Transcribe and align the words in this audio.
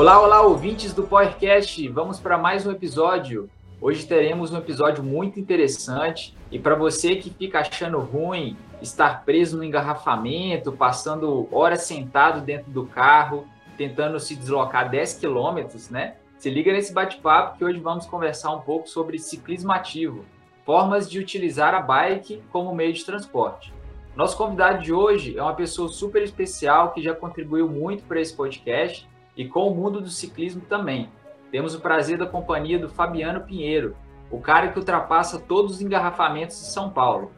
Olá, 0.00 0.18
olá, 0.18 0.40
ouvintes 0.40 0.94
do 0.94 1.02
PowerCast. 1.02 1.86
Vamos 1.88 2.18
para 2.18 2.38
mais 2.38 2.66
um 2.66 2.70
episódio. 2.70 3.50
Hoje 3.78 4.06
teremos 4.06 4.50
um 4.50 4.56
episódio 4.56 5.04
muito 5.04 5.38
interessante 5.38 6.34
e 6.50 6.58
para 6.58 6.74
você 6.74 7.16
que 7.16 7.28
fica 7.28 7.58
achando 7.60 7.98
ruim 7.98 8.56
estar 8.80 9.26
preso 9.26 9.58
no 9.58 9.62
engarrafamento, 9.62 10.72
passando 10.72 11.46
horas 11.52 11.82
sentado 11.82 12.40
dentro 12.40 12.70
do 12.70 12.86
carro, 12.86 13.46
tentando 13.76 14.18
se 14.18 14.34
deslocar 14.34 14.88
10 14.88 15.18
quilômetros, 15.18 15.90
né? 15.90 16.14
Se 16.38 16.48
liga 16.48 16.72
nesse 16.72 16.94
bate-papo 16.94 17.58
que 17.58 17.64
hoje 17.66 17.78
vamos 17.78 18.06
conversar 18.06 18.52
um 18.52 18.60
pouco 18.62 18.88
sobre 18.88 19.18
ciclismo 19.18 19.70
ativo, 19.70 20.24
formas 20.64 21.10
de 21.10 21.18
utilizar 21.18 21.74
a 21.74 21.82
bike 21.82 22.42
como 22.50 22.74
meio 22.74 22.94
de 22.94 23.04
transporte. 23.04 23.70
Nosso 24.16 24.34
convidado 24.34 24.82
de 24.82 24.94
hoje 24.94 25.36
é 25.36 25.42
uma 25.42 25.54
pessoa 25.54 25.90
super 25.90 26.22
especial 26.22 26.92
que 26.92 27.02
já 27.02 27.14
contribuiu 27.14 27.68
muito 27.68 28.02
para 28.04 28.18
esse 28.18 28.32
podcast 28.32 29.06
e 29.36 29.46
com 29.46 29.68
o 29.68 29.74
mundo 29.74 30.00
do 30.00 30.08
ciclismo 30.08 30.62
também. 30.62 31.08
Temos 31.50 31.74
o 31.74 31.80
prazer 31.80 32.18
da 32.18 32.26
companhia 32.26 32.78
do 32.78 32.88
Fabiano 32.88 33.40
Pinheiro, 33.40 33.96
o 34.30 34.40
cara 34.40 34.68
que 34.68 34.78
ultrapassa 34.78 35.38
todos 35.38 35.76
os 35.76 35.80
engarrafamentos 35.80 36.56
de 36.56 36.66
São 36.66 36.90
Paulo. 36.90 37.32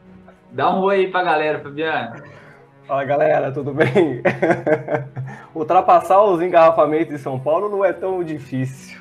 Dá 0.50 0.74
um 0.74 0.80
oi 0.80 0.96
aí 0.96 1.10
para 1.10 1.20
a 1.20 1.24
galera, 1.24 1.60
Fabiano. 1.60 2.22
Fala 2.86 3.04
galera, 3.04 3.52
tudo 3.52 3.72
bem? 3.72 4.22
Ultrapassar 5.54 6.22
os 6.22 6.42
engarrafamentos 6.42 7.14
de 7.14 7.18
São 7.18 7.40
Paulo 7.40 7.68
não 7.68 7.84
é 7.84 7.92
tão 7.92 8.22
difícil. 8.22 9.00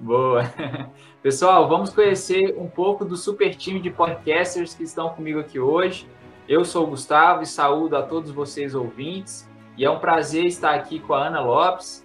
Boa. 0.00 0.44
Pessoal, 1.22 1.68
vamos 1.68 1.92
conhecer 1.92 2.54
um 2.56 2.68
pouco 2.68 3.04
do 3.04 3.16
super 3.16 3.54
time 3.54 3.80
de 3.80 3.90
podcasters 3.90 4.72
que 4.72 4.84
estão 4.84 5.08
comigo 5.08 5.40
aqui 5.40 5.58
hoje. 5.58 6.08
Eu 6.48 6.64
sou 6.64 6.84
o 6.84 6.90
Gustavo 6.90 7.42
e 7.42 7.46
saúdo 7.46 7.96
a 7.96 8.02
todos 8.02 8.30
vocês 8.30 8.74
ouvintes. 8.74 9.48
E 9.76 9.84
é 9.84 9.90
um 9.90 9.98
prazer 9.98 10.46
estar 10.46 10.74
aqui 10.74 10.98
com 10.98 11.12
a 11.12 11.26
Ana 11.26 11.40
Lopes. 11.40 12.02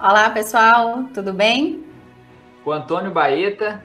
Olá, 0.00 0.30
pessoal, 0.30 1.04
tudo 1.12 1.30
bem? 1.30 1.84
Com 2.64 2.70
o 2.70 2.72
Antônio 2.72 3.10
Baeta. 3.10 3.84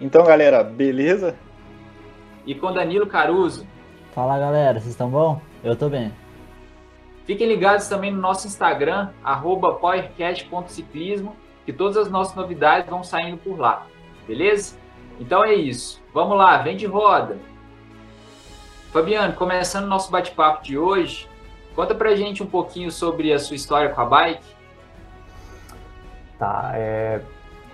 Então, 0.00 0.24
galera, 0.24 0.64
beleza? 0.64 1.36
E 2.46 2.54
com 2.54 2.72
Danilo 2.72 3.06
Caruso. 3.06 3.66
Fala, 4.14 4.38
galera, 4.38 4.80
vocês 4.80 4.92
estão 4.92 5.10
bom? 5.10 5.42
Eu 5.62 5.76
tô 5.76 5.90
bem. 5.90 6.10
Fiquem 7.26 7.46
ligados 7.46 7.86
também 7.86 8.10
no 8.10 8.20
nosso 8.20 8.46
Instagram, 8.46 9.10
powercast.ciclismo, 9.78 11.36
que 11.66 11.72
todas 11.72 11.98
as 11.98 12.10
nossas 12.10 12.34
novidades 12.34 12.88
vão 12.88 13.04
saindo 13.04 13.36
por 13.36 13.58
lá, 13.58 13.86
beleza? 14.26 14.78
Então 15.20 15.44
é 15.44 15.52
isso. 15.52 16.02
Vamos 16.14 16.38
lá, 16.38 16.56
vem 16.58 16.78
de 16.78 16.86
roda. 16.86 17.36
Fabiano, 18.90 19.34
começando 19.34 19.86
nosso 19.86 20.10
bate-papo 20.10 20.62
de 20.62 20.78
hoje, 20.78 21.28
Conta 21.76 21.94
pra 21.94 22.16
gente 22.16 22.42
um 22.42 22.46
pouquinho 22.46 22.90
sobre 22.90 23.30
a 23.34 23.38
sua 23.38 23.54
história 23.54 23.90
com 23.90 24.00
a 24.00 24.06
bike. 24.06 24.56
Tá, 26.38 26.72
é, 26.74 27.20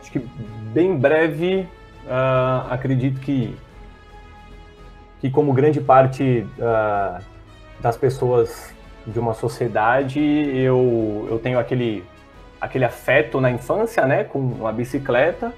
acho 0.00 0.10
que 0.10 0.18
bem 0.18 0.98
breve, 0.98 1.68
uh, 2.04 2.66
acredito 2.68 3.20
que, 3.20 3.56
que 5.20 5.30
como 5.30 5.52
grande 5.52 5.80
parte 5.80 6.44
uh, 6.58 7.22
das 7.80 7.96
pessoas 7.96 8.74
de 9.06 9.20
uma 9.20 9.34
sociedade, 9.34 10.20
eu, 10.20 11.28
eu 11.30 11.38
tenho 11.38 11.58
aquele, 11.58 12.04
aquele 12.60 12.84
afeto 12.84 13.40
na 13.40 13.52
infância, 13.52 14.04
né, 14.04 14.24
com 14.24 14.40
uma 14.40 14.72
bicicleta. 14.72 15.52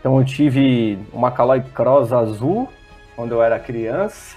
Então 0.00 0.18
eu 0.18 0.24
tive 0.24 0.98
uma 1.12 1.30
Caloi 1.30 1.60
Cross 1.60 2.14
azul 2.14 2.68
quando 3.14 3.32
eu 3.32 3.42
era 3.42 3.58
criança. 3.58 4.36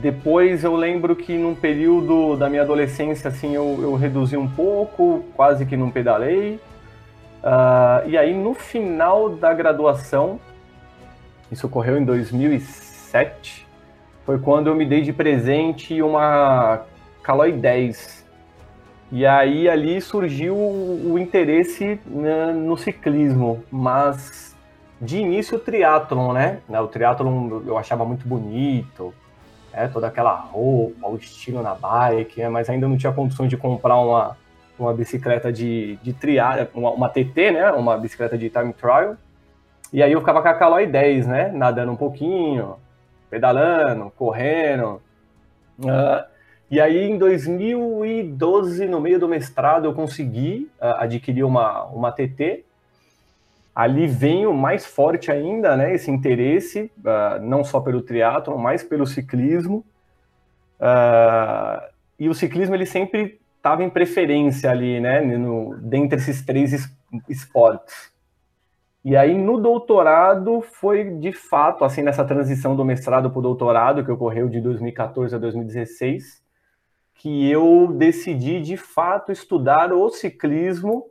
Depois 0.00 0.64
eu 0.64 0.74
lembro 0.74 1.14
que 1.14 1.38
num 1.38 1.54
período 1.54 2.36
da 2.36 2.50
minha 2.50 2.62
adolescência, 2.62 3.28
assim, 3.28 3.54
eu, 3.54 3.78
eu 3.80 3.94
reduzi 3.94 4.36
um 4.36 4.48
pouco, 4.48 5.24
quase 5.36 5.64
que 5.64 5.76
não 5.76 5.88
pedalei. 5.88 6.60
Uh, 7.44 8.08
e 8.08 8.18
aí 8.18 8.34
no 8.34 8.54
final 8.54 9.30
da 9.30 9.54
graduação, 9.54 10.40
isso 11.50 11.68
ocorreu 11.68 11.96
em 11.96 12.04
2007, 12.04 13.68
foi 14.26 14.38
quando 14.38 14.66
eu 14.66 14.74
me 14.74 14.84
dei 14.84 15.00
de 15.00 15.12
presente 15.12 16.02
uma 16.02 16.82
Caloi 17.22 17.52
10. 17.52 18.24
E 19.12 19.24
aí 19.24 19.68
ali 19.68 20.00
surgiu 20.00 20.56
o, 20.56 21.12
o 21.12 21.18
interesse 21.20 22.00
né, 22.04 22.52
no 22.52 22.76
ciclismo, 22.76 23.62
mas 23.70 24.56
de 25.00 25.18
início 25.18 25.56
o 25.56 25.60
triatlon, 25.60 26.32
né? 26.32 26.58
O 26.68 26.88
triatlon 26.88 27.62
eu 27.64 27.78
achava 27.78 28.04
muito 28.04 28.26
bonito, 28.26 29.14
é, 29.74 29.88
toda 29.88 30.06
aquela 30.06 30.34
roupa, 30.34 31.08
o 31.08 31.16
estilo 31.16 31.62
na 31.62 31.74
bike, 31.74 32.40
é, 32.40 32.48
mas 32.48 32.70
ainda 32.70 32.88
não 32.88 32.96
tinha 32.96 33.12
condições 33.12 33.48
de 33.48 33.56
comprar 33.56 33.98
uma, 33.98 34.36
uma 34.78 34.94
bicicleta 34.94 35.52
de, 35.52 35.96
de 35.96 36.12
triar, 36.12 36.68
uma, 36.74 36.90
uma, 36.90 37.08
TT, 37.08 37.50
né, 37.50 37.70
uma 37.72 37.96
bicicleta 37.98 38.38
de 38.38 38.48
time 38.48 38.72
trial, 38.72 39.16
e 39.92 40.02
aí 40.02 40.12
eu 40.12 40.20
ficava 40.20 40.40
com 40.40 40.48
a 40.48 40.54
Caloi 40.54 40.86
10, 40.86 41.26
né, 41.26 41.50
nadando 41.52 41.92
um 41.92 41.96
pouquinho, 41.96 42.76
pedalando, 43.28 44.12
correndo, 44.16 45.02
uh, 45.80 46.24
e 46.70 46.80
aí 46.80 47.10
em 47.10 47.18
2012, 47.18 48.86
no 48.86 49.00
meio 49.00 49.18
do 49.18 49.28
mestrado, 49.28 49.84
eu 49.86 49.94
consegui 49.94 50.70
uh, 50.80 50.98
adquirir 50.98 51.44
uma, 51.44 51.84
uma 51.84 52.10
TT, 52.10 52.64
ali 53.74 54.06
vem 54.06 54.46
o 54.46 54.52
mais 54.52 54.86
forte 54.86 55.32
ainda, 55.32 55.76
né, 55.76 55.94
esse 55.94 56.10
interesse, 56.10 56.92
uh, 56.98 57.42
não 57.42 57.64
só 57.64 57.80
pelo 57.80 58.02
triatlo, 58.02 58.58
mas 58.58 58.82
pelo 58.82 59.06
ciclismo. 59.06 59.84
Uh, 60.78 61.82
e 62.18 62.28
o 62.28 62.34
ciclismo 62.34 62.74
ele 62.74 62.86
sempre 62.86 63.40
estava 63.56 63.82
em 63.82 63.90
preferência 63.90 64.70
ali, 64.70 65.00
né, 65.00 65.20
no, 65.20 65.76
dentre 65.78 66.18
esses 66.18 66.44
três 66.44 66.72
es 66.72 66.94
esportes. 67.28 68.12
E 69.04 69.16
aí 69.16 69.36
no 69.36 69.60
doutorado 69.60 70.62
foi 70.62 71.04
de 71.18 71.32
fato 71.32 71.84
assim 71.84 72.02
nessa 72.02 72.24
transição 72.24 72.74
do 72.74 72.84
mestrado 72.84 73.30
para 73.30 73.38
o 73.38 73.42
doutorado 73.42 74.04
que 74.04 74.10
ocorreu 74.10 74.48
de 74.48 74.60
2014 74.60 75.34
a 75.34 75.38
2016 75.38 76.42
que 77.14 77.50
eu 77.50 77.88
decidi 77.96 78.60
de 78.60 78.76
fato 78.76 79.32
estudar 79.32 79.92
o 79.92 80.10
ciclismo 80.10 81.06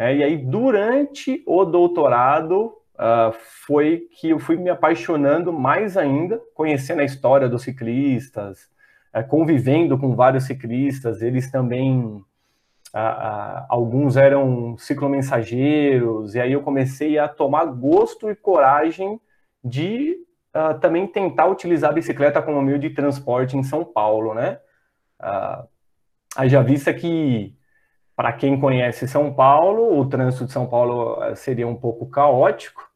é, 0.00 0.16
e 0.16 0.22
aí, 0.22 0.38
durante 0.38 1.42
o 1.46 1.62
doutorado, 1.62 2.72
uh, 2.94 3.34
foi 3.66 4.08
que 4.18 4.30
eu 4.30 4.38
fui 4.38 4.56
me 4.56 4.70
apaixonando 4.70 5.52
mais 5.52 5.94
ainda, 5.94 6.40
conhecendo 6.54 7.02
a 7.02 7.04
história 7.04 7.50
dos 7.50 7.64
ciclistas, 7.64 8.70
uh, 9.14 9.22
convivendo 9.28 9.98
com 9.98 10.16
vários 10.16 10.44
ciclistas, 10.44 11.20
eles 11.20 11.50
também. 11.50 12.00
Uh, 12.00 13.66
alguns 13.68 14.16
eram 14.16 14.74
ciclomensageiros, 14.78 16.34
e 16.34 16.40
aí 16.40 16.52
eu 16.52 16.62
comecei 16.62 17.18
a 17.18 17.28
tomar 17.28 17.66
gosto 17.66 18.30
e 18.30 18.34
coragem 18.34 19.20
de 19.62 20.16
também 20.80 21.06
tentar 21.06 21.46
utilizar 21.46 21.90
a 21.90 21.92
bicicleta 21.92 22.42
como 22.42 22.60
meio 22.60 22.78
de 22.78 22.90
transporte 22.90 23.56
em 23.56 23.62
São 23.62 23.84
Paulo, 23.84 24.34
né? 24.34 24.58
Já 26.48 26.60
vista 26.60 26.92
que 26.92 27.54
para 28.20 28.34
quem 28.34 28.60
conhece 28.60 29.08
São 29.08 29.32
Paulo, 29.32 29.98
o 29.98 30.06
trânsito 30.06 30.44
de 30.44 30.52
São 30.52 30.66
Paulo 30.66 31.24
eh, 31.24 31.34
seria 31.34 31.66
um 31.66 31.74
pouco 31.74 32.04
caótico 32.04 32.86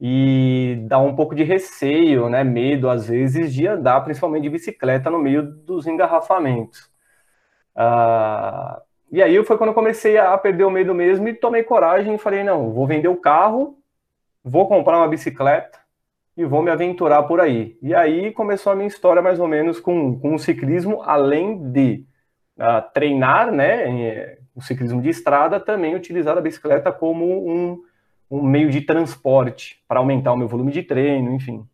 e 0.00 0.82
dá 0.88 0.98
um 0.98 1.14
pouco 1.14 1.34
de 1.34 1.42
receio, 1.44 2.30
né, 2.30 2.42
medo 2.42 2.88
às 2.88 3.06
vezes 3.06 3.52
de 3.52 3.66
andar, 3.66 4.00
principalmente 4.00 4.44
de 4.44 4.48
bicicleta, 4.48 5.10
no 5.10 5.18
meio 5.18 5.42
dos 5.42 5.86
engarrafamentos. 5.86 6.90
Ah, 7.76 8.80
e 9.10 9.22
aí 9.22 9.44
foi 9.44 9.58
quando 9.58 9.68
eu 9.68 9.74
comecei 9.74 10.16
a 10.16 10.38
perder 10.38 10.64
o 10.64 10.70
medo 10.70 10.94
mesmo 10.94 11.28
e 11.28 11.34
tomei 11.34 11.62
coragem 11.62 12.14
e 12.14 12.18
falei, 12.18 12.42
não, 12.42 12.72
vou 12.72 12.86
vender 12.86 13.08
o 13.08 13.20
carro, 13.20 13.76
vou 14.42 14.66
comprar 14.66 14.96
uma 14.96 15.08
bicicleta 15.08 15.78
e 16.34 16.46
vou 16.46 16.62
me 16.62 16.70
aventurar 16.70 17.24
por 17.24 17.42
aí. 17.42 17.76
E 17.82 17.94
aí 17.94 18.32
começou 18.32 18.72
a 18.72 18.76
minha 18.76 18.88
história 18.88 19.20
mais 19.20 19.38
ou 19.38 19.46
menos 19.46 19.78
com, 19.78 20.18
com 20.18 20.34
o 20.34 20.38
ciclismo, 20.38 21.02
além 21.02 21.70
de 21.72 22.06
uh, 22.58 22.90
treinar, 22.94 23.52
né, 23.52 24.38
o 24.54 24.60
ciclismo 24.60 25.00
de 25.00 25.08
estrada, 25.08 25.58
também 25.58 25.94
utilizar 25.94 26.36
a 26.36 26.40
bicicleta 26.40 26.92
como 26.92 27.48
um, 27.48 27.82
um 28.30 28.42
meio 28.42 28.70
de 28.70 28.80
transporte 28.80 29.82
para 29.88 29.98
aumentar 29.98 30.32
o 30.32 30.36
meu 30.36 30.48
volume 30.48 30.72
de 30.72 30.82
treino, 30.82 31.34
enfim. 31.34 31.66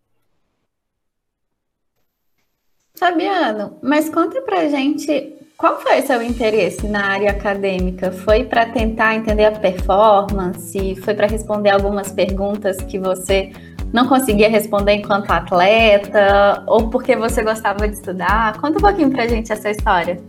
Fabiano, 2.96 3.78
mas 3.82 4.08
conta 4.08 4.42
pra 4.42 4.68
gente 4.68 5.38
qual 5.58 5.80
foi 5.80 6.00
seu 6.02 6.22
interesse 6.22 6.86
na 6.86 7.04
área 7.04 7.32
acadêmica? 7.32 8.12
Foi 8.12 8.44
para 8.44 8.66
tentar 8.66 9.16
entender 9.16 9.44
a 9.44 9.50
performance? 9.50 10.94
Foi 11.02 11.14
para 11.14 11.26
responder 11.26 11.70
algumas 11.70 12.12
perguntas 12.12 12.76
que 12.76 12.96
você 12.96 13.50
não 13.92 14.06
conseguia 14.06 14.48
responder 14.48 14.92
enquanto 14.92 15.32
atleta? 15.32 16.62
Ou 16.64 16.88
porque 16.88 17.16
você 17.16 17.42
gostava 17.42 17.88
de 17.88 17.94
estudar? 17.94 18.56
Conta 18.60 18.78
um 18.78 18.80
pouquinho 18.80 19.10
pra 19.10 19.26
gente 19.26 19.52
essa 19.52 19.68
história. 19.68 20.20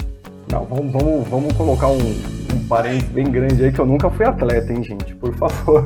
Não, 0.51 0.65
vamos, 0.65 0.91
vamos, 0.91 1.27
vamos 1.27 1.53
colocar 1.53 1.89
um, 1.89 1.99
um 1.99 2.38
parênteses 2.69 3.09
bem 3.09 3.29
grande 3.29 3.65
aí 3.65 3.73
que 3.73 3.79
eu 3.79 3.85
nunca 3.85 4.09
fui 4.09 4.25
atleta, 4.25 4.71
hein, 4.71 4.83
gente? 4.83 5.15
Por 5.15 5.33
favor. 5.33 5.85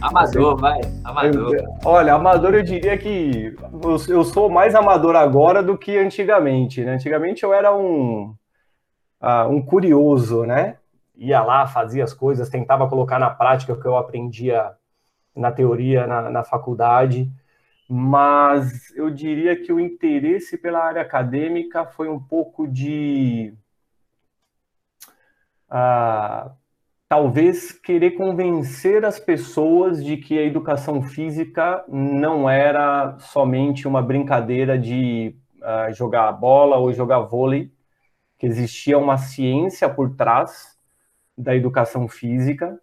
Amador, 0.00 0.56
vai. 0.56 0.80
Amador. 1.04 1.56
olha, 1.84 2.14
amador 2.14 2.54
eu 2.54 2.62
diria 2.62 2.96
que 2.96 3.54
eu, 3.84 3.96
eu, 4.08 4.24
sou 4.24 4.48
mais 4.48 4.74
amador 4.74 5.14
agora 5.14 5.62
do 5.62 5.76
que 5.76 5.96
antigamente. 5.96 6.84
Né? 6.84 6.94
Antigamente 6.94 7.42
eu 7.42 7.52
era 7.52 7.76
um. 7.76 8.34
uh, 9.20 9.48
um 9.48 9.60
curioso, 9.62 10.44
né? 10.44 10.76
Ia 11.16 11.42
lá, 11.42 11.66
fazia 11.66 12.02
as 12.02 12.14
coisas, 12.14 12.48
tentava 12.48 12.88
colocar 12.88 13.18
na 13.18 13.30
prática 13.30 13.72
o 13.72 13.80
que 13.80 13.86
eu 13.86 13.96
aprendia 13.96 14.72
na 15.36 15.52
teoria, 15.52 16.06
na, 16.06 16.30
na 16.30 16.44
faculdade, 16.44 17.30
mas 17.88 18.94
eu 18.96 19.10
diria 19.10 19.56
que 19.56 19.72
o 19.72 19.80
interesse 19.80 20.56
pela 20.56 20.80
área 20.80 21.02
acadêmica 21.02 21.84
foi 21.84 22.08
um 22.08 22.18
pouco 22.18 22.66
de. 22.66 23.54
Uh, 25.72 26.52
talvez 27.08 27.72
querer 27.72 28.10
convencer 28.10 29.04
as 29.06 29.18
pessoas 29.18 30.04
de 30.04 30.18
que 30.18 30.38
a 30.38 30.42
educação 30.42 31.02
física 31.02 31.82
não 31.88 32.48
era 32.48 33.18
somente 33.18 33.88
uma 33.88 34.02
brincadeira 34.02 34.78
de 34.78 35.34
uh, 35.58 35.92
jogar 35.94 36.30
bola 36.32 36.76
ou 36.76 36.92
jogar 36.92 37.20
vôlei, 37.20 37.72
que 38.38 38.46
existia 38.46 38.98
uma 38.98 39.16
ciência 39.16 39.88
por 39.88 40.14
trás 40.14 40.76
da 41.36 41.56
educação 41.56 42.06
física 42.06 42.78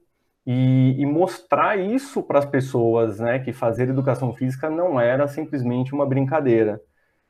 e, 0.46 0.96
e 0.98 1.06
mostrar 1.06 1.78
isso 1.78 2.24
para 2.24 2.40
as 2.40 2.46
pessoas, 2.46 3.20
né, 3.20 3.38
que 3.38 3.54
fazer 3.54 3.88
educação 3.90 4.34
física 4.34 4.68
não 4.70 5.00
era 5.00 5.28
simplesmente 5.28 5.94
uma 5.94 6.08
brincadeira, 6.08 6.82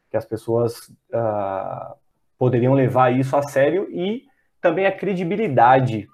que 0.10 0.16
as 0.16 0.26
pessoas 0.26 0.88
uh, 1.14 1.96
poderiam 2.38 2.74
levar 2.74 3.12
isso 3.12 3.36
a 3.36 3.42
sério 3.42 3.90
e 3.92 4.29
também 4.62 4.86
a 4.86 4.92
credibilidade 4.92 6.08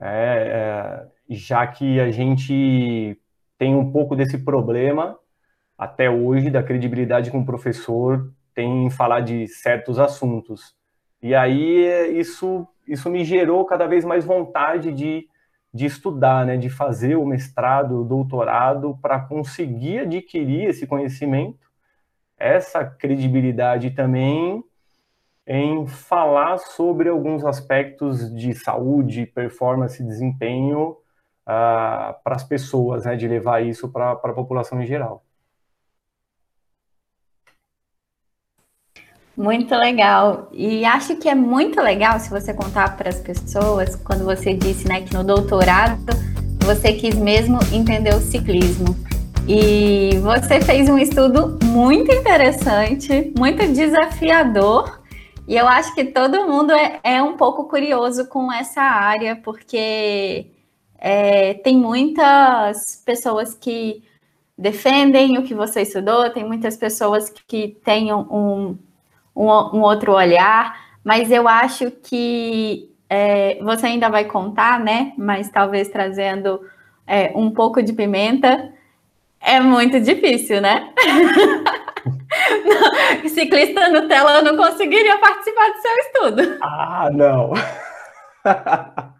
é, 0.00 1.06
é, 1.28 1.34
já 1.34 1.66
que 1.66 2.00
a 2.00 2.10
gente 2.10 3.18
tem 3.58 3.74
um 3.74 3.90
pouco 3.90 4.14
desse 4.14 4.38
problema 4.38 5.18
até 5.78 6.10
hoje 6.10 6.50
da 6.50 6.62
credibilidade 6.62 7.30
que 7.30 7.36
um 7.36 7.44
professor 7.44 8.32
tem 8.54 8.86
em 8.86 8.90
falar 8.90 9.20
de 9.20 9.48
certos 9.48 9.98
assuntos. 9.98 10.74
E 11.22 11.34
aí 11.34 12.18
isso, 12.18 12.66
isso 12.86 13.10
me 13.10 13.24
gerou 13.24 13.64
cada 13.64 13.86
vez 13.86 14.04
mais 14.04 14.24
vontade 14.24 14.92
de, 14.92 15.26
de 15.72 15.86
estudar, 15.86 16.46
né, 16.46 16.56
de 16.56 16.68
fazer 16.68 17.16
o 17.16 17.26
mestrado, 17.26 18.00
o 18.00 18.04
doutorado, 18.04 18.98
para 19.00 19.18
conseguir 19.20 20.00
adquirir 20.00 20.68
esse 20.68 20.86
conhecimento, 20.86 21.58
essa 22.38 22.84
credibilidade 22.84 23.90
também 23.90 24.62
em 25.46 25.86
falar 25.86 26.58
sobre 26.58 27.08
alguns 27.08 27.44
aspectos 27.44 28.34
de 28.34 28.54
saúde, 28.54 29.26
performance 29.26 30.02
desempenho 30.02 30.96
uh, 31.42 32.14
para 32.22 32.34
as 32.34 32.44
pessoas, 32.44 33.04
né, 33.04 33.14
de 33.14 33.28
levar 33.28 33.62
isso 33.62 33.90
para 33.90 34.12
a 34.12 34.32
população 34.32 34.80
em 34.80 34.86
geral. 34.86 35.22
Muito 39.36 39.74
legal. 39.74 40.48
E 40.52 40.84
acho 40.84 41.16
que 41.16 41.28
é 41.28 41.34
muito 41.34 41.80
legal 41.80 42.20
se 42.20 42.30
você 42.30 42.54
contar 42.54 42.96
para 42.96 43.08
as 43.08 43.18
pessoas, 43.18 43.96
quando 43.96 44.24
você 44.24 44.54
disse 44.54 44.88
né, 44.88 45.02
que 45.02 45.12
no 45.12 45.24
doutorado 45.24 46.12
você 46.64 46.92
quis 46.92 47.16
mesmo 47.16 47.58
entender 47.72 48.14
o 48.14 48.20
ciclismo. 48.20 48.96
E 49.46 50.16
você 50.22 50.60
fez 50.60 50.88
um 50.88 50.96
estudo 50.96 51.58
muito 51.64 52.10
interessante, 52.10 53.32
muito 53.36 53.66
desafiador 53.72 55.03
e 55.46 55.56
eu 55.56 55.68
acho 55.68 55.94
que 55.94 56.04
todo 56.04 56.46
mundo 56.46 56.72
é, 56.72 57.00
é 57.02 57.22
um 57.22 57.36
pouco 57.36 57.64
curioso 57.64 58.28
com 58.28 58.52
essa 58.52 58.80
área, 58.80 59.36
porque 59.36 60.50
é, 60.98 61.54
tem 61.54 61.76
muitas 61.76 63.02
pessoas 63.04 63.54
que 63.54 64.02
defendem 64.56 65.36
o 65.38 65.42
que 65.42 65.54
você 65.54 65.82
estudou, 65.82 66.30
tem 66.30 66.44
muitas 66.44 66.76
pessoas 66.76 67.28
que 67.28 67.76
têm 67.84 68.12
um, 68.12 68.78
um, 69.34 69.48
um 69.74 69.80
outro 69.82 70.12
olhar, 70.12 70.78
mas 71.04 71.30
eu 71.30 71.46
acho 71.46 71.90
que 71.90 72.90
é, 73.08 73.58
você 73.62 73.86
ainda 73.86 74.08
vai 74.08 74.24
contar, 74.24 74.80
né? 74.80 75.12
Mas 75.18 75.50
talvez 75.50 75.88
trazendo 75.88 76.60
é, 77.06 77.32
um 77.34 77.50
pouco 77.50 77.82
de 77.82 77.92
pimenta. 77.92 78.72
É 79.40 79.60
muito 79.60 80.00
difícil, 80.00 80.60
né? 80.60 80.90
não, 82.04 83.28
ciclista 83.28 83.88
Nutella 83.88 84.42
não 84.42 84.56
conseguiria 84.56 85.18
participar 85.18 85.70
do 85.70 85.80
seu 85.80 85.96
estudo. 85.98 86.58
Ah, 86.62 87.10
não. 87.12 87.52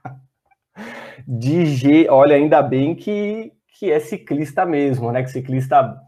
De 1.27 1.67
G, 1.67 2.07
olha, 2.11 2.37
ainda 2.37 2.63
bem 2.63 2.95
que, 2.95 3.53
que 3.79 3.91
é 3.91 3.99
ciclista 3.99 4.67
mesmo, 4.67 5.11
né? 5.11 5.23
Que 5.23 5.31
ciclista 5.31 5.99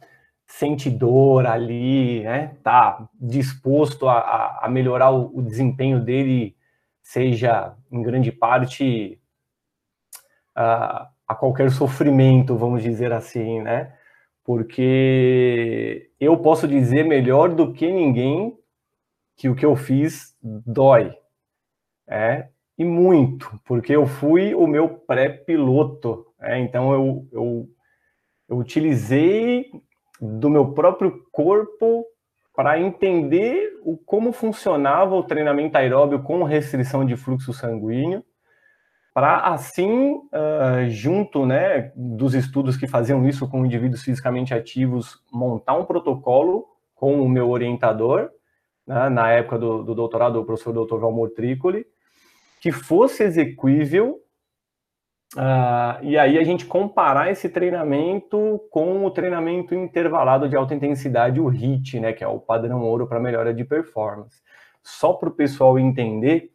sente 0.46 0.90
dor 0.90 1.46
ali, 1.46 2.22
né? 2.22 2.56
Tá 2.62 3.08
disposto 3.14 4.08
a, 4.08 4.60
a 4.62 4.68
melhorar 4.68 5.10
o, 5.10 5.38
o 5.38 5.42
desempenho 5.42 6.00
dele, 6.00 6.54
seja 7.02 7.74
em 7.90 8.02
grande 8.02 8.30
parte 8.30 9.18
a, 10.54 11.08
a 11.26 11.34
qualquer 11.34 11.70
sofrimento, 11.70 12.56
vamos 12.56 12.82
dizer 12.82 13.12
assim, 13.12 13.60
né? 13.62 13.95
Porque 14.46 16.08
eu 16.20 16.38
posso 16.38 16.68
dizer 16.68 17.02
melhor 17.02 17.52
do 17.52 17.72
que 17.72 17.90
ninguém 17.90 18.56
que 19.36 19.48
o 19.48 19.56
que 19.56 19.66
eu 19.66 19.74
fiz 19.74 20.36
dói. 20.40 21.12
É, 22.08 22.48
e 22.78 22.84
muito, 22.84 23.60
porque 23.64 23.94
eu 23.94 24.06
fui 24.06 24.54
o 24.54 24.68
meu 24.68 24.88
pré-piloto. 24.88 26.26
É, 26.40 26.60
então 26.60 26.92
eu, 26.92 27.28
eu, 27.32 27.68
eu 28.48 28.56
utilizei 28.56 29.68
do 30.20 30.48
meu 30.48 30.72
próprio 30.72 31.26
corpo 31.32 32.06
para 32.54 32.78
entender 32.78 33.76
o, 33.82 33.96
como 33.96 34.32
funcionava 34.32 35.16
o 35.16 35.24
treinamento 35.24 35.76
aeróbio 35.76 36.22
com 36.22 36.44
restrição 36.44 37.04
de 37.04 37.16
fluxo 37.16 37.52
sanguíneo 37.52 38.24
para 39.16 39.38
assim, 39.46 40.16
uh, 40.16 40.90
junto 40.90 41.46
né, 41.46 41.90
dos 41.96 42.34
estudos 42.34 42.76
que 42.76 42.86
faziam 42.86 43.26
isso 43.26 43.48
com 43.48 43.64
indivíduos 43.64 44.02
fisicamente 44.02 44.52
ativos, 44.52 45.24
montar 45.32 45.72
um 45.72 45.86
protocolo 45.86 46.66
com 46.94 47.22
o 47.22 47.26
meu 47.26 47.48
orientador, 47.48 48.28
né, 48.86 49.08
na 49.08 49.30
época 49.30 49.58
do, 49.58 49.82
do, 49.82 49.94
doutorado, 49.94 50.38
o 50.38 50.44
professor 50.44 50.74
Dr. 50.74 50.98
Valmor 50.98 51.30
Tricoli, 51.30 51.86
que 52.60 52.70
fosse 52.70 53.22
execuível, 53.22 54.20
uh, 55.34 56.02
e 56.02 56.18
aí 56.18 56.36
a 56.36 56.44
gente 56.44 56.66
comparar 56.66 57.30
esse 57.30 57.48
treinamento 57.48 58.60
com 58.70 59.02
o 59.02 59.10
treinamento 59.10 59.74
intervalado 59.74 60.46
de 60.46 60.56
alta 60.56 60.74
intensidade, 60.74 61.40
o 61.40 61.48
HIT, 61.48 62.00
né, 62.00 62.12
que 62.12 62.22
é 62.22 62.28
o 62.28 62.38
padrão 62.38 62.82
ouro 62.82 63.06
para 63.06 63.18
melhora 63.18 63.54
de 63.54 63.64
performance. 63.64 64.42
Só 64.82 65.14
para 65.14 65.30
o 65.30 65.32
pessoal 65.32 65.78
entender, 65.78 66.50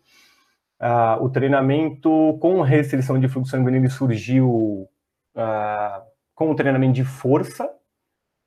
Uh, 0.82 1.24
o 1.24 1.30
treinamento 1.30 2.40
com 2.42 2.60
restrição 2.62 3.20
de 3.20 3.28
fluxo 3.28 3.52
sanguíneo 3.52 3.88
surgiu 3.88 4.90
uh, 5.36 6.02
com 6.34 6.50
o 6.50 6.56
treinamento 6.56 6.94
de 6.94 7.04
força. 7.04 7.70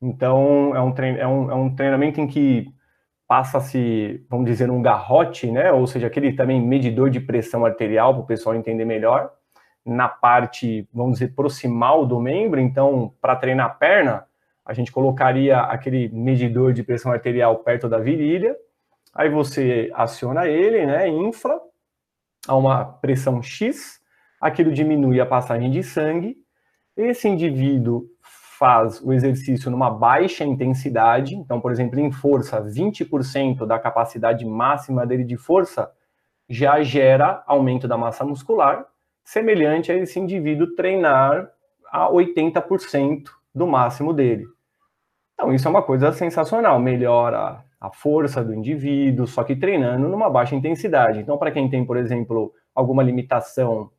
Então, 0.03 0.75
é 0.75 0.83
um, 0.83 0.93
é 1.17 1.27
um, 1.29 1.51
é 1.53 1.55
um 1.55 1.77
treinamento 1.77 2.21
em 2.21 2.27
que 2.27 2.67
passa-se, 3.29 4.27
vamos 4.29 4.47
dizer, 4.47 4.69
um 4.69 4.83
garrote, 4.83 5.49
né? 5.49 5.71
Ou 5.71 5.87
seja, 5.87 6.09
aquele 6.09 6.33
também 6.33 6.61
medidor 6.61 7.09
de 7.09 7.21
pressão 7.21 7.65
arterial, 7.65 8.13
para 8.13 8.23
o 8.25 8.27
pessoal 8.27 8.57
entender 8.57 8.85
melhor, 8.85 9.31
na 9.87 10.09
parte, 10.09 10.89
vamos 10.93 11.21
dizer, 11.21 11.37
proximal 11.37 12.05
do 12.05 12.19
membro. 12.19 12.59
Então, 12.61 13.15
para 13.21 13.37
treinar 13.37 13.67
a 13.67 13.71
perna, 13.71 14.27
a 14.65 14.75
gente 14.75 14.91
colocaria 14.91 15.61
aquele 15.61 16.09
medidor 16.09 16.73
de 16.73 16.83
pressão 16.83 17.13
arterial 17.13 17.59
perto 17.59 17.89
da 17.89 17.99
virilha. 17.99 18.57
Aí 19.15 19.29
você 19.29 19.89
aciona 19.95 20.49
ele, 20.49 20.85
né? 20.85 21.07
Infla 21.07 21.61
a 22.47 22.57
uma 22.57 22.85
pressão 22.85 23.43
X, 23.43 24.01
aquilo 24.41 24.73
diminui 24.73 25.21
a 25.21 25.27
passagem 25.27 25.71
de 25.71 25.83
sangue, 25.83 26.37
esse 26.97 27.29
indivíduo 27.29 28.07
faz 28.59 29.01
o 29.01 29.13
exercício 29.13 29.71
numa 29.71 29.91
baixa 29.91 30.45
intensidade, 30.45 31.35
então, 31.35 31.61
por 31.61 31.73
exemplo, 31.73 31.99
em 31.99 32.11
força, 32.13 32.63
20% 32.63 33.67
da 33.67 33.79
capacidade 33.79 34.45
máxima 34.45 35.07
dele 35.07 35.25
de 35.25 35.37
força 35.37 35.91
já 36.49 36.83
gera 36.83 37.43
aumento 37.47 37.89
da 37.89 37.97
massa 37.97 38.25
muscular, 38.25 38.87
semelhante 39.25 39.91
a 39.91 39.97
esse 39.97 40.21
indivíduo 40.21 40.75
treinar 40.75 41.51
a 41.91 42.09
80% 42.11 43.25
do 43.55 43.67
máximo 43.67 44.13
dele. 44.13 44.47
Então, 45.35 45.53
isso 45.53 45.67
é 45.67 45.71
uma 45.71 45.83
coisa 45.83 46.13
sensacional, 46.13 46.79
melhora 46.79 47.65
a 47.85 47.91
força 47.91 48.43
do 48.43 48.55
indivíduo, 48.55 49.27
só 49.27 49.45
que 49.45 49.55
treinando 49.55 50.09
numa 50.09 50.31
baixa 50.31 50.55
intensidade. 50.55 51.21
Então, 51.21 51.37
para 51.37 51.51
quem 51.51 51.69
tem, 51.69 51.85
por 51.85 51.99
exemplo, 51.99 52.51
alguma 52.75 53.03
limitação 53.03 53.91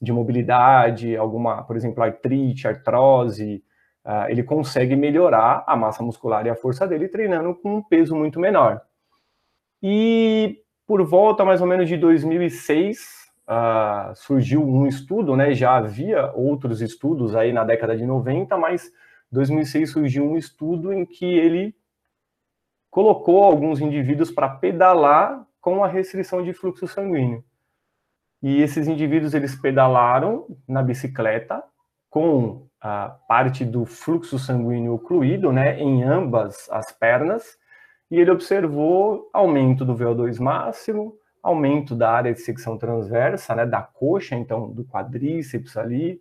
de 0.00 0.10
mobilidade, 0.10 1.14
alguma, 1.14 1.62
por 1.62 1.76
exemplo, 1.76 2.02
artrite, 2.02 2.66
artrose, 2.66 3.62
uh, 4.06 4.30
ele 4.30 4.42
consegue 4.42 4.96
melhorar 4.96 5.64
a 5.66 5.76
massa 5.76 6.02
muscular 6.02 6.46
e 6.46 6.50
a 6.50 6.56
força 6.56 6.88
dele 6.88 7.08
treinando 7.08 7.54
com 7.54 7.76
um 7.76 7.82
peso 7.82 8.16
muito 8.16 8.40
menor. 8.40 8.80
E 9.82 10.62
por 10.86 11.04
volta 11.04 11.44
mais 11.44 11.60
ou 11.60 11.66
menos 11.66 11.90
de 11.90 11.98
2006, 11.98 12.96
uh, 12.96 13.02
ah, 13.48 14.12
surgiu 14.14 14.66
um 14.66 14.86
estudo, 14.86 15.36
né? 15.36 15.52
Já 15.52 15.76
havia 15.76 16.32
outros 16.32 16.80
estudos 16.80 17.36
aí 17.36 17.52
na 17.52 17.64
década 17.64 17.94
de 17.94 18.06
90, 18.06 18.56
mas 18.56 18.90
2006 19.30 19.90
surgiu 19.90 20.24
um 20.24 20.38
estudo 20.38 20.90
em 20.90 21.04
que 21.04 21.26
ele 21.26 21.74
colocou 22.96 23.44
alguns 23.44 23.78
indivíduos 23.78 24.30
para 24.30 24.48
pedalar 24.48 25.46
com 25.60 25.84
a 25.84 25.86
restrição 25.86 26.42
de 26.42 26.54
fluxo 26.54 26.88
sanguíneo. 26.88 27.44
E 28.42 28.62
esses 28.62 28.88
indivíduos 28.88 29.34
eles 29.34 29.54
pedalaram 29.54 30.46
na 30.66 30.82
bicicleta 30.82 31.62
com 32.08 32.66
a 32.80 33.10
parte 33.28 33.66
do 33.66 33.84
fluxo 33.84 34.38
sanguíneo 34.38 34.94
ocluído, 34.94 35.52
né, 35.52 35.78
em 35.78 36.04
ambas 36.04 36.70
as 36.70 36.90
pernas, 36.90 37.58
e 38.10 38.18
ele 38.18 38.30
observou 38.30 39.28
aumento 39.30 39.84
do 39.84 39.94
VO2 39.94 40.40
máximo, 40.40 41.18
aumento 41.42 41.94
da 41.94 42.10
área 42.10 42.32
de 42.32 42.40
secção 42.40 42.78
transversa, 42.78 43.54
né, 43.54 43.66
da 43.66 43.82
coxa, 43.82 44.36
então 44.36 44.70
do 44.70 44.86
quadríceps 44.86 45.76
ali, 45.76 46.18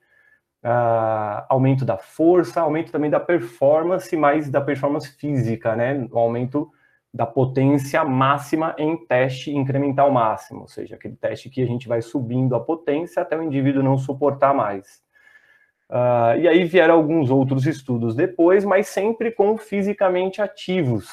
uh, 0.65 1.45
aumento 1.48 1.86
da 1.86 1.98
força, 1.98 2.62
aumento 2.62 2.91
também 2.91 3.10
da 3.10 3.19
performance, 3.19 4.15
mais 4.17 4.50
da 4.50 4.60
performance 4.60 5.10
física, 5.15 5.75
né, 5.75 6.07
o 6.12 6.17
aumento 6.17 6.72
da 7.13 7.25
potência 7.25 8.03
máxima 8.03 8.75
em 8.77 8.98
teste 9.05 9.55
incremental 9.55 10.12
máximo, 10.12 10.62
ou 10.62 10.67
seja, 10.67 10.95
aquele 10.95 11.15
teste 11.15 11.50
que 11.50 11.62
a 11.62 11.65
gente 11.65 11.88
vai 11.88 12.01
subindo 12.01 12.55
a 12.55 12.60
potência 12.60 13.22
até 13.22 13.38
o 13.38 13.43
indivíduo 13.43 13.84
não 13.84 13.98
suportar 13.98 14.53
mais. 14.53 15.01
Uh, 15.89 16.36
e 16.39 16.48
aí 16.48 16.65
vieram 16.65 16.95
alguns 16.95 17.29
outros 17.29 17.67
estudos 17.67 18.15
depois, 18.15 18.65
mas 18.65 18.88
sempre 18.88 19.31
com 19.31 19.55
fisicamente 19.55 20.41
ativos. 20.41 21.07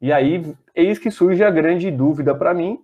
E 0.00 0.12
aí, 0.12 0.54
eis 0.74 0.98
que 0.98 1.10
surge 1.10 1.42
a 1.42 1.50
grande 1.50 1.90
dúvida 1.90 2.32
para 2.34 2.54
mim, 2.54 2.78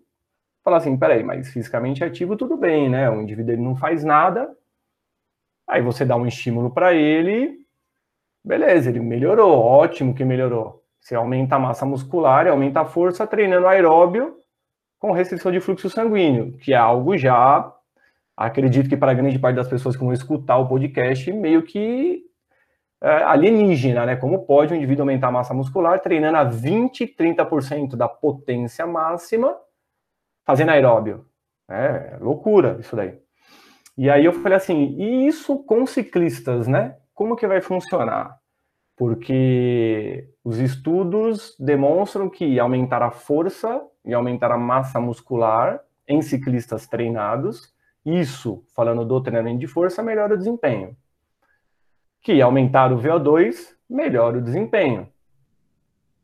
falar 0.64 0.78
assim, 0.78 0.96
peraí, 0.96 1.22
mas 1.22 1.52
fisicamente 1.52 2.02
ativo 2.02 2.36
tudo 2.36 2.56
bem, 2.56 2.88
né? 2.88 3.08
O 3.10 3.20
indivíduo 3.20 3.52
ele 3.52 3.62
não 3.62 3.76
faz 3.76 4.02
nada, 4.02 4.50
aí 5.66 5.82
você 5.82 6.04
dá 6.04 6.16
um 6.16 6.26
estímulo 6.26 6.70
para 6.70 6.94
ele, 6.94 7.58
beleza, 8.44 8.90
ele 8.90 9.00
melhorou, 9.00 9.58
ótimo 9.58 10.14
que 10.14 10.24
melhorou. 10.24 10.82
Você 11.00 11.14
aumenta 11.14 11.56
a 11.56 11.58
massa 11.58 11.84
muscular 11.84 12.46
e 12.46 12.50
aumenta 12.50 12.80
a 12.80 12.84
força 12.84 13.26
treinando 13.26 13.66
aeróbio 13.66 14.36
com 14.98 15.12
restrição 15.12 15.52
de 15.52 15.60
fluxo 15.60 15.90
sanguíneo, 15.90 16.52
que 16.58 16.72
é 16.72 16.76
algo 16.76 17.16
já, 17.18 17.70
acredito 18.36 18.88
que 18.88 18.96
para 18.96 19.14
grande 19.14 19.38
parte 19.38 19.56
das 19.56 19.68
pessoas 19.68 19.96
que 19.96 20.02
vão 20.02 20.12
escutar 20.12 20.56
o 20.58 20.66
podcast, 20.66 21.30
meio 21.32 21.62
que 21.62 22.24
é, 23.02 23.22
alienígena, 23.22 24.06
né? 24.06 24.16
Como 24.16 24.46
pode 24.46 24.72
um 24.72 24.76
indivíduo 24.76 25.02
aumentar 25.02 25.28
a 25.28 25.32
massa 25.32 25.52
muscular 25.52 26.00
treinando 26.00 26.38
a 26.38 26.44
20, 26.44 27.06
30% 27.06 27.96
da 27.96 28.08
potência 28.08 28.86
máxima 28.86 29.54
fazendo 30.46 30.70
aeróbio? 30.70 31.26
É 31.68 32.16
loucura 32.20 32.78
isso 32.80 32.96
daí. 32.96 33.23
E 33.96 34.10
aí 34.10 34.24
eu 34.24 34.32
falei 34.32 34.56
assim, 34.56 34.96
e 34.98 35.26
isso 35.26 35.58
com 35.64 35.86
ciclistas, 35.86 36.66
né? 36.66 36.96
Como 37.14 37.36
que 37.36 37.46
vai 37.46 37.60
funcionar? 37.60 38.38
Porque 38.96 40.28
os 40.42 40.58
estudos 40.58 41.56
demonstram 41.58 42.28
que 42.28 42.58
aumentar 42.58 43.02
a 43.02 43.10
força 43.10 43.80
e 44.04 44.12
aumentar 44.12 44.52
a 44.52 44.58
massa 44.58 45.00
muscular 45.00 45.80
em 46.06 46.20
ciclistas 46.22 46.86
treinados, 46.86 47.72
isso, 48.04 48.64
falando 48.74 49.04
do 49.04 49.20
treinamento 49.22 49.58
de 49.60 49.66
força, 49.66 50.02
melhora 50.02 50.34
o 50.34 50.38
desempenho 50.38 50.96
que 52.24 52.40
aumentar 52.40 52.90
o 52.90 52.98
VO2 52.98 53.74
melhora 53.88 54.38
o 54.38 54.42
desempenho. 54.42 55.06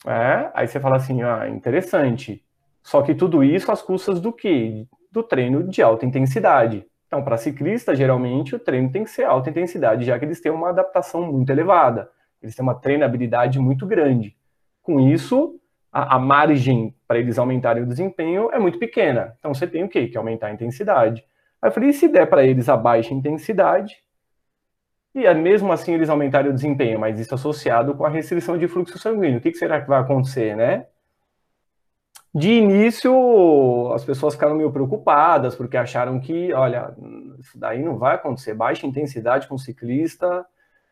É, 0.07 0.51
aí 0.55 0.67
você 0.67 0.81
fala 0.81 0.97
assim, 0.97 1.23
ah, 1.23 1.47
interessante. 1.47 2.43
Só 2.83 3.03
que 3.03 3.15
tudo 3.15 3.45
isso 3.45 3.71
às 3.71 3.83
custas 3.83 4.19
do 4.19 4.33
quê? 4.33 4.87
Do 5.13 5.23
treino 5.23 5.63
de 5.69 5.83
alta 5.83 6.07
intensidade. 6.07 6.87
Então, 7.11 7.25
para 7.25 7.37
ciclista, 7.37 7.93
geralmente 7.93 8.55
o 8.55 8.59
treino 8.61 8.89
tem 8.89 9.03
que 9.03 9.11
ser 9.11 9.25
alta 9.25 9.51
intensidade, 9.51 10.05
já 10.05 10.17
que 10.17 10.25
eles 10.25 10.41
têm 10.41 10.53
uma 10.53 10.69
adaptação 10.69 11.23
muito 11.33 11.51
elevada. 11.51 12.09
Eles 12.41 12.55
têm 12.55 12.63
uma 12.63 12.77
treinabilidade 12.77 13.59
muito 13.59 13.85
grande. 13.85 14.37
Com 14.81 15.01
isso, 15.01 15.61
a, 15.91 16.15
a 16.15 16.19
margem 16.21 16.95
para 17.09 17.19
eles 17.19 17.37
aumentarem 17.37 17.83
o 17.83 17.87
desempenho 17.87 18.49
é 18.53 18.61
muito 18.61 18.79
pequena. 18.79 19.35
Então, 19.41 19.53
você 19.53 19.67
tem 19.67 19.83
o 19.83 19.89
quê? 19.89 20.07
Que 20.07 20.17
aumentar 20.17 20.47
a 20.47 20.53
intensidade. 20.53 21.25
Aí 21.61 21.69
eu 21.69 21.73
falei, 21.73 21.89
e 21.89 21.93
se 21.93 22.07
der 22.07 22.27
para 22.27 22.45
eles 22.45 22.69
a 22.69 22.77
baixa 22.77 23.13
intensidade, 23.13 23.97
e 25.13 25.27
é 25.27 25.35
mesmo 25.35 25.73
assim 25.73 25.93
eles 25.93 26.09
aumentarem 26.09 26.53
o 26.53 26.55
desempenho, 26.55 27.01
mas 27.01 27.19
isso 27.19 27.35
associado 27.35 27.93
com 27.97 28.05
a 28.05 28.09
restrição 28.09 28.57
de 28.57 28.69
fluxo 28.69 28.97
sanguíneo. 29.01 29.39
O 29.39 29.41
que, 29.41 29.51
que 29.51 29.59
será 29.59 29.81
que 29.81 29.89
vai 29.89 30.01
acontecer, 30.01 30.57
né? 30.57 30.87
De 32.33 32.53
início, 32.53 33.93
as 33.93 34.05
pessoas 34.05 34.35
ficaram 34.35 34.55
meio 34.55 34.71
preocupadas, 34.71 35.57
porque 35.57 35.77
acharam 35.77 36.21
que, 36.21 36.53
olha, 36.53 36.95
isso 37.41 37.59
daí 37.59 37.83
não 37.83 37.99
vai 37.99 38.15
acontecer. 38.15 38.55
Baixa 38.55 38.87
intensidade 38.87 39.49
com 39.49 39.59
ciclista, 39.59 40.47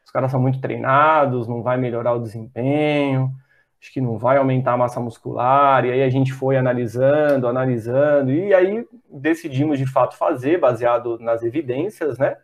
os 0.04 0.11
caras 0.11 0.33
são 0.33 0.40
muito 0.40 0.61
treinados, 0.61 1.47
não 1.47 1.62
vai 1.62 1.76
melhorar 1.76 2.14
o 2.14 2.21
desempenho, 2.21 3.33
acho 3.80 3.92
que 3.92 4.00
não 4.00 4.18
vai 4.18 4.37
aumentar 4.38 4.73
a 4.73 4.76
massa 4.76 4.99
muscular. 4.99 5.85
E 5.85 5.92
aí 5.92 6.02
a 6.02 6.11
gente 6.11 6.33
foi 6.33 6.57
analisando, 6.57 7.47
analisando, 7.47 8.33
e 8.33 8.52
aí 8.52 8.85
decidimos 9.09 9.78
de 9.78 9.87
fato 9.87 10.16
fazer, 10.16 10.59
baseado 10.59 11.18
nas 11.21 11.45
evidências, 11.45 12.18
né? 12.18 12.37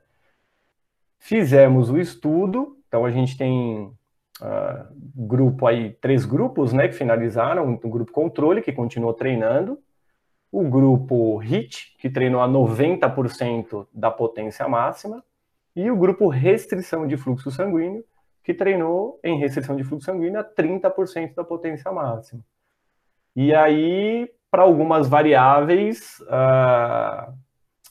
Fizemos 1.18 1.90
o 1.90 1.98
estudo, 1.98 2.76
então 2.86 3.04
a 3.04 3.10
gente 3.10 3.36
tem 3.36 3.92
uh, 4.40 4.86
grupo 5.14 5.66
aí, 5.66 5.92
três 6.00 6.24
grupos, 6.24 6.72
né, 6.72 6.88
que 6.88 6.94
finalizaram, 6.94 7.78
o 7.82 7.88
grupo 7.88 8.12
controle, 8.12 8.62
que 8.62 8.72
continuou 8.72 9.12
treinando, 9.12 9.78
o 10.50 10.62
grupo 10.62 11.38
HIT, 11.38 11.96
que 11.98 12.08
treinou 12.08 12.40
a 12.40 12.48
90% 12.48 13.86
da 13.92 14.10
potência 14.10 14.68
máxima, 14.68 15.22
e 15.74 15.90
o 15.90 15.96
grupo 15.96 16.28
restrição 16.28 17.06
de 17.06 17.16
fluxo 17.16 17.50
sanguíneo, 17.50 18.04
que 18.42 18.54
treinou 18.54 19.18
em 19.24 19.38
restrição 19.38 19.74
de 19.74 19.82
fluxo 19.82 20.06
sanguíneo 20.06 20.38
a 20.38 20.44
30% 20.44 21.34
da 21.34 21.42
potência 21.42 21.90
máxima. 21.90 22.42
E 23.34 23.52
aí, 23.54 24.30
para 24.50 24.62
algumas 24.62 25.08
variáveis, 25.08 26.20
uh, 26.20 27.34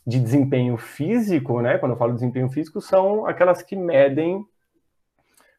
de 0.06 0.20
desempenho 0.20 0.78
físico, 0.78 1.62
né? 1.62 1.78
Quando 1.78 1.94
eu 1.94 1.98
falo 1.98 2.12
de 2.12 2.20
desempenho 2.20 2.50
físico, 2.50 2.82
são 2.82 3.26
aquelas 3.26 3.62
que 3.62 3.76
medem 3.76 4.46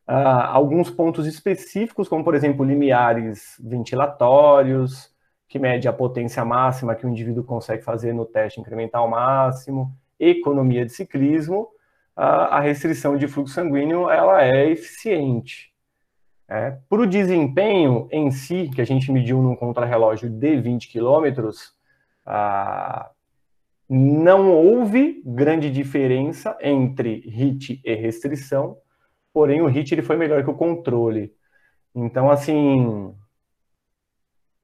uh, 0.08 0.46
alguns 0.48 0.90
pontos 0.90 1.26
específicos, 1.26 2.08
como 2.08 2.24
por 2.24 2.34
exemplo 2.34 2.64
limiares 2.64 3.56
ventilatórios, 3.60 5.12
que 5.48 5.58
mede 5.58 5.86
a 5.86 5.92
potência 5.92 6.44
máxima 6.44 6.94
que 6.94 7.06
o 7.06 7.08
indivíduo 7.08 7.44
consegue 7.44 7.82
fazer 7.82 8.12
no 8.12 8.24
teste 8.24 8.60
incremental 8.60 9.08
máximo, 9.08 9.94
economia 10.18 10.84
de 10.84 10.92
ciclismo, 10.92 11.68
uh, 12.16 12.50
a 12.50 12.60
restrição 12.60 13.16
de 13.16 13.28
fluxo 13.28 13.54
sanguíneo 13.54 14.10
ela 14.10 14.42
é 14.42 14.70
eficiente. 14.70 15.72
É, 16.48 16.76
Para 16.88 17.00
o 17.00 17.06
desempenho 17.06 18.06
em 18.10 18.30
si, 18.30 18.70
que 18.74 18.80
a 18.80 18.84
gente 18.84 19.10
mediu 19.10 19.40
num 19.40 19.56
contrarrelógio 19.56 20.28
de 20.28 20.56
20 20.60 20.88
quilômetros, 20.88 21.72
uh, 22.26 23.08
não 23.88 24.50
houve 24.50 25.22
grande 25.24 25.70
diferença 25.70 26.56
entre 26.60 27.22
HIT 27.26 27.80
e 27.84 27.94
restrição, 27.94 28.76
porém 29.34 29.60
o 29.60 29.66
HIT 29.66 29.94
ele 29.94 30.02
foi 30.02 30.16
melhor 30.16 30.42
que 30.44 30.50
o 30.50 30.54
controle. 30.54 31.34
Então, 31.94 32.30
assim, 32.30 33.14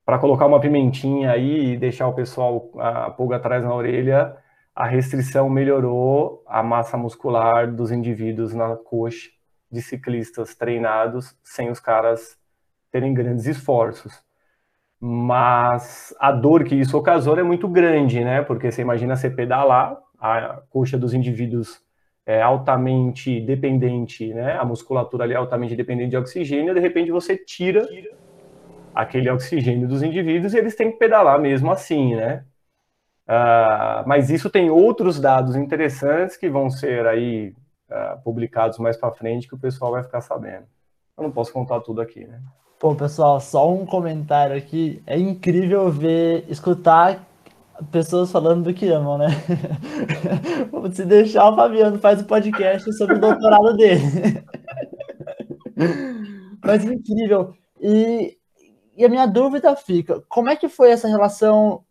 para 0.04 0.18
colocar 0.18 0.46
uma 0.46 0.60
pimentinha 0.60 1.32
aí 1.32 1.74
e 1.74 1.76
deixar 1.76 2.08
o 2.08 2.14
pessoal 2.14 2.70
a 2.78 3.10
pulga 3.10 3.36
atrás 3.36 3.62
na 3.62 3.74
orelha, 3.74 4.36
a 4.74 4.86
restrição 4.86 5.50
melhorou 5.50 6.42
a 6.46 6.62
massa 6.62 6.96
muscular 6.96 7.70
dos 7.72 7.90
indivíduos 7.92 8.54
na 8.54 8.76
coxa 8.76 9.30
de 9.70 9.82
ciclistas 9.82 10.54
treinados 10.54 11.36
sem 11.44 11.70
os 11.70 11.80
caras 11.80 12.38
terem 12.90 13.14
grandes 13.14 13.46
esforços 13.46 14.24
mas 15.00 16.14
a 16.20 16.30
dor 16.30 16.62
que 16.64 16.74
isso 16.74 16.96
ocasionou 16.98 17.40
é 17.40 17.42
muito 17.42 17.66
grande, 17.66 18.22
né? 18.22 18.42
Porque 18.42 18.70
você 18.70 18.82
imagina 18.82 19.16
você 19.16 19.30
pedalar, 19.30 19.96
a 20.20 20.60
coxa 20.68 20.98
dos 20.98 21.14
indivíduos 21.14 21.80
é 22.30 22.40
altamente 22.40 23.40
dependente, 23.40 24.32
né? 24.32 24.56
A 24.56 24.64
musculatura 24.64 25.24
ali 25.24 25.34
é 25.34 25.36
altamente 25.36 25.74
dependente 25.74 26.10
de 26.10 26.16
oxigênio, 26.16 26.72
de 26.72 26.78
repente 26.78 27.10
você 27.10 27.36
tira 27.36 27.88
aquele 28.94 29.28
oxigênio 29.28 29.88
dos 29.88 30.00
indivíduos 30.00 30.54
e 30.54 30.58
eles 30.58 30.76
têm 30.76 30.92
que 30.92 30.98
pedalar 30.98 31.40
mesmo 31.40 31.72
assim, 31.72 32.14
né? 32.14 32.44
Uh, 33.26 34.06
mas 34.06 34.30
isso 34.30 34.48
tem 34.48 34.70
outros 34.70 35.18
dados 35.18 35.56
interessantes 35.56 36.36
que 36.36 36.48
vão 36.48 36.70
ser 36.70 37.04
aí 37.04 37.52
uh, 37.90 38.22
publicados 38.22 38.78
mais 38.78 38.96
para 38.96 39.12
frente 39.12 39.48
que 39.48 39.54
o 39.56 39.60
pessoal 39.60 39.90
vai 39.90 40.04
ficar 40.04 40.20
sabendo. 40.20 40.66
Eu 41.16 41.24
não 41.24 41.32
posso 41.32 41.52
contar 41.52 41.80
tudo 41.80 42.00
aqui, 42.00 42.26
né? 42.26 42.40
Pô, 42.78 42.94
pessoal, 42.94 43.40
só 43.40 43.72
um 43.72 43.84
comentário 43.84 44.56
aqui. 44.56 45.02
É 45.04 45.18
incrível 45.18 45.90
ver, 45.90 46.44
escutar 46.48 47.24
pessoas 47.90 48.30
falando 48.30 48.64
do 48.64 48.74
que 48.74 48.88
amam, 48.88 49.18
né? 49.18 49.28
Se 50.92 51.04
deixar, 51.04 51.50
o 51.50 51.56
Fabiano 51.56 51.98
faz 51.98 52.20
o 52.20 52.24
um 52.24 52.26
podcast 52.26 52.92
sobre 52.94 53.16
o 53.16 53.20
doutorado 53.20 53.76
dele. 53.76 54.00
Mas 56.64 56.84
incrível. 56.84 57.54
E, 57.80 58.36
e 58.96 59.04
a 59.04 59.08
minha 59.08 59.26
dúvida 59.26 59.74
fica: 59.76 60.22
como 60.28 60.50
é 60.50 60.56
que 60.56 60.68
foi 60.68 60.90
essa 60.90 61.08
relação? 61.08 61.84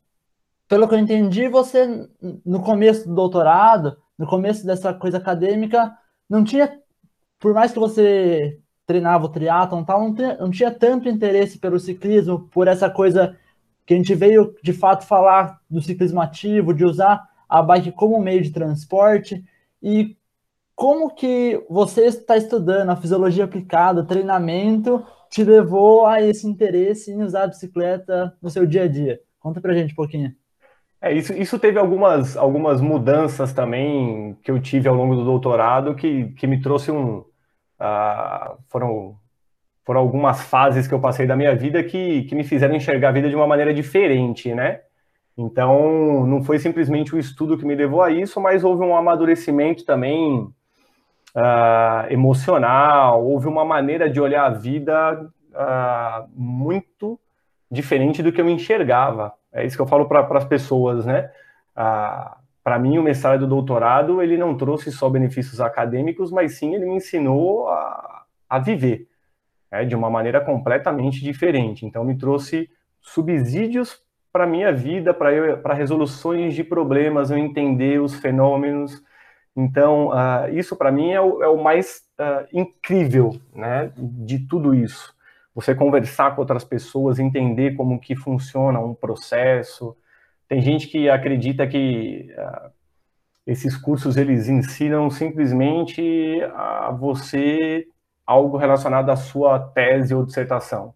Pelo 0.68 0.88
que 0.88 0.94
eu 0.94 1.00
entendi, 1.00 1.48
você, 1.48 2.08
no 2.46 2.62
começo 2.62 3.08
do 3.08 3.16
doutorado, 3.16 3.98
no 4.16 4.28
começo 4.28 4.66
dessa 4.68 4.94
coisa 4.94 5.18
acadêmica, 5.18 5.92
não 6.30 6.44
tinha, 6.44 6.80
por 7.40 7.56
mais 7.56 7.72
que 7.72 7.80
você 7.80 8.60
treinava 8.86 9.26
o 9.26 9.30
triatlon 9.30 9.84
tal, 9.84 10.02
não 10.02 10.14
tinha, 10.14 10.38
não 10.38 10.52
tinha 10.52 10.72
tanto 10.72 11.10
interesse 11.10 11.58
pelo 11.58 11.80
ciclismo, 11.80 12.48
por 12.52 12.68
essa 12.68 12.90
coisa 12.90 13.36
que 13.90 13.96
a 13.96 13.98
gente 13.98 14.14
veio 14.14 14.54
de 14.62 14.72
fato 14.72 15.04
falar 15.08 15.60
do 15.68 15.82
ciclismo 15.82 16.22
ativo, 16.22 16.76
de 16.76 16.86
usar 16.86 17.28
a 17.50 17.60
bike 17.60 17.92
como 17.94 18.22
meio 18.22 18.40
de 18.40 18.52
transporte 18.52 19.44
e 19.82 20.16
como 20.76 21.10
que 21.16 21.60
você 21.68 22.06
está 22.06 22.38
estudando 22.38 22.92
a 22.92 22.96
fisiologia 22.96 23.46
aplicada, 23.46 24.06
treinamento, 24.06 25.04
te 25.28 25.44
levou 25.44 26.06
a 26.06 26.22
esse 26.22 26.48
interesse 26.48 27.12
em 27.12 27.24
usar 27.24 27.46
a 27.46 27.48
bicicleta 27.48 28.38
no 28.40 28.52
seu 28.52 28.64
dia 28.64 28.84
a 28.84 28.88
dia? 28.88 29.22
Conta 29.40 29.60
pra 29.60 29.74
gente 29.74 29.94
um 29.94 29.96
pouquinho. 29.96 30.36
É, 31.02 31.12
isso, 31.12 31.34
isso 31.34 31.58
teve 31.58 31.80
algumas, 31.80 32.38
algumas 32.38 32.82
mudanças 32.82 33.54
também 33.54 34.38
que 34.44 34.52
eu 34.52 34.62
tive 34.62 34.88
ao 34.88 34.94
longo 34.94 35.16
do 35.16 35.26
doutorado 35.26 35.96
que, 35.96 36.28
que 36.34 36.46
me 36.46 36.62
trouxe 36.62 36.92
um. 36.92 37.22
Uh, 37.82 38.56
foram, 38.68 39.19
foram 39.90 40.02
algumas 40.02 40.44
fases 40.44 40.88
que 40.88 40.94
eu 40.94 41.00
passei 41.00 41.26
da 41.26 41.36
minha 41.36 41.56
vida 41.56 41.82
que, 41.82 42.22
que 42.26 42.36
me 42.36 42.44
fizeram 42.44 42.76
enxergar 42.76 43.10
a 43.10 43.12
vida 43.12 43.28
de 43.28 43.36
uma 43.36 43.48
maneira 43.48 43.74
diferente, 43.74 44.54
né? 44.54 44.82
Então, 45.36 46.28
não 46.28 46.44
foi 46.44 46.60
simplesmente 46.60 47.16
o 47.16 47.18
estudo 47.18 47.58
que 47.58 47.66
me 47.66 47.74
levou 47.74 48.04
a 48.04 48.12
isso, 48.12 48.40
mas 48.40 48.64
houve 48.64 48.84
um 48.84 48.96
amadurecimento 48.96 49.84
também 49.84 50.42
uh, 51.36 52.06
emocional, 52.12 53.26
houve 53.26 53.48
uma 53.48 53.66
maneira 53.66 54.08
de 54.08 54.22
olhar 54.22 54.46
a 54.46 54.52
vida 54.52 55.28
uh, 55.54 56.30
muito 56.36 57.20
diferente 57.72 58.22
do 58.22 58.32
que 58.32 58.42
eu 58.42 58.48
enxergava. 58.48 59.34
É 59.52 59.66
isso 59.66 59.76
que 59.76 59.82
eu 59.82 59.88
falo 59.88 60.08
para 60.08 60.38
as 60.38 60.46
pessoas, 60.46 61.04
né? 61.04 61.32
Ah, 61.76 62.38
para 62.64 62.78
mim, 62.78 63.00
o 63.00 63.04
mestrado 63.04 63.42
e 63.42 63.46
o 63.46 63.50
doutorado, 63.50 64.22
ele 64.22 64.38
não 64.38 64.56
trouxe 64.56 64.92
só 64.92 65.10
benefícios 65.10 65.60
acadêmicos, 65.60 66.32
mas 66.32 66.60
sim 66.60 66.76
ele 66.76 66.86
me 66.86 66.98
ensinou 66.98 67.68
a, 67.70 68.26
a 68.48 68.60
viver 68.60 69.09
é, 69.72 69.86
de 69.86 69.96
uma 69.96 70.10
maneira 70.10 70.42
completamente 70.42 71.22
diferente. 71.22 71.86
Então, 71.86 72.04
me 72.04 72.18
trouxe 72.18 72.70
subsídios 73.02 74.00
para 74.32 74.46
minha 74.46 74.72
vida, 74.72 75.14
para 75.14 75.74
resoluções 75.74 76.54
de 76.54 76.64
problemas, 76.64 77.32
eu 77.32 77.38
entender 77.38 78.02
os 78.02 78.16
fenômenos. 78.16 79.04
Então, 79.56 80.10
uh, 80.10 80.50
isso 80.54 80.76
para 80.76 80.92
mim 80.92 81.12
é 81.12 81.20
o, 81.20 81.44
é 81.44 81.48
o 81.48 81.62
mais 81.62 82.04
uh, 82.20 82.48
incrível 82.54 83.40
né, 83.54 83.92
de 83.98 84.40
tudo 84.48 84.76
isso 84.76 85.18
você 85.60 85.76
conversar 85.76 86.36
com 86.36 86.42
outras 86.42 86.64
pessoas, 86.64 87.20
entender 87.20 87.76
como 87.76 88.00
que 88.00 88.16
funciona 88.16 88.80
um 88.80 88.94
processo. 88.94 89.96
Tem 90.48 90.62
gente 90.62 90.88
que 90.88 91.10
acredita 91.10 91.68
que 91.68 92.34
uh, 92.38 92.72
esses 93.46 93.76
cursos 93.76 94.16
eles 94.16 94.48
ensinam 94.48 95.10
simplesmente 95.10 96.02
a 96.56 96.92
você 96.92 97.88
algo 98.30 98.58
relacionado 98.58 99.10
à 99.10 99.16
sua 99.16 99.60
tese 99.60 100.14
ou 100.14 100.24
dissertação. 100.24 100.94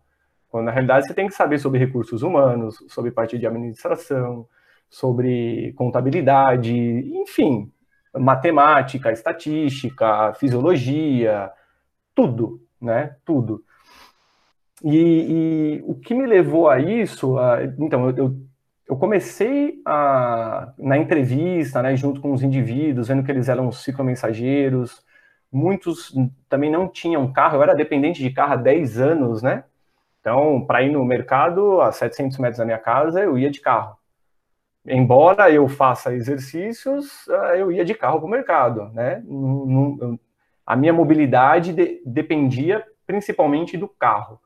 Quando 0.49 0.65
na 0.65 0.71
realidade 0.71 1.07
você 1.07 1.15
tem 1.15 1.27
que 1.27 1.33
saber 1.33 1.57
sobre 1.57 1.79
recursos 1.79 2.21
humanos, 2.21 2.77
sobre 2.87 3.09
parte 3.09 3.39
de 3.39 3.47
administração, 3.47 4.47
sobre 4.87 5.73
contabilidade, 5.73 6.71
enfim, 6.71 7.71
matemática, 8.13 9.11
estatística, 9.11 10.31
fisiologia, 10.35 11.49
tudo, 12.13 12.61
né? 12.79 13.15
Tudo. 13.25 13.63
E, 14.83 14.95
e, 14.95 15.83
o 15.87 15.95
que 15.95 16.13
me 16.13 16.27
levou 16.27 16.69
a 16.69 16.77
isso, 16.79 17.35
então, 17.79 18.11
eu, 18.11 18.37
eu 18.87 18.95
comecei 18.95 19.81
a, 19.87 20.71
na 20.77 20.99
entrevista, 20.99 21.81
né, 21.81 21.95
junto 21.95 22.21
com 22.21 22.31
os 22.31 22.43
indivíduos, 22.43 23.07
vendo 23.07 23.23
que 23.23 23.31
eles 23.31 23.49
eram 23.49 23.71
ciclomensageiros, 23.71 25.03
muitos 25.53 26.13
também 26.49 26.71
não 26.71 26.87
tinham 26.87 27.31
carro, 27.31 27.57
eu 27.57 27.63
era 27.63 27.75
dependente 27.75 28.21
de 28.21 28.31
carro 28.31 28.53
há 28.53 28.57
10 28.57 28.99
anos, 28.99 29.43
né? 29.43 29.63
Então, 30.19 30.65
para 30.65 30.81
ir 30.81 30.91
no 30.91 31.03
mercado, 31.05 31.81
a 31.81 31.91
700 31.91 32.37
metros 32.39 32.57
da 32.57 32.65
minha 32.65 32.77
casa, 32.77 33.21
eu 33.21 33.37
ia 33.37 33.51
de 33.51 33.61
carro. 33.61 33.97
Embora 34.85 35.51
eu 35.51 35.67
faça 35.67 36.13
exercícios, 36.13 37.27
ah, 37.29 37.57
eu 37.57 37.71
ia 37.71 37.85
de 37.85 37.93
carro 37.93 38.19
para 38.19 38.27
o 38.27 38.29
mercado, 38.29 38.89
né? 38.93 39.23
A 40.65 40.75
minha 40.75 40.93
mobilidade 40.93 41.73
de, 41.73 42.01
dependia 42.05 42.83
principalmente 43.05 43.77
do 43.77 43.87
carro. 43.87 44.39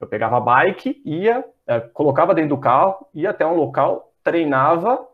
Eu 0.00 0.06
pegava 0.06 0.36
a 0.36 0.40
bike, 0.40 1.02
ia, 1.04 1.44
é, 1.66 1.80
colocava 1.80 2.34
dentro 2.34 2.50
do 2.50 2.60
carro, 2.60 3.06
ia 3.14 3.30
até 3.30 3.46
um 3.46 3.54
local, 3.54 4.12
treinava 4.22 5.06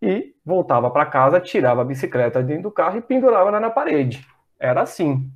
e 0.00 0.34
voltava 0.44 0.90
para 0.90 1.06
casa, 1.06 1.40
tirava 1.40 1.82
a 1.82 1.84
bicicleta 1.84 2.42
dentro 2.42 2.64
do 2.64 2.70
carro 2.70 2.98
e 2.98 3.02
pendurava 3.02 3.50
na 3.50 3.70
parede. 3.70 4.26
Era 4.58 4.82
assim. 4.82 5.30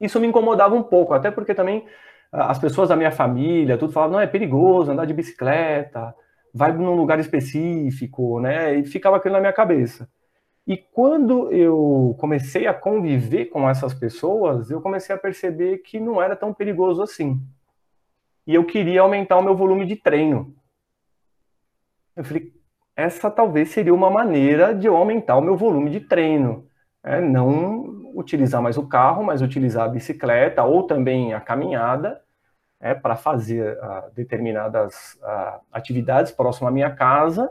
Isso 0.00 0.20
me 0.20 0.26
incomodava 0.26 0.74
um 0.74 0.82
pouco, 0.82 1.14
até 1.14 1.30
porque 1.30 1.54
também 1.54 1.86
as 2.32 2.58
pessoas 2.58 2.88
da 2.88 2.96
minha 2.96 3.12
família, 3.12 3.78
tudo 3.78 3.92
falavam, 3.92 4.14
não, 4.14 4.20
é 4.20 4.26
perigoso 4.26 4.90
andar 4.90 5.06
de 5.06 5.14
bicicleta, 5.14 6.14
vai 6.52 6.72
num 6.72 6.94
lugar 6.94 7.18
específico, 7.20 8.40
né? 8.40 8.74
E 8.74 8.84
ficava 8.84 9.16
aquilo 9.16 9.34
na 9.34 9.40
minha 9.40 9.52
cabeça. 9.52 10.08
E 10.66 10.76
quando 10.76 11.52
eu 11.52 12.16
comecei 12.18 12.66
a 12.66 12.74
conviver 12.74 13.46
com 13.46 13.68
essas 13.68 13.94
pessoas, 13.94 14.70
eu 14.70 14.80
comecei 14.80 15.14
a 15.14 15.18
perceber 15.18 15.78
que 15.78 16.00
não 16.00 16.20
era 16.20 16.34
tão 16.34 16.52
perigoso 16.52 17.02
assim 17.02 17.40
e 18.46 18.54
eu 18.54 18.64
queria 18.64 19.00
aumentar 19.00 19.38
o 19.38 19.42
meu 19.42 19.56
volume 19.56 19.86
de 19.86 19.96
treino. 19.96 20.54
Eu 22.14 22.24
falei, 22.24 22.52
essa 22.94 23.30
talvez 23.30 23.70
seria 23.70 23.94
uma 23.94 24.10
maneira 24.10 24.74
de 24.74 24.86
eu 24.86 24.96
aumentar 24.96 25.36
o 25.36 25.40
meu 25.40 25.56
volume 25.56 25.90
de 25.90 26.00
treino. 26.00 26.68
É, 27.02 27.20
não 27.20 28.03
utilizar 28.14 28.62
mais 28.62 28.78
o 28.78 28.86
carro, 28.86 29.22
mas 29.24 29.42
utilizar 29.42 29.84
a 29.84 29.88
bicicleta 29.88 30.62
ou 30.62 30.84
também 30.84 31.34
a 31.34 31.40
caminhada 31.40 32.22
é, 32.80 32.94
para 32.94 33.16
fazer 33.16 33.76
uh, 33.78 34.10
determinadas 34.14 35.18
uh, 35.22 35.60
atividades 35.72 36.32
próximo 36.32 36.68
à 36.68 36.70
minha 36.70 36.90
casa 36.90 37.50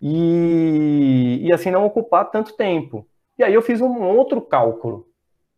e, 0.00 1.40
e 1.42 1.52
assim 1.52 1.70
não 1.70 1.84
ocupar 1.84 2.30
tanto 2.30 2.56
tempo. 2.56 3.06
E 3.38 3.42
aí 3.44 3.54
eu 3.54 3.62
fiz 3.62 3.80
um 3.80 4.02
outro 4.02 4.40
cálculo. 4.40 5.08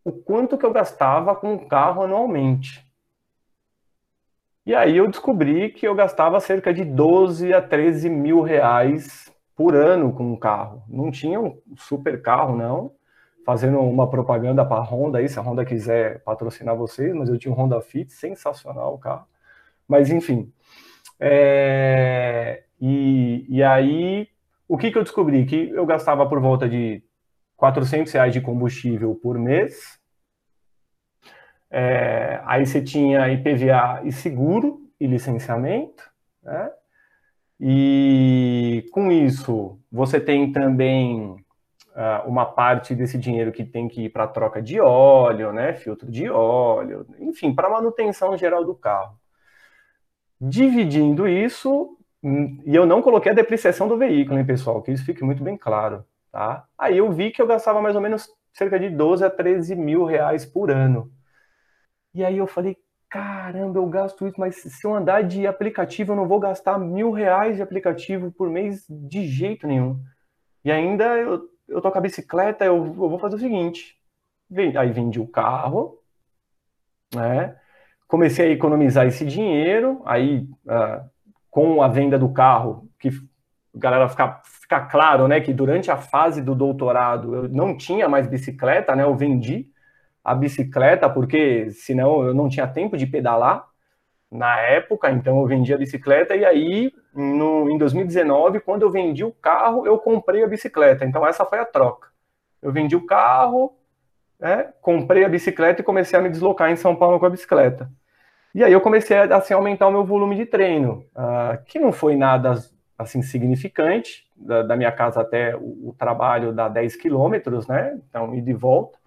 O 0.04 0.12
quanto 0.12 0.56
que 0.56 0.64
eu 0.64 0.72
gastava 0.72 1.34
com 1.34 1.54
o 1.54 1.66
carro 1.66 2.02
anualmente. 2.02 2.86
E 4.66 4.74
aí 4.74 4.96
eu 4.96 5.08
descobri 5.08 5.70
que 5.70 5.86
eu 5.86 5.94
gastava 5.94 6.40
cerca 6.40 6.72
de 6.72 6.84
12 6.84 7.52
a 7.52 7.60
13 7.60 8.08
mil 8.08 8.40
reais 8.40 9.30
por 9.56 9.74
ano 9.74 10.12
com 10.12 10.32
um 10.32 10.36
carro. 10.36 10.82
Não 10.88 11.10
tinha 11.10 11.40
um 11.40 11.60
super 11.76 12.22
carro, 12.22 12.56
não. 12.56 12.92
Fazendo 13.44 13.78
uma 13.80 14.08
propaganda 14.08 14.64
para 14.64 14.80
a 14.80 14.84
Honda 14.84 15.18
aí, 15.18 15.28
se 15.28 15.38
a 15.38 15.42
Honda 15.42 15.64
quiser 15.64 16.22
patrocinar 16.22 16.76
vocês, 16.76 17.14
mas 17.14 17.28
eu 17.28 17.38
tinha 17.38 17.52
um 17.52 17.56
Honda 17.56 17.80
Fit, 17.80 18.12
sensacional 18.12 18.94
o 18.94 18.98
carro. 18.98 19.26
Mas 19.86 20.10
enfim. 20.10 20.52
É... 21.20 22.64
E, 22.80 23.46
e 23.48 23.62
aí, 23.62 24.28
o 24.68 24.76
que, 24.76 24.90
que 24.90 24.98
eu 24.98 25.02
descobri? 25.02 25.44
Que 25.46 25.70
eu 25.70 25.86
gastava 25.86 26.28
por 26.28 26.40
volta 26.40 26.68
de 26.68 27.02
400 27.56 28.12
reais 28.12 28.32
de 28.32 28.40
combustível 28.40 29.14
por 29.14 29.38
mês, 29.38 29.98
é, 31.76 32.40
aí 32.44 32.64
você 32.64 32.80
tinha 32.80 33.28
IPVA 33.32 34.02
e 34.04 34.12
seguro 34.12 34.88
e 35.00 35.08
licenciamento, 35.08 36.04
né? 36.40 36.70
E 37.58 38.86
com 38.92 39.10
isso, 39.10 39.80
você 39.90 40.20
tem 40.20 40.52
também 40.52 41.43
uh, 41.94 42.28
uma 42.28 42.46
parte 42.46 42.94
desse 42.94 43.18
dinheiro 43.18 43.52
que 43.52 43.64
tem 43.64 43.88
que 43.88 44.04
ir 44.06 44.10
para 44.10 44.26
troca 44.26 44.60
de 44.60 44.80
óleo, 44.80 45.52
né? 45.52 45.74
Filtro 45.74 46.10
de 46.10 46.28
óleo, 46.28 47.06
enfim, 47.18 47.54
para 47.54 47.70
manutenção 47.70 48.36
geral 48.36 48.64
do 48.64 48.74
carro. 48.74 49.18
Dividindo 50.40 51.26
isso, 51.26 51.96
hum, 52.22 52.62
e 52.66 52.74
eu 52.74 52.86
não 52.86 53.00
coloquei 53.00 53.32
a 53.32 53.34
depreciação 53.34 53.88
do 53.88 53.96
veículo, 53.96 54.38
hein, 54.38 54.44
pessoal? 54.44 54.82
Que 54.82 54.92
isso 54.92 55.04
fique 55.04 55.24
muito 55.24 55.42
bem 55.42 55.56
claro, 55.56 56.04
tá? 56.30 56.64
Aí 56.78 56.98
eu 56.98 57.10
vi 57.12 57.30
que 57.30 57.40
eu 57.40 57.46
gastava 57.46 57.80
mais 57.80 57.96
ou 57.96 58.02
menos 58.02 58.28
cerca 58.52 58.78
de 58.78 58.90
12 58.90 59.24
a 59.24 59.30
13 59.30 59.74
mil 59.74 60.04
reais 60.04 60.44
por 60.44 60.70
ano 60.70 61.10
e 62.14 62.24
aí 62.24 62.38
eu 62.38 62.46
falei, 62.46 62.76
caramba, 63.10 63.78
eu 63.78 63.86
gasto 63.88 64.26
isso, 64.26 64.38
mas 64.38 64.54
se 64.56 64.86
eu 64.86 64.94
andar 64.94 65.22
de 65.22 65.46
aplicativo, 65.48 66.12
eu 66.12 66.16
não 66.16 66.28
vou 66.28 66.38
gastar 66.38 66.78
mil 66.78 67.10
reais 67.10 67.56
de 67.56 67.62
aplicativo 67.62 68.30
por 68.30 68.48
mês 68.48 68.86
de 68.88 69.26
jeito 69.26 69.66
nenhum. 69.66 70.00
E 70.64 70.70
ainda 70.70 71.04
eu, 71.18 71.42
eu 71.68 71.80
tô 71.80 71.90
com 71.90 71.98
a 71.98 72.00
bicicleta, 72.00 72.64
eu, 72.64 72.76
eu 72.76 73.08
vou 73.08 73.18
fazer 73.18 73.36
o 73.36 73.40
seguinte. 73.40 73.96
Aí 74.78 74.90
vendi 74.92 75.20
o 75.20 75.26
carro, 75.26 75.98
né? 77.14 77.56
Comecei 78.06 78.48
a 78.48 78.52
economizar 78.52 79.06
esse 79.06 79.24
dinheiro, 79.24 80.02
aí 80.04 80.46
uh, 80.66 81.08
com 81.50 81.82
a 81.82 81.88
venda 81.88 82.18
do 82.18 82.32
carro, 82.32 82.88
que 82.98 83.10
galera 83.74 84.08
ficar, 84.08 84.40
ficar 84.44 84.82
claro, 84.82 85.26
né, 85.26 85.40
que 85.40 85.52
durante 85.52 85.90
a 85.90 85.96
fase 85.96 86.40
do 86.40 86.54
doutorado 86.54 87.34
eu 87.34 87.48
não 87.48 87.76
tinha 87.76 88.08
mais 88.08 88.26
bicicleta, 88.26 88.94
né, 88.94 89.02
eu 89.02 89.16
vendi, 89.16 89.68
a 90.22 90.34
bicicleta, 90.34 91.08
porque 91.10 91.70
senão 91.70 92.24
eu 92.24 92.32
não 92.32 92.48
tinha 92.48 92.66
tempo 92.66 92.96
de 92.96 93.06
pedalar 93.06 93.66
na 94.30 94.58
época, 94.60 95.10
então 95.10 95.40
eu 95.40 95.46
vendi 95.46 95.74
a 95.74 95.78
bicicleta 95.78 96.34
e 96.34 96.44
aí 96.44 96.92
no, 97.14 97.70
em 97.70 97.78
2019, 97.78 98.60
quando 98.60 98.82
eu 98.82 98.90
vendi 98.90 99.24
o 99.24 99.32
carro, 99.32 99.86
eu 99.86 99.98
comprei 99.98 100.42
a 100.42 100.48
bicicleta. 100.48 101.04
Então 101.04 101.26
essa 101.26 101.44
foi 101.44 101.58
a 101.58 101.64
troca. 101.64 102.08
Eu 102.60 102.72
vendi 102.72 102.96
o 102.96 103.06
carro, 103.06 103.76
né, 104.38 104.72
comprei 104.80 105.24
a 105.24 105.28
bicicleta 105.28 105.80
e 105.80 105.84
comecei 105.84 106.18
a 106.18 106.22
me 106.22 106.30
deslocar 106.30 106.70
em 106.70 106.76
São 106.76 106.96
Paulo 106.96 107.18
com 107.18 107.26
a 107.26 107.30
bicicleta. 107.30 107.90
E 108.54 108.62
aí 108.62 108.72
eu 108.72 108.80
comecei 108.80 109.16
a 109.16 109.36
assim, 109.36 109.52
aumentar 109.52 109.88
o 109.88 109.92
meu 109.92 110.04
volume 110.04 110.36
de 110.36 110.46
treino, 110.46 111.04
uh, 111.14 111.62
que 111.66 111.78
não 111.78 111.92
foi 111.92 112.16
nada 112.16 112.54
assim 112.96 113.20
significante, 113.22 114.24
da, 114.36 114.62
da 114.62 114.76
minha 114.76 114.92
casa 114.92 115.20
até 115.20 115.56
o, 115.56 115.88
o, 115.88 115.94
trabalho 115.98 116.52
dá 116.52 116.68
10 116.68 116.96
quilômetros, 116.96 117.66
né? 117.66 117.98
Então, 118.08 118.34
e 118.34 118.52
volta. 118.52 118.98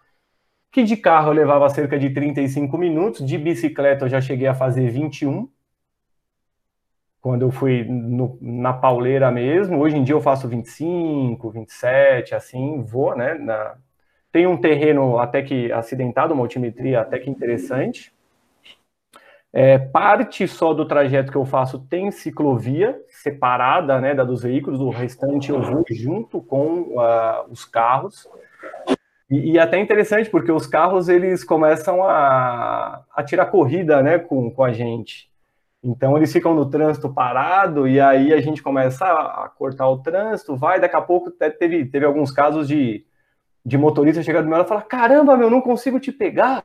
Que 0.72 0.84
de 0.84 0.98
carro 0.98 1.30
eu 1.30 1.34
levava 1.34 1.70
cerca 1.70 1.98
de 1.98 2.10
35 2.10 2.78
minutos, 2.78 3.26
de 3.26 3.38
bicicleta 3.38 4.06
eu 4.06 4.10
já 4.10 4.20
cheguei 4.22 4.48
a 4.48 4.54
fazer 4.54 4.89
21, 4.89 5.50
quando 7.21 7.41
eu 7.41 7.51
fui 7.51 7.84
no, 7.84 8.38
na 8.41 8.73
pauleira 8.73 9.32
mesmo. 9.32 9.80
Hoje 9.80 9.97
em 9.97 10.03
dia 10.03 10.15
eu 10.15 10.21
faço 10.21 10.47
25, 10.47 11.49
27, 11.49 12.36
assim, 12.36 12.82
vou, 12.84 13.15
né? 13.15 13.34
Na... 13.36 13.75
Tem 14.32 14.45
um 14.45 14.58
terreno 14.58 15.17
até 15.19 15.41
que 15.41 15.71
acidentado, 15.71 16.34
uma 16.34 16.43
altimetria 16.43 17.01
até 17.01 17.19
que 17.19 17.30
interessante. 17.30 18.13
É, 19.53 19.77
parte 19.80 20.47
só 20.47 20.73
do 20.73 20.86
trajeto 20.86 21.32
que 21.32 21.38
eu 21.38 21.45
faço 21.45 21.80
tem 21.80 22.12
ciclovia 22.12 23.01
separada 23.10 23.99
né, 23.99 24.13
da 24.13 24.23
dos 24.23 24.43
veículos, 24.43 24.82
o 24.82 24.89
restante 24.89 25.49
eu 25.49 25.62
vou 25.62 25.84
junto 25.89 26.41
com 26.41 26.82
uh, 26.95 27.49
os 27.49 27.65
carros. 27.65 28.30
E, 29.30 29.53
e, 29.53 29.60
até 29.60 29.80
interessante, 29.80 30.30
porque 30.30 30.51
os 30.51 30.67
carros 30.67 31.10
eles 31.10 31.43
começam 31.43 32.03
a, 32.03 33.03
a 33.13 33.23
tirar 33.23 33.47
corrida 33.47 34.01
né, 34.01 34.19
com, 34.19 34.51
com 34.51 34.63
a 34.63 34.71
gente. 34.71 35.30
Então 35.88 36.17
eles 36.17 36.34
ficam 36.34 36.54
no 36.54 36.69
trânsito 36.69 37.13
parado 37.13 37.88
e 37.88 38.00
aí 38.00 38.34
a 38.34 38.41
gente 38.41 38.62
começa 38.62 39.06
a, 39.06 39.50
cortar 39.50 39.88
o 39.88 40.00
trânsito, 40.00 40.56
vai, 40.58 40.82
daqui 40.82 40.95
a 40.97 41.02
pouco 41.02 41.32
teve, 41.32 41.86
teve 41.86 42.06
alguns 42.06 42.30
casos 42.30 42.67
de, 42.67 43.06
de 43.65 43.78
motorista 43.78 44.21
chegar 44.21 44.41
do 44.41 44.50
meu 44.50 44.62
e 44.62 44.65
falar, 44.65 44.82
caramba, 44.82 45.38
meu, 45.38 45.50
não 45.50 45.62
consigo 45.62 45.97
te 45.97 46.12
pegar, 46.12 46.63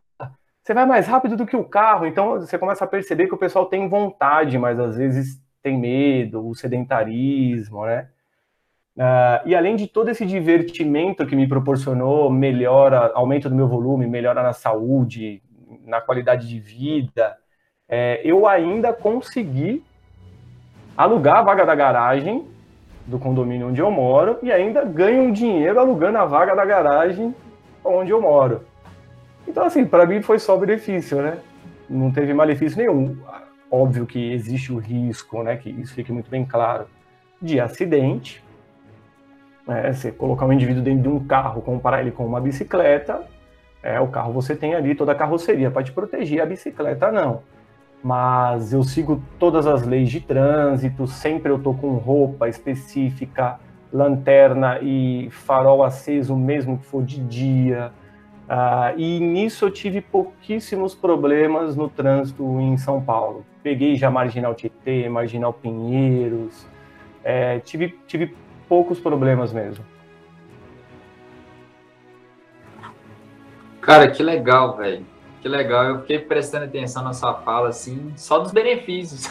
você 0.63 0.75
vai 0.75 0.87
mais 0.87 1.07
rápido 1.07 1.37
do 1.37 1.47
que 1.47 1.57
o 1.57 1.65
carro, 1.65 2.05
então 2.05 2.41
você 2.41 2.59
começa 2.59 2.85
a 2.85 2.89
perceber 2.89 3.29
que 3.29 3.35
o 3.35 3.39
pessoal 3.39 3.67
tem 3.67 3.89
vontade, 3.89 4.59
mas 4.59 4.79
às 4.81 4.97
vezes 4.97 5.41
tem 5.63 5.79
medo, 5.79 6.47
o 6.47 6.55
sedentarismo, 6.55 7.87
né? 7.87 8.09
Uh, 8.97 9.47
e 9.47 9.55
além 9.55 9.75
de 9.75 9.87
todo 9.87 10.11
esse 10.11 10.27
divertimento 10.27 11.27
que 11.27 11.35
me 11.35 11.49
proporcionou, 11.49 12.31
melhora, 12.31 13.11
aumento 13.15 13.49
do 13.49 13.55
meu 13.55 13.67
volume, 13.67 14.07
melhora 14.07 14.43
na 14.43 14.53
saúde, 14.53 15.43
na 15.87 16.01
qualidade 16.01 16.47
de 16.47 16.61
vida, 16.61 17.37
é, 17.95 18.23
eu 18.25 18.47
ainda 18.47 18.91
consegui 18.91 19.85
alugar 20.97 21.41
a 21.41 21.43
vaga 21.43 21.67
da 21.67 21.75
garagem 21.75 22.47
do 23.07 23.19
condomínio 23.19 23.69
onde 23.69 23.83
eu 23.83 23.91
moro 23.91 24.39
e 24.43 24.51
ainda 24.51 24.83
ganho 24.83 25.25
um 25.25 25.31
dinheiro 25.31 25.79
alugando 25.79 26.17
a 26.17 26.25
vaga 26.25 26.57
da 26.57 26.65
garagem 26.65 27.35
onde 27.85 28.11
eu 28.11 28.19
moro. 28.19 28.63
Então, 29.47 29.65
assim, 29.65 29.85
para 29.85 30.07
mim 30.07 30.23
foi 30.23 30.39
só 30.39 30.57
benefício, 30.57 31.21
né? 31.21 31.37
Não 31.87 32.11
teve 32.11 32.33
malefício 32.33 32.79
nenhum. 32.79 33.15
Óbvio 33.71 34.07
que 34.07 34.33
existe 34.33 34.73
o 34.73 34.79
risco, 34.79 35.43
né? 35.43 35.59
Que 35.59 35.69
isso 35.69 35.93
fique 35.93 36.11
muito 36.11 36.31
bem 36.31 36.47
claro, 36.47 36.87
de 37.43 37.61
acidente. 37.61 38.43
Né? 39.67 39.93
Você 39.93 40.11
colocar 40.11 40.47
um 40.47 40.53
indivíduo 40.55 40.83
dentro 40.83 41.03
de 41.03 41.09
um 41.11 41.23
carro, 41.27 41.61
comparar 41.61 42.01
ele 42.01 42.11
com 42.11 42.25
uma 42.25 42.41
bicicleta, 42.41 43.21
é, 43.83 44.01
o 44.01 44.07
carro 44.07 44.33
você 44.33 44.57
tem 44.57 44.75
ali 44.75 44.95
toda 44.95 45.13
a 45.13 45.15
carroceria 45.15 45.71
para 45.71 45.83
te 45.83 45.93
proteger, 45.93 46.41
a 46.41 46.47
bicicleta 46.47 47.13
não 47.13 47.43
mas 48.03 48.73
eu 48.73 48.83
sigo 48.83 49.23
todas 49.39 49.67
as 49.67 49.87
leis 49.87 50.11
de 50.11 50.21
trânsito, 50.21 51.07
sempre 51.07 51.53
eu 51.53 51.59
tô 51.59 51.73
com 51.73 51.95
roupa 51.95 52.49
específica, 52.49 53.61
lanterna 53.93 54.79
e 54.81 55.29
farol 55.31 55.85
aceso, 55.85 56.35
mesmo 56.35 56.79
que 56.79 56.87
for 56.87 57.05
de 57.05 57.21
dia. 57.21 57.93
Uh, 58.45 58.99
e 58.99 59.21
nisso 59.21 59.67
eu 59.67 59.71
tive 59.71 60.01
pouquíssimos 60.01 60.95
problemas 60.95 61.77
no 61.77 61.89
trânsito 61.89 62.43
em 62.61 62.77
São 62.77 63.01
Paulo. 63.01 63.47
Peguei 63.63 63.95
já 63.95 64.11
Marginal 64.11 64.55
Tietê, 64.55 65.09
Marginal 65.09 65.53
Pinheiros, 65.53 66.67
é, 67.25 67.61
tive, 67.61 67.97
tive 68.07 68.35
poucos 68.69 68.99
problemas 68.99 69.53
mesmo. 69.53 69.85
Cara, 73.81 74.09
que 74.11 74.23
legal, 74.23 74.77
velho. 74.77 75.05
Que 75.43 75.49
legal, 75.49 75.85
eu 75.87 76.01
fiquei 76.03 76.21
prestando 76.21 76.67
atenção 76.67 77.03
na 77.03 77.13
sua 77.13 77.35
fala, 77.35 77.69
assim, 77.69 78.13
só 78.17 78.39
dos 78.39 78.53
benefícios. 78.53 79.29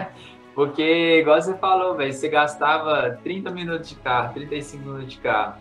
Porque, 0.54 1.20
igual 1.20 1.40
você 1.40 1.54
falou, 1.54 1.96
velho, 1.96 2.12
você 2.12 2.28
gastava 2.28 3.18
30 3.24 3.50
minutos 3.50 3.88
de 3.88 3.96
carro, 3.96 4.34
35 4.34 4.84
minutos 4.84 5.14
de 5.14 5.18
carro. 5.18 5.54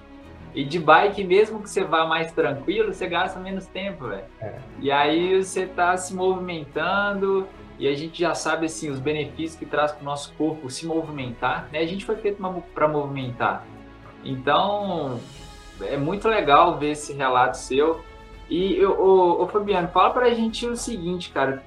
E 0.53 0.63
de 0.65 0.77
bike, 0.77 1.23
mesmo 1.23 1.63
que 1.63 1.69
você 1.69 1.83
vá 1.85 2.05
mais 2.05 2.31
tranquilo, 2.33 2.93
você 2.93 3.07
gasta 3.07 3.39
menos 3.39 3.65
tempo, 3.65 4.09
velho. 4.09 4.25
É. 4.39 4.55
E 4.79 4.91
aí 4.91 5.41
você 5.41 5.65
tá 5.65 5.95
se 5.95 6.13
movimentando, 6.13 7.47
e 7.79 7.87
a 7.87 7.95
gente 7.95 8.19
já 8.19 8.35
sabe, 8.35 8.65
assim, 8.65 8.89
os 8.89 8.99
benefícios 8.99 9.55
que 9.57 9.65
traz 9.65 9.93
para 9.93 10.01
o 10.01 10.05
nosso 10.05 10.33
corpo 10.33 10.69
se 10.69 10.85
movimentar, 10.85 11.69
né? 11.71 11.79
A 11.79 11.87
gente 11.87 12.05
foi 12.05 12.17
feito 12.17 12.43
para 12.75 12.87
movimentar. 12.87 13.65
Então, 14.23 15.19
é 15.81 15.97
muito 15.97 16.27
legal 16.27 16.77
ver 16.77 16.91
esse 16.91 17.13
relato 17.13 17.57
seu. 17.57 18.01
E, 18.49 18.83
o, 18.85 19.43
o 19.43 19.47
Fabiano, 19.47 19.87
fala 19.87 20.11
para 20.11 20.27
a 20.27 20.33
gente 20.33 20.65
o 20.67 20.75
seguinte, 20.75 21.31
cara. 21.31 21.63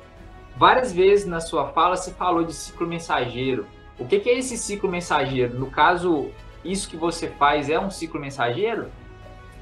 Várias 0.57 0.93
vezes 0.93 1.27
na 1.27 1.41
sua 1.41 1.69
fala 1.69 1.97
você 1.97 2.13
falou 2.13 2.43
de 2.43 2.55
ciclo 2.55 2.87
mensageiro. 2.87 3.67
O 3.99 4.07
que, 4.07 4.19
que 4.19 4.31
é 4.31 4.39
esse 4.39 4.57
ciclo 4.57 4.91
mensageiro? 4.91 5.59
No 5.59 5.71
caso, 5.71 6.31
isso 6.65 6.89
que 6.89 6.97
você 6.97 7.29
faz 7.29 7.69
é 7.69 7.79
um 7.79 7.91
ciclo 7.91 8.21
mensageiro? 8.21 8.87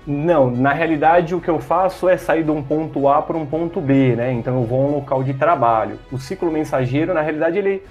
Não, 0.06 0.50
na 0.50 0.72
realidade 0.72 1.34
o 1.34 1.40
que 1.40 1.48
eu 1.48 1.58
faço 1.58 2.08
é 2.08 2.16
sair 2.16 2.44
de 2.44 2.50
um 2.50 2.62
ponto 2.62 3.08
A 3.08 3.22
para 3.22 3.36
um 3.36 3.46
ponto 3.46 3.80
B, 3.80 4.14
né? 4.14 4.32
Então 4.32 4.60
eu 4.60 4.64
vou 4.64 4.82
a 4.82 4.86
um 4.86 4.94
local 4.96 5.22
de 5.22 5.32
trabalho. 5.32 5.98
O 6.12 6.18
ciclo 6.18 6.50
mensageiro, 6.50 7.14
na 7.14 7.22
realidade, 7.22 7.58
ele, 7.58 7.82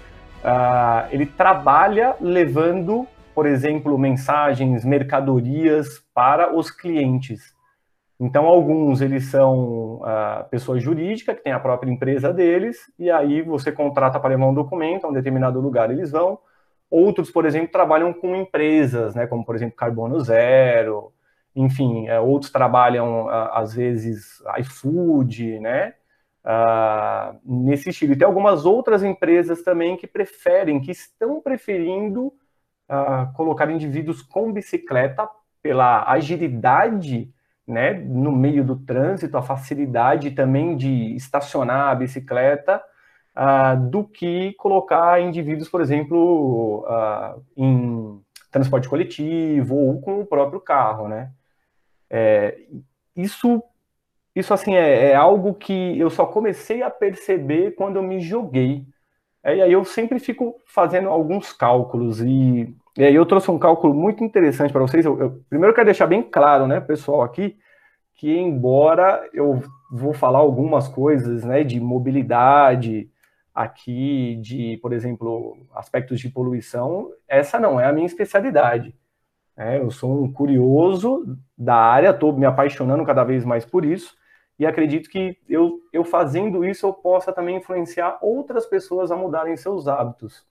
uh, 0.43 1.07
ele 1.12 1.25
trabalha 1.25 2.15
levando, 2.21 3.07
por 3.33 3.47
exemplo, 3.47 3.97
mensagens, 3.97 4.86
mercadorias 4.86 6.03
para 6.13 6.55
os 6.55 6.69
clientes. 6.69 7.53
Então, 8.19 8.45
alguns 8.45 9.02
eles 9.02 9.26
são 9.26 10.02
a 10.04 10.43
pessoa 10.49 10.80
jurídica, 10.80 11.34
que 11.36 11.43
tem 11.43 11.54
a 11.54 11.60
própria 11.60 11.91
empresa 11.91 12.32
deles, 12.32 12.78
e 12.97 13.10
aí 13.10 13.41
você 13.41 13.71
contrata 13.71 14.19
para 14.19 14.30
levar 14.30 14.47
um 14.47 14.54
documento 14.54 15.06
a 15.06 15.10
um 15.10 15.13
determinado 15.13 15.60
lugar, 15.60 15.91
eles 15.91 16.12
vão. 16.12 16.39
Outros, 16.89 17.32
por 17.32 17.45
exemplo, 17.45 17.71
trabalham 17.71 18.13
com 18.13 18.36
empresas, 18.36 19.15
né, 19.15 19.28
como, 19.28 19.43
por 19.45 19.56
exemplo, 19.56 19.76
Carbono 19.76 20.19
Zero, 20.21 21.12
enfim, 21.56 22.08
é, 22.08 22.19
outros 22.19 22.52
trabalham, 22.52 23.28
às 23.30 23.73
vezes, 23.73 24.41
iFood, 24.60 25.60
né, 25.60 25.93
uh, 26.45 27.39
nesse 27.43 27.89
estilo. 27.89 28.13
E 28.13 28.17
tem 28.17 28.28
algumas 28.28 28.65
outras 28.65 29.04
empresas 29.04 29.62
também 29.63 29.97
que 29.97 30.08
preferem, 30.08 30.80
que 30.80 30.91
estão 30.91 31.41
preferindo 31.41 32.28
uh, 32.28 33.34
colocar 33.36 33.69
indivíduos 33.69 34.21
com 34.21 34.52
bicicleta 34.52 35.28
pela 35.62 36.10
agilidade 36.12 37.34
né, 37.67 37.93
no 37.93 38.32
meio 38.32 38.63
do 38.63 38.76
trânsito, 38.76 39.38
a 39.38 39.41
facilidade 39.41 40.32
também 40.32 40.76
de 40.76 41.15
estacionar 41.15 41.89
a 41.89 41.95
bicicleta, 41.95 42.84
uh, 43.36 43.89
do 43.89 44.04
que 44.04 44.54
colocar 44.54 45.21
indivíduos, 45.21 45.69
por 45.69 45.82
exemplo, 45.82 46.86
uh, 46.88 47.43
em 47.56 48.21
transporte 48.52 48.88
coletivo 48.88 49.76
ou 49.76 49.99
com 50.02 50.21
o 50.21 50.26
próprio 50.26 50.60
carro, 50.60 51.08
né? 51.08 51.32
É, 52.10 52.60
isso, 53.15 53.63
isso 54.36 54.54
assim 54.54 54.76
é, 54.76 55.12
é, 55.12 55.15
algo 55.15 55.56
que 55.56 55.97
eu 55.99 56.10
só 56.12 56.28
comecei 56.28 56.84
a 56.84 56.89
perceber 56.89 57.71
quando 57.71 57.95
eu 57.95 58.04
me 58.04 58.19
joguei. 58.19 58.86
É, 59.43 59.58
e 59.58 59.62
aí 59.63 59.71
eu 59.71 59.84
sempre 59.84 60.19
fico 60.19 60.62
fazendo 60.65 61.10
alguns 61.10 61.52
cálculos 61.52 62.21
e 62.21 62.76
e 62.97 63.03
aí 63.03 63.15
eu 63.15 63.25
trouxe 63.25 63.49
um 63.49 63.58
cálculo 63.58 63.93
muito 63.93 64.23
interessante 64.23 64.71
para 64.71 64.82
vocês. 64.82 65.06
Eu, 65.06 65.19
eu, 65.19 65.43
primeiro 65.49 65.73
quero 65.73 65.86
deixar 65.86 66.08
bem 66.08 66.21
claro, 66.21 66.67
né, 66.67 66.79
pessoal, 66.79 67.23
aqui, 67.23 67.58
que 68.15 68.32
embora 68.32 69.27
eu 69.34 69.62
vou 69.91 70.13
falar 70.13 70.39
algumas 70.39 70.88
coisas, 70.88 71.43
né, 71.43 71.63
de 71.63 71.79
mobilidade 71.79 73.10
aqui, 73.53 74.38
de, 74.41 74.77
por 74.82 74.93
exemplo, 74.93 75.58
aspectos 75.73 76.19
de 76.19 76.29
poluição, 76.29 77.12
essa 77.27 77.60
não 77.60 77.79
é 77.79 77.86
a 77.86 77.93
minha 77.93 78.06
especialidade. 78.06 78.95
Né? 79.56 79.79
Eu 79.79 79.91
sou 79.91 80.23
um 80.23 80.32
curioso 80.32 81.38
da 81.58 81.75
área, 81.75 82.10
estou 82.10 82.34
me 82.34 82.45
apaixonando 82.45 83.06
cada 83.06 83.23
vez 83.23 83.45
mais 83.45 83.65
por 83.65 83.86
isso, 83.86 84.15
e 84.58 84.65
acredito 84.65 85.10
que 85.10 85.38
eu, 85.49 85.79
eu 85.91 86.03
fazendo 86.03 86.63
isso 86.63 86.86
eu 86.86 86.93
possa 86.93 87.34
também 87.34 87.58
influenciar 87.58 88.17
outras 88.21 88.65
pessoas 88.65 89.12
a 89.12 89.15
mudarem 89.15 89.58
seus 89.58 89.88
hábitos. 89.88 90.45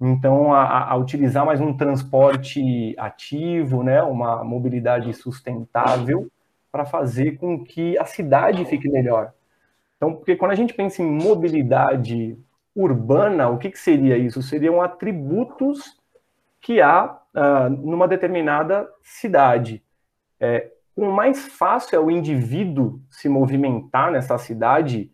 Então, 0.00 0.52
a, 0.52 0.90
a, 0.90 0.96
utilizar 0.96 1.46
mais 1.46 1.60
um 1.60 1.76
transporte 1.76 2.94
ativo, 2.98 3.82
né, 3.82 4.02
uma 4.02 4.42
mobilidade 4.42 5.12
sustentável, 5.14 6.30
para 6.70 6.84
fazer 6.84 7.38
com 7.38 7.64
que 7.64 7.96
a 7.98 8.04
cidade 8.04 8.64
fique 8.64 8.88
melhor. 8.88 9.32
Então, 9.96 10.14
porque 10.14 10.34
quando 10.34 10.50
a 10.50 10.56
gente 10.56 10.74
pensa 10.74 11.02
em 11.02 11.06
mobilidade 11.06 12.36
urbana, 12.74 13.48
o 13.48 13.58
que, 13.58 13.70
que 13.70 13.78
seria 13.78 14.18
isso? 14.18 14.42
Seriam 14.42 14.82
atributos 14.82 15.96
que 16.60 16.80
há 16.80 17.16
uh, 17.34 17.70
numa 17.70 18.08
determinada 18.08 18.88
cidade. 19.02 19.82
É, 20.40 20.72
o 20.96 21.06
mais 21.06 21.46
fácil 21.46 21.96
é 21.96 22.00
o 22.00 22.10
indivíduo 22.10 23.00
se 23.08 23.28
movimentar 23.28 24.10
nessa 24.10 24.36
cidade 24.38 25.10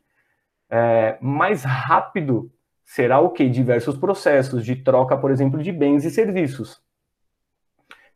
é, 0.70 1.18
mais 1.20 1.64
rápido 1.64 2.50
será 2.90 3.20
o 3.20 3.30
que? 3.30 3.48
Diversos 3.48 3.96
processos 3.96 4.64
de 4.64 4.74
troca, 4.74 5.16
por 5.16 5.30
exemplo, 5.30 5.62
de 5.62 5.70
bens 5.70 6.04
e 6.04 6.10
serviços. 6.10 6.82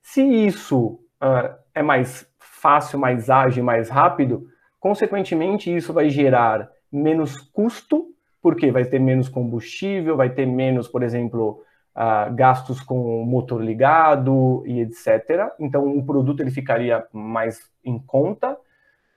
Se 0.02 0.20
isso 0.20 0.98
uh, 1.22 1.54
é 1.72 1.80
mais 1.80 2.28
fácil, 2.40 2.98
mais 2.98 3.30
ágil, 3.30 3.62
mais 3.62 3.88
rápido, 3.88 4.48
consequentemente 4.80 5.74
isso 5.74 5.92
vai 5.92 6.10
gerar 6.10 6.68
menos 6.90 7.38
custo, 7.52 8.12
porque 8.42 8.72
vai 8.72 8.84
ter 8.84 8.98
menos 8.98 9.28
combustível, 9.28 10.16
vai 10.16 10.30
ter 10.30 10.44
menos, 10.44 10.88
por 10.88 11.04
exemplo, 11.04 11.62
uh, 11.94 12.34
gastos 12.34 12.80
com 12.80 13.24
motor 13.24 13.62
ligado 13.62 14.64
e 14.66 14.80
etc. 14.80 15.52
Então, 15.60 15.86
o 15.86 16.04
produto 16.04 16.40
ele 16.40 16.50
ficaria 16.50 17.06
mais 17.12 17.70
em 17.84 17.96
conta 17.96 18.58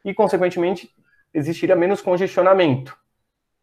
e, 0.06 0.13
consequentemente, 0.13 0.88
existiria 1.34 1.76
menos 1.76 2.00
congestionamento. 2.00 2.96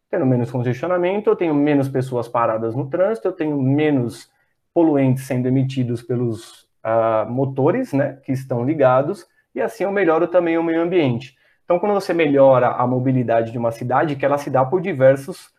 Tendo 0.09 0.25
menos 0.25 0.51
congestionamento, 0.51 1.29
eu 1.29 1.35
tenho 1.35 1.53
menos 1.53 1.89
pessoas 1.89 2.27
paradas 2.27 2.75
no 2.75 2.89
trânsito, 2.89 3.27
eu 3.27 3.31
tenho 3.31 3.61
menos 3.61 4.31
poluentes 4.73 5.25
sendo 5.25 5.47
emitidos 5.47 6.01
pelos 6.01 6.63
uh, 6.83 7.29
motores 7.29 7.93
né, 7.93 8.19
que 8.23 8.31
estão 8.31 8.63
ligados, 8.63 9.25
e 9.53 9.61
assim 9.61 9.83
eu 9.83 9.91
melhoro 9.91 10.27
também 10.27 10.57
o 10.57 10.63
meio 10.63 10.81
ambiente. 10.81 11.35
Então, 11.63 11.79
quando 11.79 11.93
você 11.93 12.13
melhora 12.13 12.67
a 12.67 12.85
mobilidade 12.85 13.51
de 13.51 13.57
uma 13.57 13.71
cidade, 13.71 14.15
que 14.15 14.25
ela 14.25 14.37
se 14.37 14.49
dá 14.49 14.63
por 14.63 14.81
diversos 14.81 15.49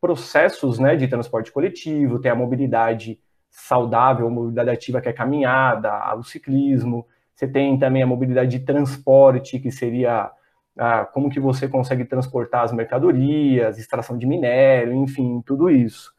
processos 0.00 0.78
né, 0.78 0.94
de 0.94 1.08
transporte 1.08 1.50
coletivo, 1.50 2.20
tem 2.20 2.30
a 2.30 2.34
mobilidade 2.36 3.18
saudável, 3.50 4.26
a 4.26 4.30
mobilidade 4.30 4.70
ativa, 4.70 5.00
que 5.00 5.08
é 5.08 5.12
caminhada, 5.12 6.14
o 6.14 6.22
ciclismo, 6.22 7.06
você 7.34 7.46
tem 7.46 7.78
também 7.78 8.02
a 8.02 8.06
mobilidade 8.06 8.58
de 8.58 8.64
transporte, 8.64 9.58
que 9.58 9.70
seria 9.70 10.30
ah, 10.78 11.04
como 11.04 11.30
que 11.30 11.40
você 11.40 11.68
consegue 11.68 12.04
transportar 12.04 12.64
as 12.64 12.72
mercadorias, 12.72 13.78
extração 13.78 14.18
de 14.18 14.26
minério, 14.26 14.92
enfim, 14.94 15.42
tudo 15.44 15.70
isso. 15.70 16.12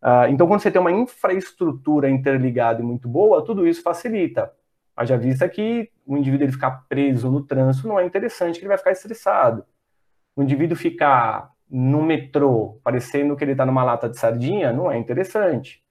Ah, 0.00 0.28
então, 0.28 0.46
quando 0.48 0.60
você 0.60 0.70
tem 0.70 0.80
uma 0.80 0.92
infraestrutura 0.92 2.10
interligada 2.10 2.80
e 2.82 2.84
muito 2.84 3.08
boa, 3.08 3.44
tudo 3.44 3.66
isso 3.66 3.82
facilita. 3.82 4.52
Haja 4.96 5.16
vista 5.16 5.48
que 5.48 5.90
o 6.06 6.16
indivíduo 6.16 6.44
ele 6.44 6.52
ficar 6.52 6.84
preso 6.88 7.30
no 7.30 7.42
trânsito 7.44 7.88
não 7.88 7.98
é 7.98 8.04
interessante, 8.04 8.58
que 8.58 8.62
ele 8.64 8.68
vai 8.68 8.78
ficar 8.78 8.92
estressado. 8.92 9.64
O 10.36 10.42
indivíduo 10.42 10.76
ficar 10.76 11.50
no 11.70 12.02
metrô, 12.02 12.80
parecendo 12.84 13.36
que 13.36 13.44
ele 13.44 13.52
está 13.52 13.64
numa 13.64 13.84
lata 13.84 14.08
de 14.08 14.18
sardinha, 14.18 14.72
não 14.72 14.90
é 14.90 14.98
interessante. 14.98 15.82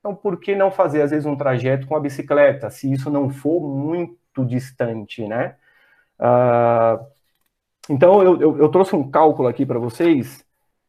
Então, 0.00 0.14
por 0.14 0.40
que 0.40 0.56
não 0.56 0.70
fazer, 0.70 1.02
às 1.02 1.10
vezes, 1.10 1.26
um 1.26 1.36
trajeto 1.36 1.86
com 1.86 1.96
a 1.96 2.00
bicicleta, 2.00 2.70
se 2.70 2.90
isso 2.92 3.10
não 3.10 3.30
for 3.30 3.60
muito 3.60 4.44
distante, 4.44 5.26
né? 5.26 5.56
Uh, 6.18 7.04
então, 7.88 8.22
eu, 8.22 8.40
eu, 8.40 8.58
eu, 8.58 8.68
trouxe 8.68 8.94
um 8.94 9.10
cálculo 9.10 9.48
aqui 9.48 9.64
para 9.64 9.78
vocês, 9.78 10.44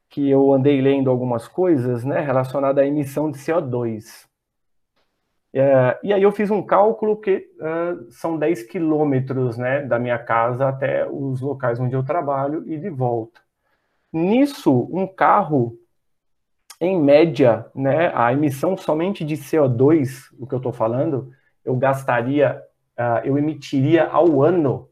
que 0.10 0.30
eu 0.30 0.52
andei 0.54 0.82
lendo 0.82 1.10
algumas 1.10 1.48
coisas, 1.48 2.04
né, 2.04 2.20
relacionadas 2.20 2.84
à 2.84 2.88
emissão 2.88 3.32
de 3.32 3.38
CO2. 3.38 4.28
É, 5.54 6.00
e 6.04 6.14
aí 6.14 6.22
eu 6.22 6.32
fiz 6.32 6.52
um 6.52 6.62
cálculo 6.62 7.18
que 7.18 7.48
uh, 7.60 8.12
são 8.12 8.38
10 8.38 8.64
quilômetros, 8.64 9.58
né, 9.58 9.82
da 9.84 9.98
minha 9.98 10.20
casa 10.20 10.68
até 10.68 11.10
os 11.10 11.42
locais 11.42 11.80
onde 11.80 11.96
eu 11.96 12.04
trabalho 12.04 12.64
e 12.68 12.78
de 12.78 12.90
volta. 12.90 13.42
Nisso, 14.12 14.88
um 14.92 15.08
carro, 15.08 15.78
em 16.82 17.00
média, 17.02 17.66
né, 17.74 18.12
a 18.14 18.34
emissão 18.34 18.76
somente 18.76 19.24
de 19.24 19.38
CO2, 19.38 20.30
o 20.38 20.46
que 20.46 20.54
eu 20.54 20.58
estou 20.58 20.74
falando, 20.74 21.32
eu 21.64 21.76
gastaria, 21.78 22.62
uh, 22.98 23.26
eu 23.26 23.38
emitiria 23.38 24.06
ao 24.08 24.44
ano 24.44 24.89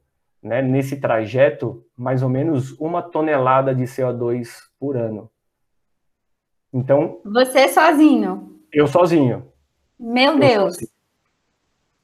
né, 0.48 0.62
nesse 0.62 0.98
trajeto, 0.98 1.84
mais 1.96 2.24
ou 2.24 2.30
menos 2.30 2.72
uma 2.80 3.02
tonelada 3.02 3.76
de 3.76 3.84
CO2 3.84 4.48
por 4.80 4.96
ano. 4.96 5.30
Então. 6.74 7.20
Você 7.26 7.68
sozinho? 7.68 8.60
Eu 8.72 8.88
sozinho. 8.88 9.48
Meu 10.00 10.34
eu 10.34 10.40
Deus! 10.40 10.74
Sozinho. 10.74 10.92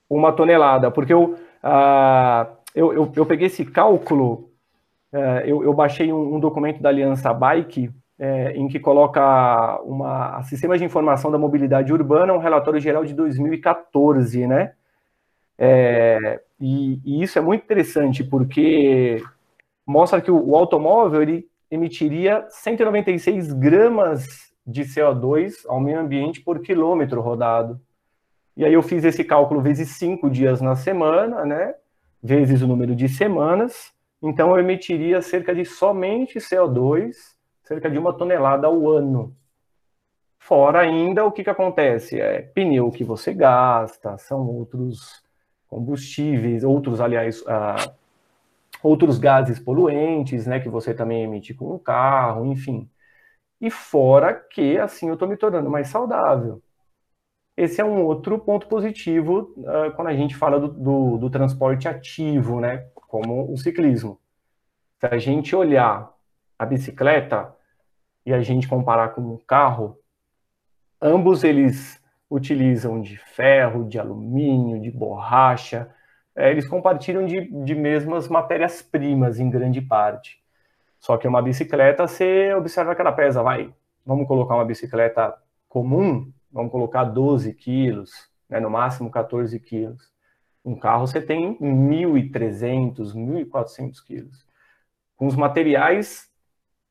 Uma 0.09 0.31
tonelada, 0.31 0.91
porque 0.91 1.13
eu, 1.13 1.35
uh, 1.63 2.47
eu, 2.75 2.93
eu, 2.93 3.11
eu, 3.15 3.25
peguei 3.25 3.47
esse 3.47 3.65
cálculo, 3.65 4.51
uh, 5.11 5.41
eu, 5.43 5.63
eu, 5.63 5.73
baixei 5.73 6.13
um, 6.13 6.35
um, 6.35 6.39
documento 6.39 6.81
da 6.81 6.89
Aliança 6.89 7.33
Bike, 7.33 7.87
uh, 7.87 8.49
em 8.53 8.67
que 8.67 8.79
coloca 8.79 9.81
uma 9.83 10.43
Sistema 10.43 10.77
de 10.77 10.83
Informação 10.83 11.31
da 11.31 11.37
Mobilidade 11.37 11.91
Urbana, 11.91 12.33
um 12.33 12.37
relatório 12.37 12.79
geral 12.79 13.03
de 13.03 13.13
2014, 13.13 14.45
né? 14.45 14.73
É, 15.65 16.41
e, 16.59 16.99
e, 17.05 17.23
isso 17.23 17.39
é 17.39 17.41
muito 17.41 17.63
interessante 17.63 18.21
porque 18.21 19.23
mostra 19.87 20.19
que 20.19 20.29
o, 20.29 20.49
o, 20.49 20.57
automóvel 20.57 21.21
ele 21.21 21.47
emitiria 21.71 22.45
196 22.49 23.53
gramas 23.53 24.51
de 24.67 24.83
CO2 24.83 25.53
ao 25.65 25.79
meio 25.79 26.01
ambiente 26.01 26.41
por 26.41 26.59
quilômetro 26.59 27.21
rodado. 27.21 27.79
E 28.57 28.65
aí 28.65 28.73
eu 28.73 28.83
fiz 28.83 29.05
esse 29.05 29.23
cálculo 29.23 29.61
vezes 29.61 29.87
cinco 29.91 30.29
dias 30.29 30.59
na 30.59 30.75
semana, 30.75 31.45
né? 31.45 31.75
Vezes 32.21 32.61
o 32.61 32.67
número 32.67 32.93
de 32.93 33.07
semanas. 33.07 33.93
Então 34.21 34.51
eu 34.51 34.59
emitiria 34.59 35.21
cerca 35.21 35.55
de 35.55 35.63
somente 35.63 36.39
CO2, 36.39 37.15
cerca 37.63 37.89
de 37.89 37.97
uma 37.97 38.11
tonelada 38.11 38.67
ao 38.67 38.89
ano. 38.89 39.33
Fora 40.37 40.81
ainda 40.81 41.23
o 41.23 41.31
que, 41.31 41.41
que 41.41 41.49
acontece? 41.49 42.19
É 42.19 42.41
pneu 42.41 42.91
que 42.91 43.05
você 43.05 43.33
gasta, 43.33 44.17
são 44.17 44.45
outros 44.45 45.22
combustíveis, 45.73 46.63
outros, 46.63 47.01
aliás, 47.01 47.41
uh, 47.41 47.91
outros 48.83 49.17
gases 49.17 49.59
poluentes, 49.59 50.45
né, 50.45 50.59
que 50.59 50.69
você 50.69 50.93
também 50.93 51.23
emite 51.23 51.53
com 51.53 51.73
o 51.73 51.79
carro, 51.79 52.45
enfim. 52.45 52.87
E 53.59 53.71
fora 53.71 54.33
que, 54.33 54.77
assim, 54.77 55.07
eu 55.07 55.13
estou 55.13 55.27
me 55.27 55.35
tornando 55.35 55.69
mais 55.69 55.87
saudável. 55.87 56.61
Esse 57.57 57.81
é 57.81 57.85
um 57.85 58.03
outro 58.03 58.37
ponto 58.37 58.67
positivo 58.67 59.53
uh, 59.57 59.91
quando 59.95 60.09
a 60.09 60.15
gente 60.15 60.35
fala 60.35 60.59
do, 60.59 60.67
do, 60.67 61.17
do 61.17 61.29
transporte 61.29 61.87
ativo, 61.87 62.59
né, 62.59 62.85
como 63.07 63.51
o 63.51 63.57
ciclismo. 63.57 64.19
Se 64.99 65.07
a 65.07 65.17
gente 65.17 65.55
olhar 65.55 66.11
a 66.57 66.65
bicicleta 66.65 67.55
e 68.25 68.33
a 68.33 68.41
gente 68.41 68.67
comparar 68.67 69.09
com 69.09 69.21
o 69.21 69.39
carro, 69.39 69.97
ambos 71.01 71.43
eles 71.43 72.02
utilizam 72.33 72.99
de 72.99 73.15
ferro, 73.15 73.87
de 73.87 73.99
alumínio, 73.99 74.81
de 74.81 74.89
borracha, 74.89 75.87
é, 76.35 76.49
eles 76.49 76.67
compartilham 76.67 77.25
de, 77.27 77.41
de 77.63 77.75
mesmas 77.75 78.27
matérias-primas 78.27 79.39
em 79.39 79.49
grande 79.51 79.79
parte. 79.81 80.41
Só 80.99 81.15
que 81.15 81.27
uma 81.27 81.43
bicicleta, 81.43 82.07
você 82.07 82.51
observa 82.55 82.95
que 82.95 83.01
ela 83.01 83.11
pesa, 83.11 83.43
vai, 83.43 83.71
vamos 84.03 84.27
colocar 84.27 84.55
uma 84.55 84.65
bicicleta 84.65 85.35
comum, 85.69 86.31
vamos 86.51 86.71
colocar 86.71 87.03
12 87.03 87.53
quilos, 87.53 88.09
né, 88.49 88.59
no 88.59 88.69
máximo 88.69 89.11
14 89.11 89.59
quilos. 89.59 90.11
Um 90.65 90.75
carro 90.75 91.05
você 91.05 91.21
tem 91.21 91.55
1.300, 91.59 93.13
1.400 93.13 94.03
quilos. 94.03 94.47
Com 95.15 95.27
os 95.27 95.35
materiais 95.35 96.31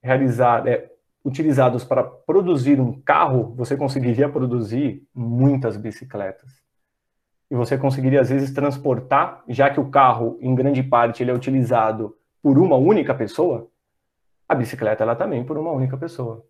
realizados, 0.01 0.71
é, 0.71 0.92
utilizados 1.25 1.85
para 1.85 2.03
produzir 2.03 2.81
um 2.81 3.01
carro, 3.01 3.55
você 3.55 3.77
conseguiria 3.77 4.29
produzir 4.29 5.07
muitas 5.15 5.77
bicicletas. 5.77 6.63
E 7.51 7.55
você 7.55 7.77
conseguiria, 7.79 8.21
às 8.21 8.31
vezes, 8.31 8.53
transportar, 8.53 9.45
já 9.49 9.71
que 9.71 9.79
o 9.79 9.91
carro, 9.91 10.39
em 10.41 10.55
grande 10.55 10.83
parte, 10.83 11.23
ele 11.23 11.31
é 11.31 11.35
utilizado 11.35 12.17
por 12.43 12.59
uma 12.59 12.77
única 12.77 13.15
pessoa, 13.15 13.69
a 14.49 14.55
bicicleta 14.55 15.05
ela 15.05 15.15
também 15.15 15.45
por 15.45 15.57
uma 15.57 15.71
única 15.71 15.97
pessoa. 15.97 16.45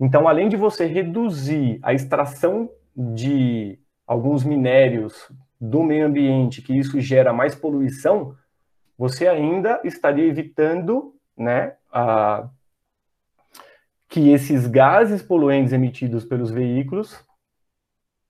Então, 0.00 0.26
além 0.26 0.48
de 0.48 0.56
você 0.56 0.86
reduzir 0.86 1.78
a 1.82 1.94
extração 1.94 2.68
de 2.96 3.78
alguns 4.06 4.42
minérios 4.42 5.30
do 5.60 5.82
meio 5.82 6.06
ambiente, 6.06 6.60
que 6.60 6.76
isso 6.76 7.00
gera 7.00 7.32
mais 7.32 7.54
poluição, 7.54 8.34
você 8.98 9.28
ainda 9.28 9.80
estaria 9.84 10.26
evitando 10.26 11.14
né, 11.36 11.74
a, 11.92 12.48
que 14.12 14.30
esses 14.30 14.66
gases 14.66 15.22
poluentes 15.22 15.72
emitidos 15.72 16.22
pelos 16.22 16.50
veículos 16.50 17.18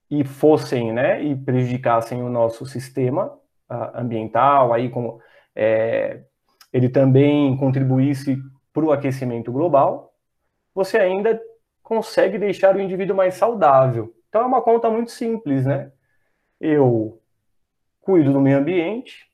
e 0.08 0.24
fossem, 0.24 0.92
né, 0.92 1.20
e 1.20 1.34
prejudicassem 1.34 2.22
o 2.22 2.28
nosso 2.28 2.64
sistema 2.64 3.26
uh, 3.68 3.90
ambiental, 3.92 4.72
aí 4.72 4.88
como 4.88 5.20
é, 5.56 6.22
ele 6.72 6.88
também 6.88 7.56
contribuísse 7.56 8.38
para 8.72 8.84
o 8.84 8.92
aquecimento 8.92 9.50
global, 9.50 10.14
você 10.72 10.98
ainda 10.98 11.42
consegue 11.82 12.38
deixar 12.38 12.76
o 12.76 12.80
indivíduo 12.80 13.16
mais 13.16 13.34
saudável. 13.34 14.14
Então 14.28 14.42
é 14.42 14.46
uma 14.46 14.62
conta 14.62 14.88
muito 14.88 15.10
simples, 15.10 15.66
né? 15.66 15.90
Eu 16.60 17.20
cuido 18.00 18.32
do 18.32 18.40
meio 18.40 18.58
ambiente, 18.58 19.28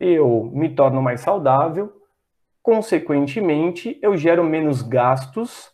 eu 0.00 0.50
me 0.52 0.74
torno 0.74 1.00
mais 1.00 1.20
saudável, 1.20 1.97
consequentemente, 2.68 3.98
eu 4.02 4.14
gero 4.14 4.44
menos 4.44 4.82
gastos. 4.82 5.72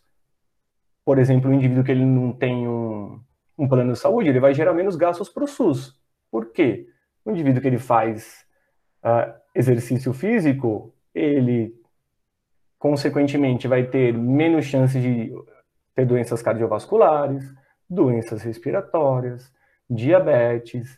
Por 1.03 1.19
exemplo, 1.19 1.51
o 1.51 1.53
indivíduo 1.53 1.83
que 1.83 1.91
ele 1.91 2.05
não 2.05 2.31
tem 2.31 2.65
um, 2.69 3.19
um 3.57 3.67
plano 3.67 3.91
de 3.91 3.99
saúde, 3.99 4.29
ele 4.29 4.39
vai 4.39 4.53
gerar 4.53 4.73
menos 4.73 4.95
gastos 4.95 5.27
para 5.27 5.43
o 5.43 5.47
SUS. 5.47 5.93
Por 6.31 6.53
quê? 6.53 6.87
O 7.25 7.31
indivíduo 7.31 7.61
que 7.61 7.67
ele 7.67 7.79
faz 7.79 8.45
uh, 9.03 9.29
exercício 9.53 10.13
físico, 10.13 10.95
ele 11.13 11.75
consequentemente, 12.79 13.67
vai 13.67 13.83
ter 13.83 14.13
menos 14.13 14.63
chance 14.63 14.97
de 14.97 15.33
ter 15.93 16.05
doenças 16.05 16.41
cardiovasculares, 16.41 17.43
doenças 17.89 18.41
respiratórias, 18.41 19.51
diabetes. 19.89 20.97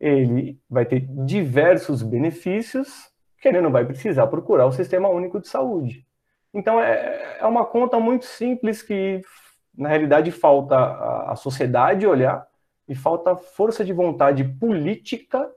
Ele 0.00 0.60
vai 0.68 0.84
ter 0.84 1.06
diversos 1.24 2.02
benefícios 2.02 3.14
ele 3.48 3.60
não 3.60 3.70
vai 3.70 3.84
precisar 3.84 4.26
procurar 4.26 4.66
o 4.66 4.72
Sistema 4.72 5.08
Único 5.08 5.40
de 5.40 5.48
Saúde. 5.48 6.06
Então, 6.52 6.80
é, 6.80 7.38
é 7.40 7.46
uma 7.46 7.64
conta 7.64 8.00
muito 8.00 8.24
simples 8.24 8.82
que, 8.82 9.20
na 9.76 9.88
realidade, 9.88 10.30
falta 10.30 10.76
a 11.30 11.36
sociedade 11.36 12.06
olhar 12.06 12.46
e 12.88 12.94
falta 12.94 13.36
força 13.36 13.84
de 13.84 13.92
vontade 13.92 14.44
política 14.44 15.50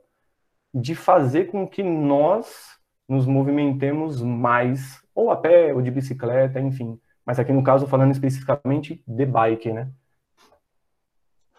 de 0.73 0.93
fazer 0.95 1.45
com 1.45 1.67
que 1.67 1.81
nós 1.81 2.77
nos 3.07 3.25
movimentemos 3.25 4.21
mais, 4.21 5.01
ou 5.15 5.31
a 5.31 5.35
pé, 5.35 5.73
ou 5.73 5.81
de 5.81 5.89
bicicleta, 5.89 6.59
enfim. 6.59 6.99
Mas 7.25 7.39
aqui 7.39 7.51
no 7.51 7.63
caso, 7.63 7.87
falando 7.87 8.11
especificamente 8.11 9.03
de 9.07 9.25
bike, 9.25 9.71
né? 9.71 9.89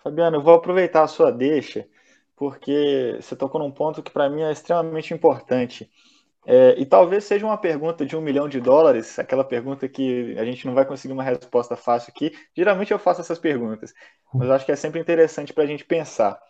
Fabiano, 0.03 0.37
eu 0.37 0.43
vou 0.43 0.55
aproveitar 0.55 1.03
a 1.03 1.09
sua 1.09 1.31
deixa, 1.31 1.87
porque 2.37 3.19
você 3.21 3.37
tocou 3.37 3.61
num 3.61 3.71
ponto 3.71 4.03
que 4.03 4.11
para 4.11 4.31
mim 4.31 4.43
é 4.43 4.53
extremamente 4.53 5.13
importante. 5.13 5.91
É, 6.47 6.75
e 6.79 6.87
talvez 6.87 7.25
seja 7.25 7.45
uma 7.45 7.59
pergunta 7.59 8.05
de 8.05 8.17
um 8.17 8.21
milhão 8.21 8.49
de 8.49 8.61
dólares, 8.61 9.19
aquela 9.19 9.45
pergunta 9.45 9.89
que 9.89 10.35
a 10.39 10.45
gente 10.45 10.67
não 10.67 10.75
vai 10.75 10.87
conseguir 10.87 11.13
uma 11.13 11.23
resposta 11.23 11.77
fácil 11.77 12.11
aqui. 12.15 12.33
Geralmente 12.57 12.93
eu 12.93 12.99
faço 12.99 13.21
essas 13.21 13.39
perguntas, 13.39 13.93
mas 14.33 14.49
acho 14.51 14.65
que 14.65 14.73
é 14.73 14.77
sempre 14.77 15.01
interessante 15.01 15.53
para 15.53 15.65
a 15.65 15.67
gente 15.67 15.85
pensar. 15.85 16.41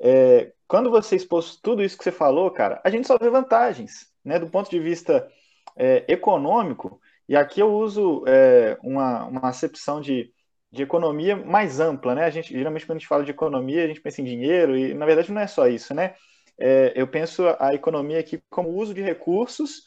É, 0.00 0.52
quando 0.66 0.90
você 0.90 1.16
expôs 1.16 1.56
tudo 1.56 1.82
isso 1.82 1.98
que 1.98 2.04
você 2.04 2.12
falou, 2.12 2.50
cara, 2.50 2.80
a 2.84 2.90
gente 2.90 3.06
só 3.06 3.18
vê 3.18 3.28
vantagens, 3.30 4.06
né? 4.24 4.38
Do 4.38 4.48
ponto 4.48 4.70
de 4.70 4.78
vista 4.78 5.28
é, 5.76 6.04
econômico, 6.08 7.00
e 7.28 7.36
aqui 7.36 7.60
eu 7.60 7.72
uso 7.72 8.24
é, 8.26 8.76
uma, 8.82 9.24
uma 9.24 9.48
acepção 9.48 10.00
de, 10.00 10.32
de 10.70 10.82
economia 10.82 11.36
mais 11.36 11.80
ampla, 11.80 12.14
né? 12.14 12.24
A 12.24 12.30
gente, 12.30 12.52
geralmente, 12.52 12.86
quando 12.86 12.96
a 12.96 12.98
gente 12.98 13.08
fala 13.08 13.24
de 13.24 13.30
economia, 13.30 13.84
a 13.84 13.86
gente 13.86 14.00
pensa 14.00 14.20
em 14.20 14.24
dinheiro, 14.24 14.76
e 14.76 14.94
na 14.94 15.06
verdade 15.06 15.32
não 15.32 15.40
é 15.40 15.46
só 15.46 15.66
isso, 15.66 15.94
né? 15.94 16.14
É, 16.58 16.92
eu 16.94 17.06
penso 17.06 17.44
a 17.58 17.74
economia 17.74 18.20
aqui 18.20 18.42
como 18.50 18.70
uso 18.70 18.94
de 18.94 19.02
recursos 19.02 19.86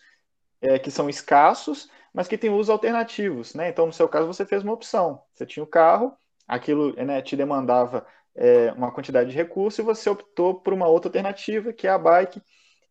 é, 0.61 0.79
que 0.79 0.91
são 0.91 1.09
escassos, 1.09 1.89
mas 2.13 2.27
que 2.27 2.37
têm 2.37 2.49
usos 2.49 2.69
alternativos, 2.69 3.53
né? 3.53 3.69
Então, 3.69 3.85
no 3.85 3.93
seu 3.93 4.07
caso, 4.07 4.27
você 4.27 4.45
fez 4.45 4.63
uma 4.63 4.73
opção. 4.73 5.21
Você 5.33 5.45
tinha 5.45 5.63
o 5.63 5.67
carro, 5.67 6.13
aquilo 6.47 6.95
né, 6.95 7.21
te 7.21 7.35
demandava 7.35 8.05
é, 8.35 8.71
uma 8.73 8.91
quantidade 8.91 9.29
de 9.29 9.35
recursos 9.35 9.79
e 9.79 9.83
você 9.83 10.09
optou 10.09 10.55
por 10.55 10.73
uma 10.73 10.87
outra 10.87 11.09
alternativa, 11.09 11.73
que 11.73 11.87
é 11.87 11.89
a 11.89 11.97
bike, 11.97 12.41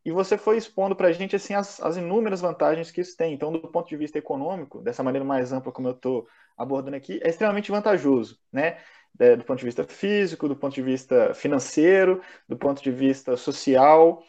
e 0.04 0.12
você 0.12 0.36
foi 0.36 0.58
expondo 0.58 0.94
para 0.94 1.08
a 1.08 1.12
gente 1.12 1.34
assim, 1.34 1.54
as, 1.54 1.80
as, 1.80 1.96
inúmeras 1.96 2.40
vantagens 2.40 2.90
que 2.90 3.00
isso 3.00 3.16
tem. 3.16 3.32
Então, 3.32 3.50
do 3.50 3.60
ponto 3.60 3.88
de 3.88 3.96
vista 3.96 4.18
econômico, 4.18 4.82
dessa 4.82 5.02
maneira 5.02 5.24
mais 5.24 5.52
ampla 5.52 5.72
como 5.72 5.88
eu 5.88 5.92
estou 5.92 6.26
abordando 6.56 6.96
aqui, 6.96 7.18
é 7.22 7.28
extremamente 7.28 7.70
vantajoso, 7.70 8.38
né? 8.52 8.78
É, 9.18 9.36
do 9.36 9.44
ponto 9.44 9.58
de 9.58 9.64
vista 9.64 9.84
físico, 9.84 10.48
do 10.48 10.56
ponto 10.56 10.74
de 10.74 10.82
vista 10.82 11.32
financeiro, 11.34 12.20
do 12.48 12.56
ponto 12.56 12.82
de 12.82 12.90
vista 12.90 13.36
social. 13.36 14.22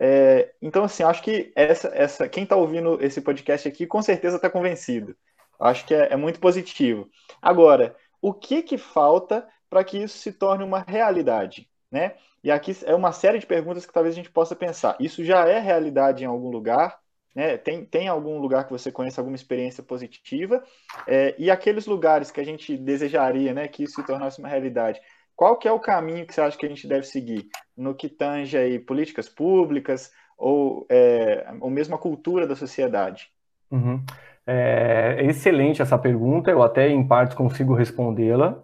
É, 0.00 0.52
então, 0.60 0.84
assim, 0.84 1.04
acho 1.04 1.22
que 1.22 1.52
essa, 1.54 1.88
essa, 1.94 2.28
quem 2.28 2.42
está 2.42 2.56
ouvindo 2.56 2.98
esse 3.00 3.20
podcast 3.20 3.68
aqui 3.68 3.86
com 3.86 4.02
certeza 4.02 4.36
está 4.36 4.50
convencido. 4.50 5.16
Acho 5.60 5.86
que 5.86 5.94
é, 5.94 6.12
é 6.12 6.16
muito 6.16 6.40
positivo. 6.40 7.08
Agora, 7.40 7.94
o 8.20 8.34
que 8.34 8.62
que 8.62 8.76
falta 8.76 9.46
para 9.70 9.84
que 9.84 9.98
isso 9.98 10.18
se 10.18 10.32
torne 10.32 10.64
uma 10.64 10.80
realidade, 10.80 11.68
né? 11.90 12.16
E 12.44 12.50
aqui 12.50 12.76
é 12.84 12.94
uma 12.94 13.12
série 13.12 13.38
de 13.38 13.46
perguntas 13.46 13.86
que 13.86 13.92
talvez 13.92 14.14
a 14.14 14.16
gente 14.16 14.30
possa 14.30 14.56
pensar. 14.56 14.96
Isso 14.98 15.24
já 15.24 15.46
é 15.48 15.58
realidade 15.60 16.24
em 16.24 16.26
algum 16.26 16.50
lugar? 16.50 16.98
Né? 17.34 17.56
Tem, 17.56 17.84
tem 17.84 18.08
algum 18.08 18.38
lugar 18.38 18.64
que 18.64 18.72
você 18.72 18.92
conhece 18.92 19.18
alguma 19.18 19.36
experiência 19.36 19.82
positiva? 19.82 20.62
É, 21.06 21.34
e 21.38 21.50
aqueles 21.50 21.86
lugares 21.86 22.30
que 22.30 22.40
a 22.40 22.44
gente 22.44 22.76
desejaria 22.76 23.54
né, 23.54 23.68
que 23.68 23.84
isso 23.84 23.94
se 23.94 24.06
tornasse 24.06 24.38
uma 24.38 24.48
realidade, 24.48 25.00
qual 25.34 25.56
que 25.56 25.66
é 25.66 25.72
o 25.72 25.80
caminho 25.80 26.26
que 26.26 26.34
você 26.34 26.40
acha 26.40 26.58
que 26.58 26.66
a 26.66 26.68
gente 26.68 26.86
deve 26.86 27.04
seguir 27.04 27.48
no 27.76 27.94
que 27.94 28.08
tange 28.08 28.56
aí 28.56 28.78
políticas 28.78 29.28
públicas 29.28 30.12
ou, 30.36 30.86
é, 30.90 31.46
ou 31.60 31.70
mesmo 31.70 31.94
a 31.94 31.98
cultura 31.98 32.46
da 32.46 32.54
sociedade? 32.54 33.30
Uhum. 33.70 34.04
É 34.46 35.24
excelente 35.24 35.80
essa 35.80 35.96
pergunta, 35.96 36.50
eu 36.50 36.62
até 36.62 36.88
em 36.88 37.06
parte 37.06 37.34
consigo 37.34 37.74
respondê-la. 37.74 38.62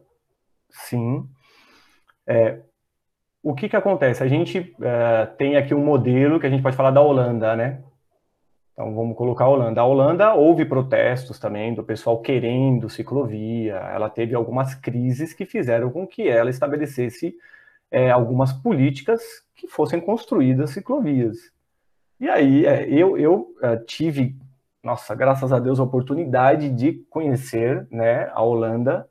Sim. 0.68 1.26
É, 2.26 2.60
o 3.42 3.54
que 3.54 3.68
que 3.68 3.76
acontece? 3.76 4.22
A 4.22 4.28
gente 4.28 4.74
é, 4.82 5.26
tem 5.38 5.56
aqui 5.56 5.74
um 5.74 5.84
modelo 5.84 6.38
que 6.38 6.46
a 6.46 6.50
gente 6.50 6.62
pode 6.62 6.76
falar 6.76 6.90
da 6.90 7.00
Holanda, 7.00 7.56
né? 7.56 7.82
Então 8.78 8.94
vamos 8.94 9.16
colocar 9.16 9.46
a 9.46 9.48
Holanda. 9.48 9.80
A 9.80 9.84
Holanda 9.84 10.34
houve 10.34 10.64
protestos 10.64 11.36
também 11.36 11.74
do 11.74 11.82
pessoal 11.82 12.22
querendo 12.22 12.88
ciclovia. 12.88 13.74
Ela 13.74 14.08
teve 14.08 14.36
algumas 14.36 14.72
crises 14.76 15.32
que 15.32 15.44
fizeram 15.44 15.90
com 15.90 16.06
que 16.06 16.28
ela 16.28 16.48
estabelecesse 16.48 17.36
é, 17.90 18.08
algumas 18.08 18.52
políticas 18.52 19.20
que 19.56 19.66
fossem 19.66 20.00
construídas 20.00 20.70
ciclovias. 20.70 21.50
E 22.20 22.28
aí 22.28 22.66
é, 22.66 22.88
eu, 22.88 23.18
eu 23.18 23.52
é, 23.60 23.78
tive, 23.78 24.36
nossa, 24.80 25.12
graças 25.12 25.52
a 25.52 25.58
Deus, 25.58 25.80
a 25.80 25.82
oportunidade 25.82 26.70
de 26.70 27.04
conhecer 27.10 27.84
né, 27.90 28.30
a 28.32 28.42
Holanda 28.42 29.10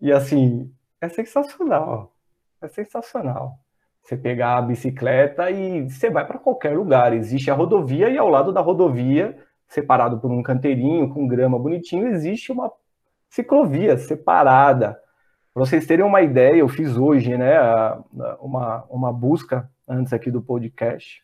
e 0.00 0.10
assim, 0.10 0.74
é 1.00 1.08
sensacional. 1.08 2.12
É 2.60 2.66
sensacional. 2.66 3.60
Você 4.02 4.16
pegar 4.16 4.58
a 4.58 4.62
bicicleta 4.62 5.50
e 5.50 5.88
você 5.88 6.10
vai 6.10 6.26
para 6.26 6.38
qualquer 6.38 6.76
lugar. 6.76 7.12
Existe 7.12 7.50
a 7.50 7.54
rodovia 7.54 8.08
e 8.10 8.18
ao 8.18 8.28
lado 8.28 8.52
da 8.52 8.60
rodovia, 8.60 9.38
separado 9.68 10.18
por 10.18 10.30
um 10.30 10.42
canteirinho 10.42 11.08
com 11.08 11.26
grama 11.26 11.58
bonitinho, 11.58 12.08
existe 12.08 12.50
uma 12.50 12.70
ciclovia 13.30 13.96
separada. 13.96 14.98
Para 15.54 15.64
vocês 15.64 15.86
terem 15.86 16.04
uma 16.04 16.20
ideia, 16.20 16.56
eu 16.56 16.68
fiz 16.68 16.96
hoje, 16.96 17.36
né, 17.36 17.56
uma, 18.40 18.84
uma 18.90 19.12
busca 19.12 19.70
antes 19.86 20.12
aqui 20.12 20.30
do 20.30 20.42
podcast. 20.42 21.22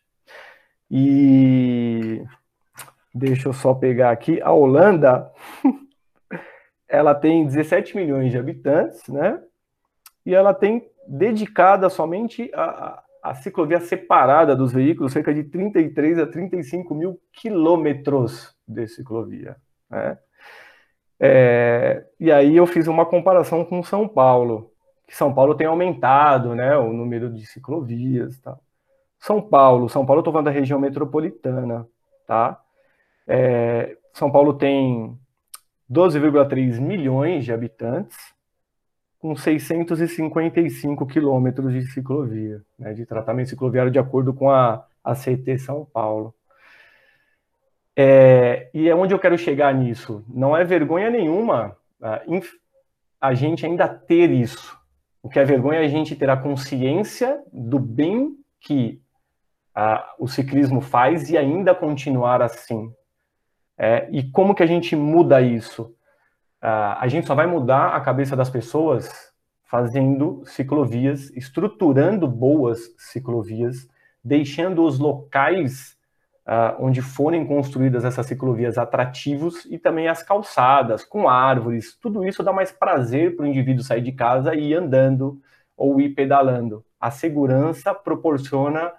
E 0.89 2.23
deixa 3.13 3.49
eu 3.49 3.53
só 3.53 3.73
pegar 3.73 4.11
aqui 4.11 4.41
a 4.41 4.51
Holanda. 4.51 5.31
ela 6.89 7.13
tem 7.13 7.45
17 7.45 7.95
milhões 7.95 8.31
de 8.31 8.37
habitantes, 8.37 9.07
né? 9.07 9.39
E 10.25 10.33
ela 10.33 10.53
tem 10.53 10.89
dedicada 11.07 11.89
somente 11.89 12.51
a, 12.53 13.03
a 13.23 13.35
ciclovia 13.35 13.79
separada 13.79 14.55
dos 14.55 14.71
veículos, 14.71 15.13
cerca 15.13 15.33
de 15.33 15.43
33 15.43 16.19
a 16.19 16.27
35 16.27 16.93
mil 16.93 17.19
quilômetros 17.33 18.55
de 18.67 18.87
ciclovia. 18.87 19.55
Né? 19.89 20.17
É, 21.19 22.05
e 22.19 22.31
aí 22.31 22.55
eu 22.55 22.65
fiz 22.65 22.87
uma 22.87 23.05
comparação 23.05 23.65
com 23.65 23.83
São 23.83 24.07
Paulo, 24.07 24.71
que 25.07 25.15
São 25.15 25.33
Paulo 25.33 25.55
tem 25.55 25.67
aumentado 25.67 26.55
né, 26.55 26.77
o 26.77 26.93
número 26.93 27.29
de 27.33 27.45
ciclovias. 27.45 28.39
Tá? 28.39 28.57
São 29.19 29.41
Paulo, 29.41 29.89
São 29.89 30.05
Paulo, 30.05 30.21
estou 30.21 30.31
falando 30.31 30.45
da 30.45 30.51
região 30.51 30.79
metropolitana, 30.79 31.85
tá? 32.25 32.61
É, 33.27 33.97
São 34.13 34.31
Paulo 34.31 34.53
tem 34.53 35.19
12,3 35.91 36.79
milhões 36.79 37.43
de 37.43 37.51
habitantes, 37.51 38.17
com 39.19 39.35
655 39.35 41.05
quilômetros 41.05 41.73
de 41.73 41.83
ciclovia, 41.91 42.61
né, 42.77 42.93
de 42.93 43.05
tratamento 43.05 43.49
cicloviário 43.49 43.91
de 43.91 43.99
acordo 43.99 44.33
com 44.33 44.49
a, 44.49 44.85
a 45.03 45.13
CT 45.13 45.59
São 45.59 45.85
Paulo. 45.85 46.33
É, 47.95 48.69
e 48.73 48.87
é 48.87 48.95
onde 48.95 49.13
eu 49.13 49.19
quero 49.19 49.37
chegar 49.37 49.73
nisso. 49.73 50.23
Não 50.29 50.55
é 50.55 50.63
vergonha 50.63 51.09
nenhuma 51.09 51.75
a, 52.01 52.21
a 53.19 53.33
gente 53.33 53.65
ainda 53.65 53.89
ter 53.89 54.31
isso. 54.31 54.79
O 55.21 55.29
que 55.29 55.37
é 55.37 55.43
vergonha 55.43 55.81
é 55.81 55.85
a 55.85 55.89
gente 55.89 56.15
ter 56.15 56.29
a 56.29 56.37
consciência 56.37 57.43
do 57.51 57.77
bem 57.77 58.37
que 58.61 59.01
a, 59.75 60.15
o 60.17 60.29
ciclismo 60.29 60.79
faz 60.79 61.29
e 61.29 61.37
ainda 61.37 61.75
continuar 61.75 62.41
assim. 62.41 62.93
É, 63.77 64.07
e 64.11 64.23
como 64.23 64.55
que 64.55 64.63
a 64.63 64.65
gente 64.65 64.95
muda 64.95 65.41
isso? 65.41 65.93
Uh, 66.61 66.97
a 66.99 67.07
gente 67.07 67.27
só 67.27 67.35
vai 67.35 67.47
mudar 67.47 67.95
a 67.95 68.01
cabeça 68.01 68.35
das 68.35 68.49
pessoas 68.49 69.09
fazendo 69.63 70.41
ciclovias, 70.45 71.29
estruturando 71.31 72.27
boas 72.27 72.93
ciclovias, 72.97 73.87
deixando 74.23 74.83
os 74.83 74.97
locais 74.99 75.97
uh, 76.49 76.83
onde 76.83 77.01
forem 77.01 77.45
construídas 77.45 78.03
essas 78.03 78.25
ciclovias 78.25 78.77
atrativos 78.77 79.65
e 79.65 79.77
também 79.77 80.07
as 80.07 80.23
calçadas 80.23 81.05
com 81.05 81.29
árvores. 81.29 81.95
Tudo 81.95 82.27
isso 82.27 82.41
dá 82.41 82.51
mais 82.51 82.71
prazer 82.71 83.35
para 83.35 83.45
o 83.45 83.47
indivíduo 83.47 83.83
sair 83.83 84.01
de 84.01 84.11
casa 84.11 84.55
e 84.55 84.71
ir 84.71 84.75
andando 84.75 85.39
ou 85.77 86.01
ir 86.01 86.09
pedalando. 86.09 86.83
A 86.99 87.11
segurança 87.11 87.93
proporciona 87.93 88.91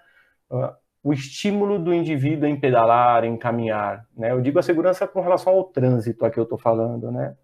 uh, 0.51 0.73
o 1.03 1.13
estímulo 1.13 1.79
do 1.79 1.93
indivíduo 1.93 2.47
em 2.49 2.59
pedalar, 2.59 3.25
em 3.25 3.37
caminhar. 3.37 4.07
Né? 4.17 4.31
Eu 4.31 4.41
digo 4.41 4.59
a 4.59 4.63
segurança 4.63 5.07
com 5.09 5.21
relação 5.21 5.53
ao 5.53 5.65
trânsito, 5.65 6.25
aqui 6.25 6.39
eu 6.39 6.45
estou 6.45 6.59
falando, 6.59 7.11
né? 7.11 7.35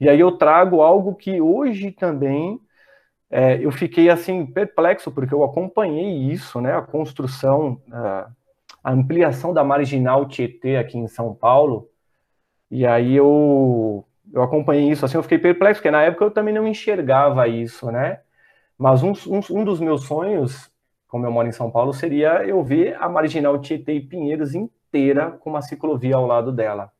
E 0.00 0.08
aí 0.08 0.20
eu 0.20 0.32
trago 0.36 0.82
algo 0.82 1.14
que 1.14 1.40
hoje 1.40 1.90
também 1.90 2.60
é, 3.30 3.64
eu 3.64 3.70
fiquei 3.72 4.10
assim 4.10 4.46
perplexo 4.46 5.10
porque 5.12 5.34
eu 5.34 5.44
acompanhei 5.44 6.30
isso, 6.32 6.60
né? 6.60 6.74
A 6.76 6.82
construção, 6.82 7.80
a 8.82 8.92
ampliação 8.92 9.52
da 9.52 9.64
marginal 9.64 10.26
Tietê 10.28 10.76
aqui 10.76 10.98
em 10.98 11.08
São 11.08 11.34
Paulo, 11.34 11.90
E 12.70 12.86
aí 12.86 13.14
eu, 13.14 14.04
eu 14.32 14.42
acompanhei 14.42 14.90
isso, 14.90 15.04
assim, 15.04 15.16
eu 15.16 15.22
fiquei 15.22 15.38
perplexo, 15.38 15.80
porque 15.80 15.90
na 15.90 16.02
época 16.02 16.24
eu 16.24 16.30
também 16.30 16.54
não 16.54 16.66
enxergava 16.66 17.46
isso, 17.48 17.90
né? 17.90 18.20
Mas 18.78 19.02
um, 19.02 19.12
um, 19.28 19.40
um 19.60 19.64
dos 19.64 19.80
meus 19.80 20.04
sonhos, 20.04 20.70
como 21.08 21.26
eu 21.26 21.32
moro 21.32 21.48
em 21.48 21.52
São 21.52 21.70
Paulo, 21.70 21.92
seria 21.94 22.44
eu 22.46 22.62
ver 22.64 22.96
a 23.00 23.08
Marginal 23.08 23.60
Tietê 23.60 23.94
e 23.94 24.00
Pinheiros 24.06 24.54
inteira 24.54 25.32
com 25.32 25.50
uma 25.50 25.62
ciclovia 25.62 26.16
ao 26.16 26.26
lado 26.26 26.52
dela. 26.52 26.92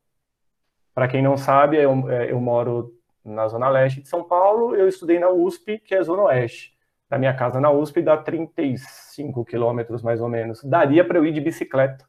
Para 0.97 1.09
quem 1.09 1.21
não 1.21 1.37
sabe, 1.37 1.77
eu, 1.77 2.11
é, 2.11 2.33
eu 2.33 2.41
moro 2.41 2.95
na 3.23 3.47
Zona 3.49 3.69
Leste 3.69 4.01
de 4.01 4.09
São 4.09 4.25
Paulo, 4.25 4.75
eu 4.75 4.89
estudei 4.89 5.19
na 5.19 5.29
USP, 5.29 5.79
que 5.79 5.95
é 5.95 5.99
a 5.99 6.03
Zona 6.03 6.23
Oeste. 6.23 6.75
Da 7.07 7.19
minha 7.19 7.35
casa 7.35 7.61
na 7.61 7.71
USP 7.71 8.01
dá 8.01 8.17
35 8.17 9.45
quilômetros, 9.45 10.03
mais 10.03 10.23
ou 10.23 10.29
menos. 10.31 10.65
Daria 10.65 11.07
para 11.07 11.19
eu 11.19 11.27
ir 11.27 11.33
de 11.33 11.41
bicicleta 11.43 12.03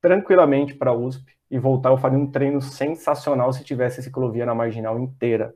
tranquilamente 0.00 0.74
para 0.74 0.92
a 0.92 0.94
USP 0.94 1.30
e 1.50 1.58
voltar. 1.58 1.90
Eu 1.90 1.98
faria 1.98 2.18
um 2.18 2.30
treino 2.30 2.62
sensacional 2.62 3.52
se 3.52 3.62
tivesse 3.62 4.02
ciclovia 4.02 4.46
na 4.46 4.54
marginal 4.54 4.98
inteira. 4.98 5.54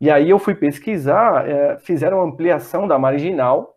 E 0.00 0.10
aí 0.10 0.30
eu 0.30 0.38
fui 0.38 0.54
pesquisar, 0.54 1.46
é, 1.46 1.76
fizeram 1.80 2.22
ampliação 2.22 2.88
da 2.88 2.98
marginal 2.98 3.76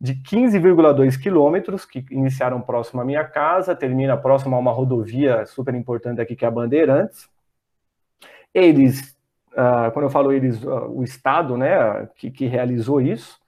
de 0.00 0.14
15,2 0.14 1.18
quilômetros, 1.20 1.84
que 1.84 2.04
iniciaram 2.10 2.60
próximo 2.60 3.00
à 3.00 3.04
minha 3.04 3.24
casa, 3.24 3.74
termina 3.74 4.16
próximo 4.16 4.54
a 4.54 4.58
uma 4.58 4.72
rodovia 4.72 5.46
super 5.46 5.74
importante 5.74 6.20
aqui, 6.20 6.36
que 6.36 6.44
é 6.44 6.48
a 6.48 6.50
Bandeirantes. 6.50 7.28
Eles, 8.52 9.16
uh, 9.52 9.90
quando 9.92 10.04
eu 10.04 10.10
falo 10.10 10.32
eles, 10.32 10.62
uh, 10.62 10.90
o 10.90 11.02
Estado, 11.02 11.56
né, 11.56 12.08
que, 12.14 12.30
que, 12.30 12.46
realizou 12.46 13.00
isso, 13.00 13.38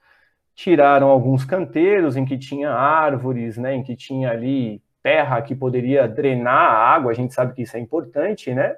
tiraram 0.55 1.09
alguns 1.09 1.45
canteiros 1.45 2.17
em 2.17 2.25
que 2.25 2.37
tinha 2.37 2.71
árvores, 2.71 3.57
né, 3.57 3.75
em 3.75 3.83
que 3.83 3.95
tinha 3.95 4.31
ali 4.31 4.81
terra 5.03 5.41
que 5.41 5.55
poderia 5.55 6.07
drenar 6.07 6.71
a 6.71 6.93
água, 6.93 7.11
a 7.11 7.15
gente 7.15 7.33
sabe 7.33 7.53
que 7.53 7.61
isso 7.61 7.77
é 7.77 7.79
importante, 7.79 8.53
né, 8.53 8.75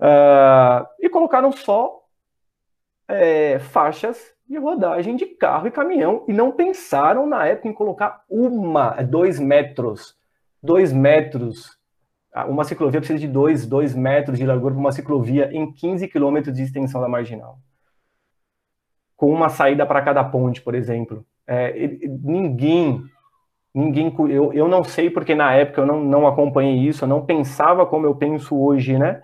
uh, 0.00 0.86
e 1.00 1.08
colocaram 1.08 1.52
só 1.52 2.02
é, 3.08 3.58
faixas 3.58 4.32
de 4.48 4.58
rodagem 4.58 5.16
de 5.16 5.26
carro 5.26 5.66
e 5.66 5.70
caminhão, 5.70 6.24
e 6.28 6.32
não 6.32 6.52
pensaram 6.52 7.26
na 7.26 7.46
época 7.46 7.68
em 7.68 7.72
colocar 7.72 8.24
uma, 8.28 8.90
dois 9.02 9.38
metros, 9.40 10.16
dois 10.62 10.92
metros 10.92 11.80
uma 12.48 12.64
ciclovia 12.64 13.00
precisa 13.00 13.18
de 13.18 13.28
2, 13.28 13.66
2 13.66 13.94
metros 13.94 14.38
de 14.38 14.46
largura 14.46 14.72
para 14.72 14.80
uma 14.80 14.92
ciclovia 14.92 15.50
em 15.52 15.70
15 15.70 16.08
quilômetros 16.08 16.56
de 16.56 16.62
extensão 16.62 17.00
da 17.00 17.08
marginal. 17.08 17.58
Com 19.16 19.30
uma 19.30 19.50
saída 19.50 19.84
para 19.84 20.00
cada 20.00 20.24
ponte, 20.24 20.62
por 20.62 20.74
exemplo. 20.74 21.26
É, 21.46 21.72
ninguém, 22.22 23.04
ninguém, 23.74 24.14
eu, 24.30 24.52
eu 24.52 24.66
não 24.66 24.82
sei 24.82 25.10
porque 25.10 25.34
na 25.34 25.52
época 25.52 25.82
eu 25.82 25.86
não, 25.86 26.02
não 26.02 26.26
acompanhei 26.26 26.88
isso, 26.88 27.04
eu 27.04 27.08
não 27.08 27.24
pensava 27.26 27.84
como 27.84 28.06
eu 28.06 28.14
penso 28.14 28.58
hoje, 28.58 28.98
né? 28.98 29.22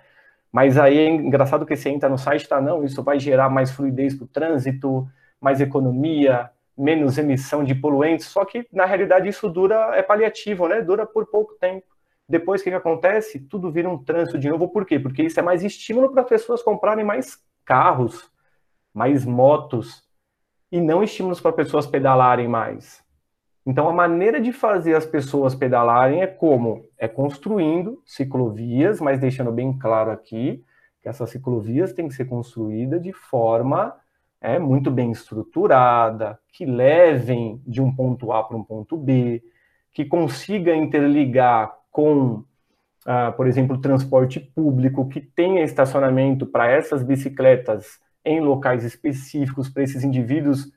Mas 0.53 0.79
aí 0.79 0.99
é 0.99 1.09
engraçado 1.09 1.67
que 1.67 1.77
você 1.77 1.91
entra 1.91 2.09
no 2.09 2.19
site, 2.19 2.49
tá, 2.49 2.61
não, 2.61 2.85
isso 2.85 3.03
vai 3.03 3.19
gerar 3.21 3.49
mais 3.51 3.71
fluidez 3.71 4.15
para 4.15 4.25
o 4.25 4.29
trânsito, 4.29 5.07
mais 5.41 5.61
economia, 5.61 6.51
menos 6.77 7.19
emissão 7.19 7.65
de 7.65 7.75
poluentes, 7.75 8.27
só 8.27 8.45
que 8.45 8.67
na 8.73 8.85
realidade 8.85 9.29
isso 9.29 9.49
dura, 9.49 9.97
é 9.97 10.03
paliativo, 10.03 10.69
né? 10.69 10.81
Dura 10.81 11.05
por 11.05 11.27
pouco 11.27 11.55
tempo. 11.55 11.87
Depois, 12.29 12.61
o 12.61 12.65
que, 12.65 12.71
que 12.71 12.77
acontece? 12.77 13.41
Tudo 13.41 13.73
vira 13.73 13.89
um 13.89 14.03
trânsito 14.03 14.39
de 14.39 14.49
novo. 14.49 14.69
Por 14.69 14.85
quê? 14.85 14.99
Porque 14.99 15.23
isso 15.23 15.41
é 15.41 15.43
mais 15.43 15.65
estímulo 15.65 16.13
para 16.13 16.23
pessoas 16.23 16.63
comprarem 16.63 17.05
mais 17.05 17.43
carros, 17.65 18.31
mais 18.93 19.25
motos, 19.25 20.07
e 20.71 20.81
não 20.81 21.03
estímulos 21.03 21.41
para 21.41 21.53
pessoas 21.53 21.87
pedalarem 21.87 22.47
mais. 22.47 23.03
Então, 23.69 23.87
a 23.87 23.93
maneira 23.93 24.41
de 24.41 24.51
fazer 24.51 24.95
as 24.95 25.05
pessoas 25.05 25.55
pedalarem 25.55 26.23
é 26.23 26.27
como? 26.27 26.87
É 26.97 27.07
construindo 27.07 28.03
ciclovias, 28.03 28.99
mas 28.99 29.21
deixando 29.21 29.53
bem 29.53 29.79
claro 29.79 30.11
aqui 30.11 30.65
que 31.03 31.09
essas 31.09 31.29
ciclovias 31.29 31.93
têm 31.93 32.09
que 32.09 32.15
ser 32.15 32.25
construídas 32.25 33.03
de 33.03 33.13
forma 33.13 33.95
é, 34.41 34.59
muito 34.59 34.91
bem 34.91 35.11
estruturada, 35.13 36.39
que 36.51 36.65
levem 36.65 37.61
de 37.67 37.83
um 37.83 37.95
ponto 37.95 38.33
A 38.33 38.43
para 38.43 38.57
um 38.57 38.65
ponto 38.65 38.97
B, 38.97 39.43
que 39.93 40.07
consiga 40.07 40.75
interligar 40.75 41.71
com, 41.91 42.43
ah, 43.05 43.33
por 43.33 43.47
exemplo, 43.47 43.77
transporte 43.83 44.41
público, 44.41 45.07
que 45.11 45.21
tenha 45.21 45.63
estacionamento 45.63 46.47
para 46.47 46.71
essas 46.71 47.03
bicicletas 47.03 48.01
em 48.25 48.41
locais 48.41 48.83
específicos, 48.83 49.69
para 49.69 49.83
esses 49.83 50.03
indivíduos 50.03 50.73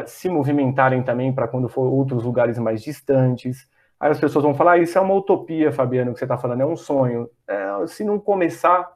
ah, 0.00 0.06
se 0.06 0.28
movimentarem 0.28 1.02
também 1.02 1.32
para 1.32 1.48
quando 1.48 1.68
for 1.68 1.86
outros 1.86 2.24
lugares 2.24 2.58
mais 2.58 2.82
distantes. 2.82 3.68
Aí 4.00 4.10
as 4.10 4.18
pessoas 4.18 4.44
vão 4.44 4.54
falar, 4.54 4.72
ah, 4.72 4.78
isso 4.78 4.96
é 4.98 5.00
uma 5.00 5.14
utopia, 5.14 5.72
Fabiano, 5.72 6.12
que 6.12 6.18
você 6.18 6.24
está 6.24 6.38
falando, 6.38 6.62
é 6.62 6.66
um 6.66 6.76
sonho. 6.76 7.28
É, 7.46 7.86
se 7.86 8.04
não 8.04 8.18
começar, 8.18 8.90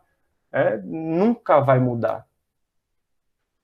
é, 0.53 0.79
nunca 0.79 1.61
vai 1.61 1.79
mudar. 1.79 2.27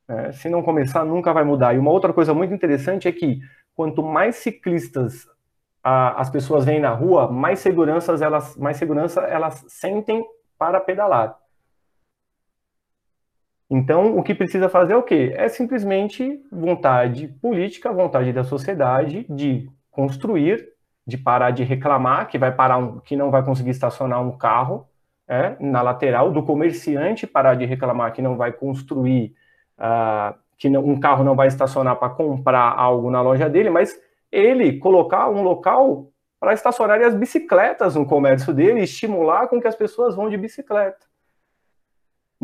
É, 0.08 0.32
se 0.32 0.48
não 0.48 0.62
começar, 0.62 1.04
nunca 1.04 1.32
vai 1.32 1.44
mudar. 1.44 1.74
E 1.74 1.78
uma 1.78 1.90
outra 1.90 2.12
coisa 2.12 2.34
muito 2.34 2.52
interessante 2.52 3.08
é 3.08 3.12
que 3.12 3.40
quanto 3.74 4.02
mais 4.02 4.36
ciclistas 4.36 5.26
a, 5.82 6.20
as 6.20 6.30
pessoas 6.30 6.64
vêm 6.64 6.80
na 6.80 6.90
rua, 6.90 7.30
mais 7.30 7.58
seguranças 7.60 8.22
elas, 8.22 8.56
mais 8.56 8.76
segurança 8.76 9.22
elas 9.22 9.64
sentem 9.68 10.24
para 10.58 10.80
pedalar. 10.80 11.36
Então, 13.74 14.18
o 14.18 14.22
que 14.22 14.34
precisa 14.34 14.68
fazer 14.68 14.92
é 14.92 14.96
o 14.96 15.02
quê? 15.02 15.32
É 15.34 15.48
simplesmente 15.48 16.44
vontade 16.52 17.26
política, 17.26 17.90
vontade 17.90 18.30
da 18.30 18.44
sociedade 18.44 19.24
de 19.30 19.66
construir, 19.90 20.68
de 21.06 21.16
parar 21.16 21.52
de 21.52 21.64
reclamar 21.64 22.28
que 22.28 22.36
vai 22.36 22.52
parar 22.54 22.76
um, 22.76 23.00
que 23.00 23.16
não 23.16 23.30
vai 23.30 23.42
conseguir 23.42 23.70
estacionar 23.70 24.20
um 24.20 24.36
carro 24.36 24.86
é, 25.26 25.56
na 25.58 25.80
lateral, 25.80 26.30
do 26.30 26.42
comerciante 26.42 27.26
parar 27.26 27.54
de 27.54 27.64
reclamar 27.64 28.12
que 28.12 28.20
não 28.20 28.36
vai 28.36 28.52
construir, 28.52 29.34
uh, 29.78 30.38
que 30.58 30.68
não, 30.68 30.84
um 30.84 31.00
carro 31.00 31.24
não 31.24 31.34
vai 31.34 31.48
estacionar 31.48 31.96
para 31.96 32.10
comprar 32.10 32.78
algo 32.78 33.10
na 33.10 33.22
loja 33.22 33.48
dele, 33.48 33.70
mas 33.70 33.98
ele 34.30 34.78
colocar 34.80 35.30
um 35.30 35.42
local 35.42 36.12
para 36.38 36.52
estacionar 36.52 37.00
as 37.00 37.14
bicicletas 37.14 37.96
no 37.96 38.04
comércio 38.04 38.52
dele 38.52 38.82
estimular 38.82 39.48
com 39.48 39.58
que 39.58 39.66
as 39.66 39.74
pessoas 39.74 40.14
vão 40.14 40.28
de 40.28 40.36
bicicleta. 40.36 41.11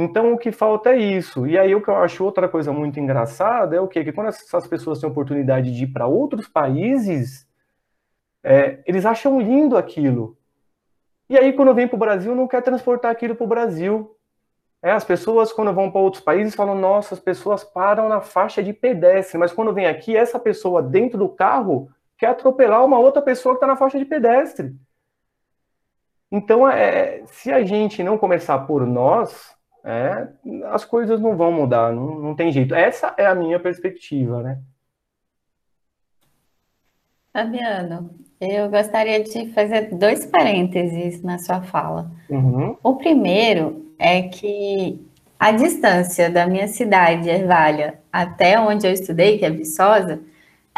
Então, 0.01 0.33
o 0.33 0.39
que 0.39 0.53
falta 0.53 0.91
é 0.91 0.97
isso. 0.97 1.45
E 1.45 1.59
aí, 1.59 1.75
o 1.75 1.83
que 1.83 1.91
eu 1.91 1.97
acho 1.97 2.25
outra 2.25 2.49
coisa 2.49 2.73
muito 2.73 3.01
engraçada 3.01 3.75
é 3.75 3.81
o 3.81 3.89
quê? 3.89 4.05
Que 4.05 4.13
quando 4.13 4.29
essas 4.29 4.65
pessoas 4.69 5.01
têm 5.01 5.11
oportunidade 5.11 5.75
de 5.75 5.83
ir 5.83 5.89
para 5.89 6.07
outros 6.07 6.47
países, 6.47 7.45
é, 8.45 8.81
eles 8.87 9.05
acham 9.05 9.41
lindo 9.41 9.77
aquilo. 9.77 10.39
E 11.29 11.37
aí, 11.37 11.53
quando 11.53 11.75
vem 11.75 11.89
para 11.89 11.97
o 11.97 11.99
Brasil, 11.99 12.33
não 12.33 12.47
quer 12.47 12.63
transportar 12.63 13.11
aquilo 13.11 13.35
para 13.35 13.45
o 13.45 13.49
Brasil. 13.49 14.17
É, 14.81 14.93
as 14.93 15.05
pessoas, 15.05 15.53
quando 15.53 15.75
vão 15.75 15.91
para 15.91 16.01
outros 16.01 16.23
países, 16.23 16.55
falam: 16.55 16.77
nossa, 16.77 17.17
as 17.17 17.21
pessoas 17.21 17.65
param 17.65 18.09
na 18.09 18.21
faixa 18.21 18.63
de 18.63 18.73
pedestre, 18.73 19.37
mas 19.37 19.53
quando 19.53 19.75
vem 19.75 19.87
aqui, 19.87 20.17
essa 20.17 20.39
pessoa 20.39 20.81
dentro 20.81 21.19
do 21.19 21.29
carro 21.29 21.91
quer 22.17 22.29
atropelar 22.29 22.85
uma 22.85 23.01
outra 23.01 23.21
pessoa 23.21 23.55
que 23.55 23.57
está 23.57 23.67
na 23.67 23.77
faixa 23.77 23.99
de 23.99 24.05
pedestre. 24.05 24.77
Então, 26.31 26.69
é, 26.69 27.25
se 27.27 27.51
a 27.51 27.65
gente 27.65 28.01
não 28.05 28.17
começar 28.17 28.61
por 28.61 28.87
nós, 28.87 29.58
é, 29.85 30.29
as 30.67 30.85
coisas 30.85 31.21
não 31.21 31.37
vão 31.37 31.53
mudar, 31.53 31.93
não, 31.93 32.19
não 32.19 32.35
tem 32.35 32.51
jeito. 32.51 32.75
Essa 32.75 33.15
é 33.17 33.27
a 33.27 33.35
minha 33.35 33.59
perspectiva, 33.59 34.43
né? 34.43 34.59
Fabiano, 37.33 38.11
eu 38.41 38.69
gostaria 38.71 39.23
de 39.23 39.53
fazer 39.53 39.95
dois 39.95 40.27
parênteses 40.27 41.23
na 41.23 41.39
sua 41.39 41.63
fala. 41.63 42.11
Uhum. 42.29 42.77
O 42.83 42.97
primeiro 42.97 43.93
é 43.99 44.23
que 44.23 45.01
a 45.39 45.53
distância 45.53 46.29
da 46.29 46.47
minha 46.47 46.67
cidade, 46.67 47.29
Ervalha, 47.29 48.01
até 48.13 48.59
onde 48.59 48.87
eu 48.87 48.93
estudei, 48.93 49.39
que 49.39 49.45
é 49.45 49.51
Viçosa, 49.51 50.21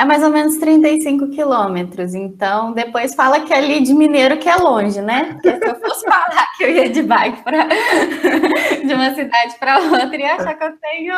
é 0.01 0.05
mais 0.05 0.23
ou 0.23 0.31
menos 0.31 0.57
35 0.57 1.29
quilômetros. 1.29 2.15
Então, 2.15 2.73
depois 2.73 3.15
fala 3.15 3.41
que 3.41 3.53
é 3.53 3.59
ali 3.59 3.83
de 3.83 3.93
Mineiro 3.93 4.39
que 4.39 4.49
é 4.49 4.57
longe, 4.57 5.01
né? 5.03 5.35
Porque 5.35 5.59
se 5.59 5.69
eu 5.69 5.75
fosse 5.75 6.07
falar 6.07 6.47
que 6.57 6.65
eu 6.65 6.71
ia 6.71 6.89
de 6.89 7.03
bike 7.03 7.43
pra... 7.45 7.69
de 8.83 8.95
uma 8.95 9.15
cidade 9.15 9.57
para 9.61 9.79
outra, 9.79 10.17
ia 10.17 10.37
achar 10.37 10.55
que 10.55 10.65
eu 10.65 10.73
tenho 10.79 11.15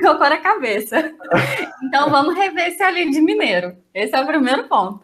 cocô 0.00 0.28
na 0.30 0.38
cabeça. 0.38 1.12
Então, 1.84 2.08
vamos 2.10 2.34
rever 2.34 2.74
se 2.74 2.82
é 2.82 2.86
ali 2.86 3.10
de 3.10 3.20
Mineiro. 3.20 3.76
Esse 3.92 4.16
é 4.16 4.20
o 4.20 4.26
primeiro 4.26 4.64
ponto. 4.64 5.00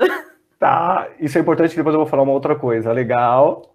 Tá, 0.59 1.09
isso 1.21 1.37
é 1.37 1.41
importante, 1.43 1.77
depois 1.77 1.93
eu 1.93 2.01
vou 2.01 2.09
falar 2.09 2.23
uma 2.23 2.33
outra 2.33 2.57
coisa. 2.57 2.93
Legal. 2.93 3.75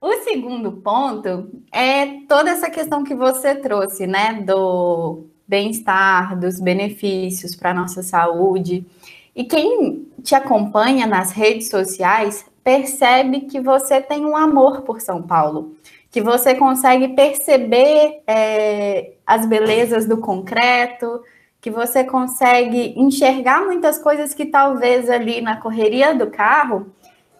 O 0.00 0.12
segundo 0.22 0.72
ponto 0.72 1.50
é 1.70 2.20
toda 2.26 2.50
essa 2.50 2.70
questão 2.70 3.04
que 3.04 3.14
você 3.14 3.56
trouxe, 3.56 4.06
né, 4.06 4.40
do 4.42 5.27
bem-estar, 5.48 6.38
dos 6.38 6.60
benefícios 6.60 7.56
para 7.56 7.70
a 7.70 7.74
nossa 7.74 8.02
saúde. 8.02 8.86
E 9.34 9.44
quem 9.44 10.06
te 10.22 10.34
acompanha 10.34 11.06
nas 11.06 11.32
redes 11.32 11.70
sociais 11.70 12.44
percebe 12.62 13.42
que 13.42 13.60
você 13.60 14.00
tem 14.00 14.26
um 14.26 14.36
amor 14.36 14.82
por 14.82 15.00
São 15.00 15.22
Paulo, 15.22 15.74
que 16.10 16.20
você 16.20 16.54
consegue 16.54 17.08
perceber 17.08 18.22
é, 18.26 19.12
as 19.26 19.46
belezas 19.46 20.06
do 20.06 20.18
concreto, 20.18 21.22
que 21.60 21.70
você 21.70 22.04
consegue 22.04 22.94
enxergar 22.96 23.64
muitas 23.64 23.98
coisas 23.98 24.34
que 24.34 24.46
talvez 24.46 25.08
ali 25.08 25.40
na 25.40 25.56
correria 25.56 26.14
do 26.14 26.28
carro, 26.28 26.92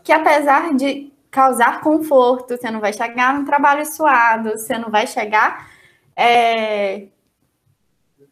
que 0.02 0.12
apesar 0.12 0.74
de 0.74 1.12
causar 1.30 1.82
conforto, 1.82 2.56
você 2.56 2.70
não 2.70 2.80
vai 2.80 2.92
chegar 2.92 3.34
num 3.34 3.44
trabalho 3.44 3.84
suado, 3.84 4.52
você 4.52 4.78
não 4.78 4.90
vai 4.90 5.06
chegar, 5.06 5.68
é, 6.16 7.06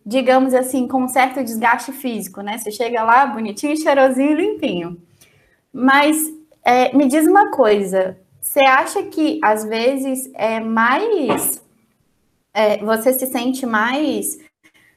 digamos 0.07 0.55
assim, 0.55 0.87
com 0.87 1.03
um 1.03 1.09
certo 1.09 1.43
desgaste 1.43 1.91
físico, 1.91 2.41
né? 2.41 2.57
Você 2.57 2.71
chega 2.71 3.03
lá 3.03 3.27
bonitinho, 3.27 3.77
cheirosinho 3.77 4.31
e 4.31 4.35
limpinho. 4.35 5.03
Mas 5.73 6.17
é, 6.65 6.97
me 6.97 7.09
diz 7.09 7.27
uma 7.27 7.51
coisa, 7.51 8.17
você 8.41 8.61
acha 8.61 9.03
que 9.03 9.41
às 9.43 9.65
vezes 9.65 10.31
é 10.35 10.61
mais. 10.61 11.61
É, 12.55 12.79
você 12.79 13.13
se 13.13 13.27
sente 13.27 13.67
mais 13.67 14.39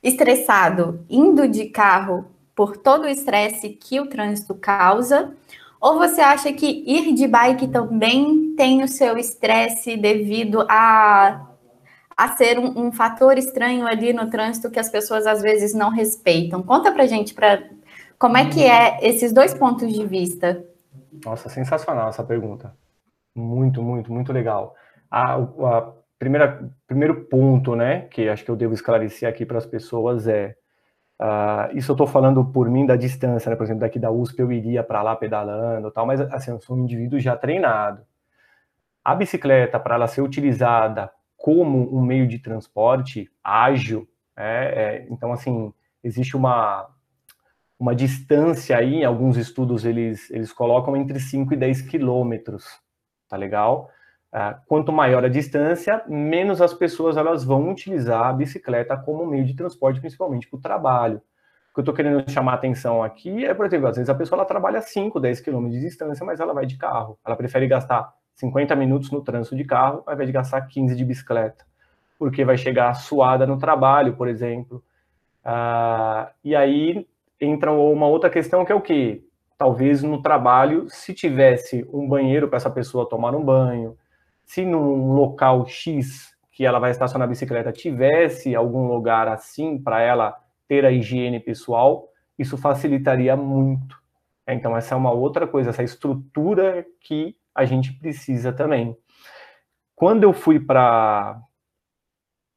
estressado 0.02 1.04
indo 1.10 1.48
de 1.48 1.66
carro 1.66 2.26
por 2.56 2.78
todo 2.78 3.04
o 3.04 3.10
estresse 3.10 3.70
que 3.70 4.00
o 4.00 4.08
trânsito 4.08 4.54
causa? 4.54 5.34
Ou 5.82 5.98
você 5.98 6.22
acha 6.22 6.54
que 6.54 6.84
ir 6.86 7.14
de 7.14 7.28
bike 7.28 7.68
também 7.70 8.54
tem 8.56 8.84
o 8.84 8.88
seu 8.88 9.18
estresse 9.18 9.98
devido 9.98 10.66
a, 10.70 11.49
a 12.20 12.28
ser 12.36 12.60
um, 12.60 12.88
um, 12.88 12.92
fator 12.92 13.38
estranho 13.38 13.88
ali 13.88 14.12
no 14.12 14.30
trânsito 14.30 14.70
que 14.70 14.78
as 14.78 14.90
pessoas 14.90 15.26
às 15.26 15.42
vezes 15.42 15.74
não 15.74 15.90
respeitam? 15.90 16.62
Conta 16.62 16.92
pra 16.92 17.06
gente 17.06 17.34
pra, 17.34 17.64
como 18.18 18.36
é 18.36 18.50
que 18.50 18.66
é 18.66 19.00
esses 19.02 19.32
dois 19.32 19.54
pontos 19.54 19.94
de 19.94 20.06
vista. 20.06 20.62
Nossa, 21.24 21.48
sensacional 21.48 22.10
essa 22.10 22.22
pergunta. 22.22 22.76
Muito, 23.34 23.82
muito, 23.82 24.12
muito 24.12 24.34
legal. 24.34 24.76
A, 25.10 25.36
a 25.36 25.94
primeira, 26.20 26.70
primeiro 26.86 27.24
ponto, 27.24 27.74
né, 27.74 28.02
que 28.12 28.28
acho 28.28 28.44
que 28.44 28.52
eu 28.52 28.58
devo 28.58 28.74
esclarecer 28.74 29.28
aqui 29.28 29.46
para 29.46 29.58
as 29.58 29.66
pessoas 29.66 30.28
é 30.28 30.56
Uh, 31.22 31.76
isso 31.76 31.92
eu 31.92 31.96
estou 31.96 32.08
falando 32.08 32.46
por 32.46 32.70
mim 32.70 32.86
da 32.86 32.96
distância, 32.96 33.50
né? 33.50 33.56
Por 33.58 33.66
exemplo, 33.66 33.82
daqui 33.82 34.00
da 34.00 34.10
USP 34.10 34.40
eu 34.40 34.54
iria 34.54 34.82
para 34.82 35.02
lá 35.02 35.18
pedalando 35.18 35.92
tal, 35.92 36.06
mas 36.06 36.22
assim, 36.22 36.50
eu 36.52 36.62
sou 36.62 36.78
um 36.78 36.84
indivíduo 36.84 37.20
já 37.20 37.36
treinado. 37.36 38.04
A 39.04 39.14
bicicleta, 39.14 39.78
para 39.78 39.96
ela 39.96 40.08
ser 40.08 40.22
utilizada 40.22 41.12
como 41.40 41.98
um 41.98 42.02
meio 42.02 42.28
de 42.28 42.38
transporte 42.38 43.32
ágil, 43.42 44.08
é, 44.38 45.06
é, 45.06 45.08
então 45.10 45.32
assim, 45.32 45.74
existe 46.04 46.36
uma, 46.36 46.90
uma 47.80 47.96
distância 47.96 48.78
aí, 48.78 49.06
alguns 49.06 49.38
estudos 49.38 49.86
eles, 49.86 50.30
eles 50.32 50.52
colocam 50.52 50.98
entre 50.98 51.18
5 51.18 51.54
e 51.54 51.58
10 51.58 51.84
quilômetros, 51.84 52.66
tá 53.30 53.38
legal? 53.38 53.90
Uh, 54.34 54.54
quanto 54.68 54.92
maior 54.92 55.24
a 55.24 55.30
distância, 55.30 56.04
menos 56.08 56.62
as 56.62 56.74
pessoas 56.74 57.16
elas 57.16 57.44
vão 57.44 57.72
utilizar 57.72 58.26
a 58.26 58.34
bicicleta 58.34 58.96
como 58.98 59.26
meio 59.26 59.46
de 59.46 59.56
transporte, 59.56 60.02
principalmente 60.02 60.48
para 60.48 60.58
o 60.58 60.62
trabalho. 60.62 61.18
O 61.72 61.74
que 61.74 61.80
eu 61.80 61.82
estou 61.84 61.96
querendo 61.96 62.30
chamar 62.30 62.52
a 62.52 62.56
atenção 62.56 63.02
aqui 63.02 63.46
é, 63.46 63.54
por 63.54 63.66
exemplo, 63.66 63.88
às 63.88 63.96
vezes 63.96 64.10
a 64.10 64.16
pessoa 64.16 64.40
ela 64.40 64.46
trabalha 64.46 64.82
5, 64.82 65.20
10 65.20 65.40
quilômetros 65.40 65.80
de 65.80 65.88
distância, 65.88 66.26
mas 66.26 66.42
ela 66.42 66.54
vai 66.54 66.66
de 66.66 66.78
carro. 66.78 67.18
Ela 67.26 67.38
prefere 67.38 67.66
gastar 67.66 68.14
50 68.40 68.74
minutos 68.76 69.12
no 69.12 69.22
trânsito 69.22 69.56
de 69.56 69.66
carro, 69.66 70.02
ao 70.06 70.14
invés 70.14 70.28
de 70.28 70.34
gastar 70.34 70.62
15 70.62 70.96
de 70.96 71.04
bicicleta, 71.04 71.66
porque 72.18 72.46
vai 72.46 72.58
chegar 72.58 72.94
suada 72.94 73.46
no 73.46 73.58
trabalho, 73.58 74.16
por 74.16 74.30
exemplo. 74.30 74.82
Uh, 75.44 76.30
e 76.44 76.56
aí 76.56 77.06
entra 77.40 77.72
uma 77.72 78.08
outra 78.08 78.30
questão 78.30 78.64
que 78.64 78.72
é 78.72 78.76
o 78.76 78.82
quê? 78.82 79.24
Talvez 79.58 80.02
no 80.02 80.22
trabalho, 80.22 80.88
se 80.90 81.14
tivesse 81.14 81.86
um 81.92 82.08
banheiro 82.08 82.48
para 82.48 82.58
essa 82.58 82.70
pessoa 82.70 83.08
tomar 83.08 83.36
um 83.36 83.44
banho, 83.44 83.98
se 84.46 84.64
num 84.64 85.12
local 85.12 85.68
X 85.68 86.34
que 86.50 86.66
ela 86.66 86.80
vai 86.80 86.92
estacionar 86.92 87.26
a 87.26 87.30
bicicleta 87.30 87.72
tivesse 87.72 88.56
algum 88.56 88.88
lugar 88.88 89.28
assim 89.28 89.78
para 89.78 90.02
ela 90.02 90.38
ter 90.66 90.86
a 90.86 90.92
higiene 90.92 91.42
pessoal, 91.42 92.08
isso 92.38 92.58
facilitaria 92.58 93.36
muito. 93.36 93.98
Então, 94.48 94.76
essa 94.78 94.96
é 94.96 94.98
uma 94.98 95.12
outra 95.12 95.46
coisa, 95.46 95.72
essa 95.72 95.84
estrutura 95.84 96.86
que 97.02 97.36
a 97.60 97.66
gente 97.66 97.92
precisa 97.94 98.54
também. 98.54 98.96
Quando 99.96 100.24
eu 100.24 100.32
fui 100.32 100.60
para 100.60 101.38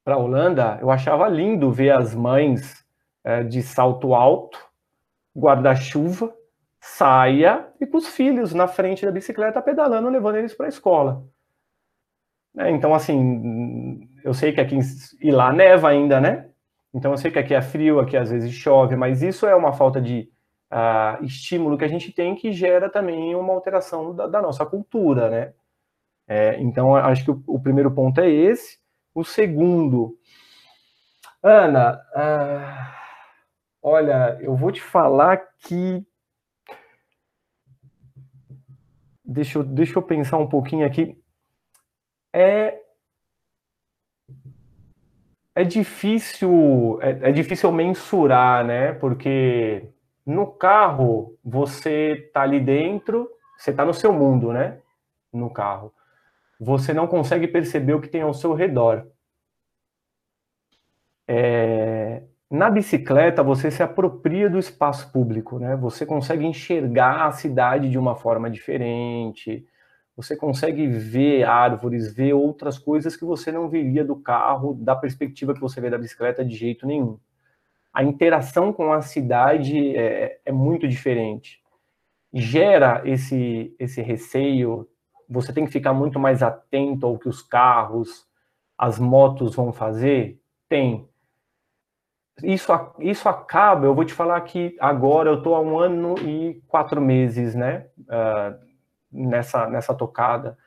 para 0.03 0.17
Holanda, 0.17 0.77
eu 0.81 0.91
achava 0.91 1.29
lindo 1.29 1.71
ver 1.71 1.91
as 1.91 2.13
mães 2.13 2.85
é, 3.23 3.41
de 3.41 3.61
salto 3.61 4.13
alto, 4.13 4.59
guarda-chuva, 5.37 6.33
saia 6.79 7.69
e 7.79 7.85
com 7.85 7.97
os 7.97 8.09
filhos 8.09 8.53
na 8.53 8.67
frente 8.67 9.05
da 9.05 9.11
bicicleta 9.11 9.61
pedalando, 9.61 10.09
levando 10.09 10.35
eles 10.35 10.53
para 10.53 10.65
a 10.65 10.69
escola. 10.69 11.23
É, 12.57 12.69
então, 12.69 12.93
assim, 12.93 14.09
eu 14.23 14.33
sei 14.33 14.51
que 14.51 14.59
aqui 14.59 14.77
e 15.21 15.31
lá 15.31 15.53
neva 15.53 15.89
ainda, 15.89 16.19
né? 16.19 16.49
Então, 16.93 17.11
eu 17.11 17.17
sei 17.17 17.31
que 17.31 17.39
aqui 17.39 17.53
é 17.53 17.61
frio, 17.61 17.99
aqui 17.99 18.17
às 18.17 18.29
vezes 18.29 18.51
chove, 18.51 18.97
mas 18.97 19.23
isso 19.23 19.47
é 19.47 19.55
uma 19.55 19.71
falta 19.71 20.01
de 20.01 20.29
uh, 20.73 21.23
estímulo 21.23 21.77
que 21.77 21.85
a 21.85 21.87
gente 21.87 22.11
tem 22.11 22.35
que 22.35 22.51
gera 22.51 22.89
também 22.89 23.35
uma 23.35 23.53
alteração 23.53 24.15
da, 24.15 24.27
da 24.27 24.41
nossa 24.41 24.65
cultura, 24.65 25.29
né? 25.29 25.53
É, 26.27 26.59
então, 26.59 26.95
acho 26.95 27.23
que 27.23 27.31
o, 27.31 27.43
o, 27.45 27.59
primeiro 27.59 27.91
ponto 27.91 28.19
é 28.19 28.29
esse. 28.29 28.79
O 29.13 29.23
segundo, 29.23 30.17
Ana, 31.41 32.01
uh, 32.15 32.93
olha, 33.81 34.37
eu 34.41 34.55
vou 34.55 34.71
te 34.71 34.81
falar 34.81 35.37
que. 35.59 36.03
Deixa 39.23 39.59
eu, 39.59 39.63
deixa 39.63 39.97
eu 39.97 40.03
pensar 40.03 40.37
um 40.37 40.47
pouquinho 40.47 40.85
aqui 40.85 41.17
é 42.33 42.79
é 45.55 45.63
difícil 45.63 46.99
é, 47.01 47.29
é, 47.29 47.31
difícil 47.31 47.71
mensurar, 47.71 48.65
né? 48.65 48.93
Porque 48.93 49.87
no 50.25 50.47
carro 50.47 51.37
você 51.43 52.29
tá 52.33 52.41
ali 52.41 52.59
dentro, 52.59 53.29
você 53.57 53.73
tá 53.73 53.85
no 53.85 53.93
seu 53.93 54.13
mundo, 54.13 54.51
né? 54.53 54.79
No 55.31 55.49
carro, 55.49 55.93
você 56.59 56.93
não 56.93 57.07
consegue 57.07 57.47
perceber 57.47 57.93
o 57.93 58.01
que 58.01 58.07
tem 58.07 58.21
ao 58.21 58.33
seu 58.33 58.53
redor. 58.53 59.07
É, 61.27 62.23
na 62.49 62.69
bicicleta 62.69 63.41
você 63.41 63.71
se 63.71 63.81
apropria 63.81 64.49
do 64.49 64.59
espaço 64.59 65.11
público, 65.11 65.59
né? 65.59 65.75
Você 65.75 66.05
consegue 66.05 66.45
enxergar 66.45 67.25
a 67.25 67.31
cidade 67.31 67.89
de 67.89 67.97
uma 67.97 68.15
forma 68.15 68.49
diferente 68.49 69.65
você 70.15 70.35
consegue 70.35 70.87
ver 70.87 71.43
árvores, 71.43 72.13
ver 72.13 72.33
outras 72.33 72.77
coisas 72.77 73.15
que 73.15 73.25
você 73.25 73.51
não 73.51 73.67
veria 73.67 74.05
do 74.05 74.15
carro, 74.15 74.75
da 74.75 74.95
perspectiva 74.95 75.53
que 75.53 75.61
você 75.61 75.81
vê 75.81 75.89
da 75.89 75.97
bicicleta 75.97 76.45
de 76.45 76.55
jeito 76.55 76.85
nenhum. 76.85 77.17
A 77.93 78.03
interação 78.03 78.73
com 78.73 78.91
a 78.91 79.01
cidade 79.01 79.95
é, 79.95 80.39
é 80.45 80.51
muito 80.51 80.87
diferente. 80.87 81.61
Gera 82.33 83.03
esse, 83.05 83.75
esse 83.77 84.01
receio, 84.01 84.89
você 85.29 85.53
tem 85.53 85.65
que 85.65 85.71
ficar 85.71 85.93
muito 85.93 86.19
mais 86.19 86.41
atento 86.41 87.05
ao 87.05 87.19
que 87.19 87.29
os 87.29 87.41
carros, 87.41 88.27
as 88.77 88.97
motos 88.97 89.55
vão 89.55 89.71
fazer? 89.71 90.41
Tem. 90.67 91.07
Isso, 92.41 92.71
isso 92.99 93.29
acaba, 93.29 93.85
eu 93.85 93.93
vou 93.93 94.03
te 94.03 94.13
falar 94.13 94.41
que 94.41 94.75
agora 94.79 95.29
eu 95.29 95.37
estou 95.37 95.55
há 95.55 95.61
um 95.61 95.77
ano 95.77 96.15
e 96.17 96.61
quatro 96.67 96.99
meses, 96.99 97.53
né? 97.53 97.87
Uh, 97.99 98.73
nessa, 99.11 99.67
nessa 99.69 99.93
tocada, 99.93 100.57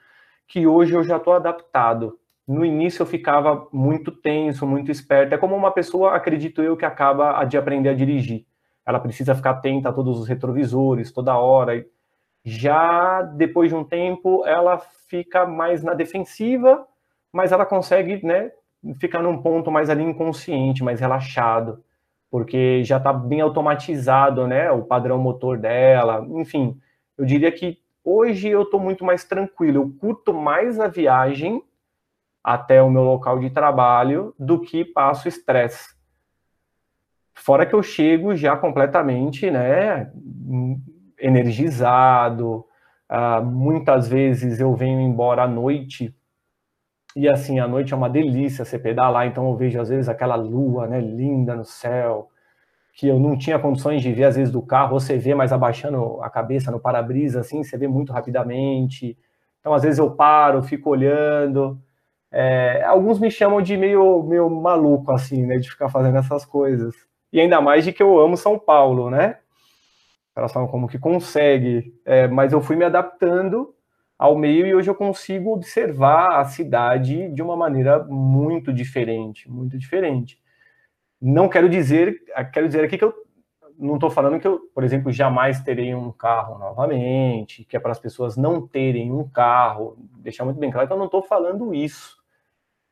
que 0.47 0.65
hoje 0.65 0.95
eu 0.95 1.03
já 1.03 1.17
estou 1.17 1.33
adaptado. 1.33 2.21
No 2.47 2.65
início 2.65 3.03
eu 3.03 3.07
ficava 3.07 3.69
muito 3.73 4.13
tenso, 4.13 4.67
muito 4.67 4.91
esperto. 4.91 5.35
É 5.35 5.39
como 5.39 5.55
uma 5.57 5.71
pessoa, 5.71 6.15
acredito 6.15 6.63
eu, 6.63 6.77
que 6.77 6.85
acaba 6.85 7.45
de 7.45 7.57
aprender 7.57 7.89
a 7.89 7.95
dirigir. 7.95 8.47
Ela 8.85 9.01
precisa 9.01 9.35
ficar 9.35 9.51
atenta 9.51 9.89
a 9.89 9.93
todos 9.93 10.19
os 10.21 10.29
retrovisores 10.29 11.13
toda 11.13 11.37
hora. 11.37 11.85
Já 12.45 13.23
depois 13.23 13.71
de 13.71 13.75
um 13.75 13.83
tempo, 13.83 14.47
ela 14.47 14.79
fica 15.09 15.45
mais 15.45 15.83
na 15.83 15.95
defensiva, 15.95 16.87
mas 17.33 17.51
ela 17.51 17.67
consegue, 17.67 18.25
né, 18.25 18.53
ficar 19.01 19.23
num 19.23 19.43
ponto 19.43 19.71
mais 19.71 19.91
ali 19.91 20.05
inconsciente, 20.05 20.85
mais 20.85 21.01
relaxado, 21.01 21.83
porque 22.31 22.85
já 22.85 22.99
está 22.99 23.13
bem 23.13 23.41
automatizado, 23.41 24.47
né, 24.47 24.71
o 24.71 24.85
padrão 24.85 25.19
motor 25.19 25.59
dela. 25.59 26.25
Enfim, 26.31 26.81
eu 27.19 27.25
diria 27.25 27.51
que 27.51 27.79
Hoje 28.09 28.47
eu 28.47 28.63
estou 28.63 28.79
muito 28.79 29.05
mais 29.05 29.25
tranquilo, 29.25 29.79
eu 29.83 29.93
curto 29.99 30.33
mais 30.33 30.79
a 30.79 30.87
viagem 30.87 31.61
até 32.47 32.81
o 32.81 32.89
meu 32.89 33.03
local 33.03 33.41
de 33.41 33.51
trabalho 33.51 34.33
do 34.39 34.61
que 34.61 34.85
passo 34.85 35.27
estresse. 35.27 35.97
Fora 37.35 37.67
que 37.67 37.75
eu 37.75 37.83
chego 37.83 38.37
já 38.37 38.57
completamente, 38.57 39.51
né, 39.51 40.13
energizado. 41.19 42.65
Uh, 43.11 43.45
muitas 43.45 44.07
vezes 44.07 44.61
eu 44.61 44.75
venho 44.77 45.01
embora 45.01 45.43
à 45.43 45.49
noite 45.49 46.15
e 47.17 47.29
assim 47.29 47.59
a 47.59 47.67
noite 47.67 47.93
é 47.93 47.97
uma 47.97 48.09
delícia 48.09 48.65
você 48.65 48.79
pedalar. 48.79 49.27
Então 49.27 49.49
eu 49.49 49.57
vejo 49.57 49.81
às 49.81 49.89
vezes 49.89 50.09
aquela 50.09 50.37
lua, 50.37 50.87
né, 50.87 51.01
linda 51.01 51.57
no 51.57 51.65
céu 51.65 52.31
que 52.95 53.09
eu 53.09 53.19
não 53.19 53.37
tinha 53.37 53.59
condições 53.59 54.03
de 54.03 54.13
ver, 54.13 54.25
às 54.25 54.37
vezes, 54.37 54.51
do 54.51 54.63
carro, 54.63 54.99
você 54.99 55.19
vê, 55.19 55.35
mas 55.35 55.53
abaixando 55.53 56.19
a 56.23 56.31
cabeça 56.31 56.71
no 56.71 56.81
para-brisa, 56.81 57.41
assim, 57.41 57.63
você 57.63 57.77
vê 57.77 57.87
muito 57.87 58.11
rapidamente. 58.11 59.19
Então, 59.61 59.75
às 59.75 59.83
vezes, 59.83 59.99
eu 59.99 60.11
paro, 60.13 60.63
fico 60.63 60.89
olhando. 60.89 61.79
É, 62.39 62.85
alguns 62.85 63.19
me 63.19 63.31
chamam 63.31 63.63
de 63.63 63.79
meio, 63.79 64.23
meio 64.23 64.51
maluco, 64.51 65.11
assim, 65.11 65.47
né, 65.47 65.57
de 65.57 65.71
ficar 65.71 65.89
fazendo 65.89 66.19
essas 66.19 66.45
coisas. 66.45 66.95
E 67.33 67.41
ainda 67.41 67.63
mais 67.63 67.83
de 67.83 67.95
que 67.95 68.03
eu 68.03 68.21
amo 68.21 68.37
São 68.37 68.59
Paulo, 68.59 69.09
né? 69.09 69.39
Elas 70.37 70.53
falam 70.53 70.69
como 70.69 70.87
que 70.87 70.99
consegue. 70.99 71.95
É, 72.05 72.29
mas 72.29 72.53
eu 72.53 72.61
fui 72.61 72.77
me 72.77 72.85
adaptando 72.85 73.75
ao 74.19 74.37
meio 74.37 74.67
e 74.67 74.75
hoje 74.75 74.91
eu 74.91 74.95
consigo 74.95 75.51
observar 75.55 76.39
a 76.39 76.45
cidade 76.45 77.31
de 77.33 77.41
uma 77.41 77.57
maneira 77.57 78.05
muito 78.05 78.71
diferente, 78.71 79.51
muito 79.51 79.79
diferente. 79.79 80.39
Não 81.19 81.49
quero 81.49 81.71
dizer, 81.71 82.23
quero 82.53 82.67
dizer 82.67 82.85
aqui 82.85 82.99
que 82.99 83.05
eu 83.05 83.15
não 83.79 83.95
estou 83.95 84.11
falando 84.11 84.39
que 84.39 84.47
eu, 84.47 84.61
por 84.75 84.85
exemplo, 84.85 85.11
jamais 85.11 85.63
terei 85.63 85.95
um 85.95 86.13
carro 86.13 86.59
novamente, 86.59 87.65
que 87.65 87.79
é 87.79 87.81
para 87.81 87.93
as 87.93 87.99
pessoas 87.99 88.37
não 88.37 88.67
terem 88.67 89.11
um 89.11 89.27
carro, 89.27 89.97
deixar 90.19 90.45
muito 90.45 90.61
bem 90.61 90.71
claro 90.71 90.87
que 90.87 90.93
eu 90.93 90.99
não 90.99 91.07
estou 91.07 91.23
falando 91.23 91.75
isso. 91.75 92.26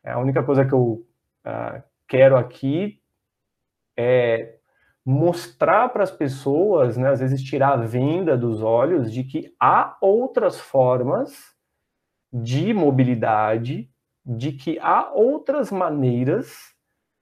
É 0.04 0.12
a 0.12 0.18
única 0.18 0.42
coisa 0.42 0.64
que 0.64 0.72
eu 0.72 1.06
uh, 1.46 1.82
quero 2.06 2.36
aqui 2.36 3.00
é 3.96 4.58
mostrar 5.04 5.88
para 5.90 6.02
as 6.02 6.10
pessoas, 6.10 6.96
né, 6.96 7.10
às 7.10 7.20
vezes 7.20 7.42
tirar 7.42 7.72
a 7.72 7.82
venda 7.82 8.36
dos 8.36 8.62
olhos 8.62 9.12
de 9.12 9.24
que 9.24 9.54
há 9.60 9.96
outras 10.00 10.58
formas 10.58 11.54
de 12.32 12.72
mobilidade, 12.72 13.90
de 14.24 14.52
que 14.52 14.78
há 14.80 15.12
outras 15.12 15.70
maneiras 15.70 16.74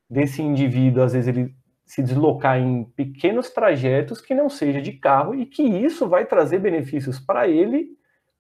desse 0.09 0.43
indivíduo, 0.43 1.03
às 1.03 1.13
vezes 1.13 1.29
ele 1.29 1.55
se 1.85 2.03
deslocar 2.03 2.59
em 2.59 2.85
pequenos 2.85 3.51
trajetos 3.51 4.21
que 4.21 4.35
não 4.35 4.49
seja 4.49 4.81
de 4.81 4.93
carro 4.93 5.35
e 5.35 5.45
que 5.45 5.63
isso 5.63 6.09
vai 6.09 6.25
trazer 6.25 6.59
benefícios 6.59 7.19
para 7.19 7.49
ele, 7.49 7.89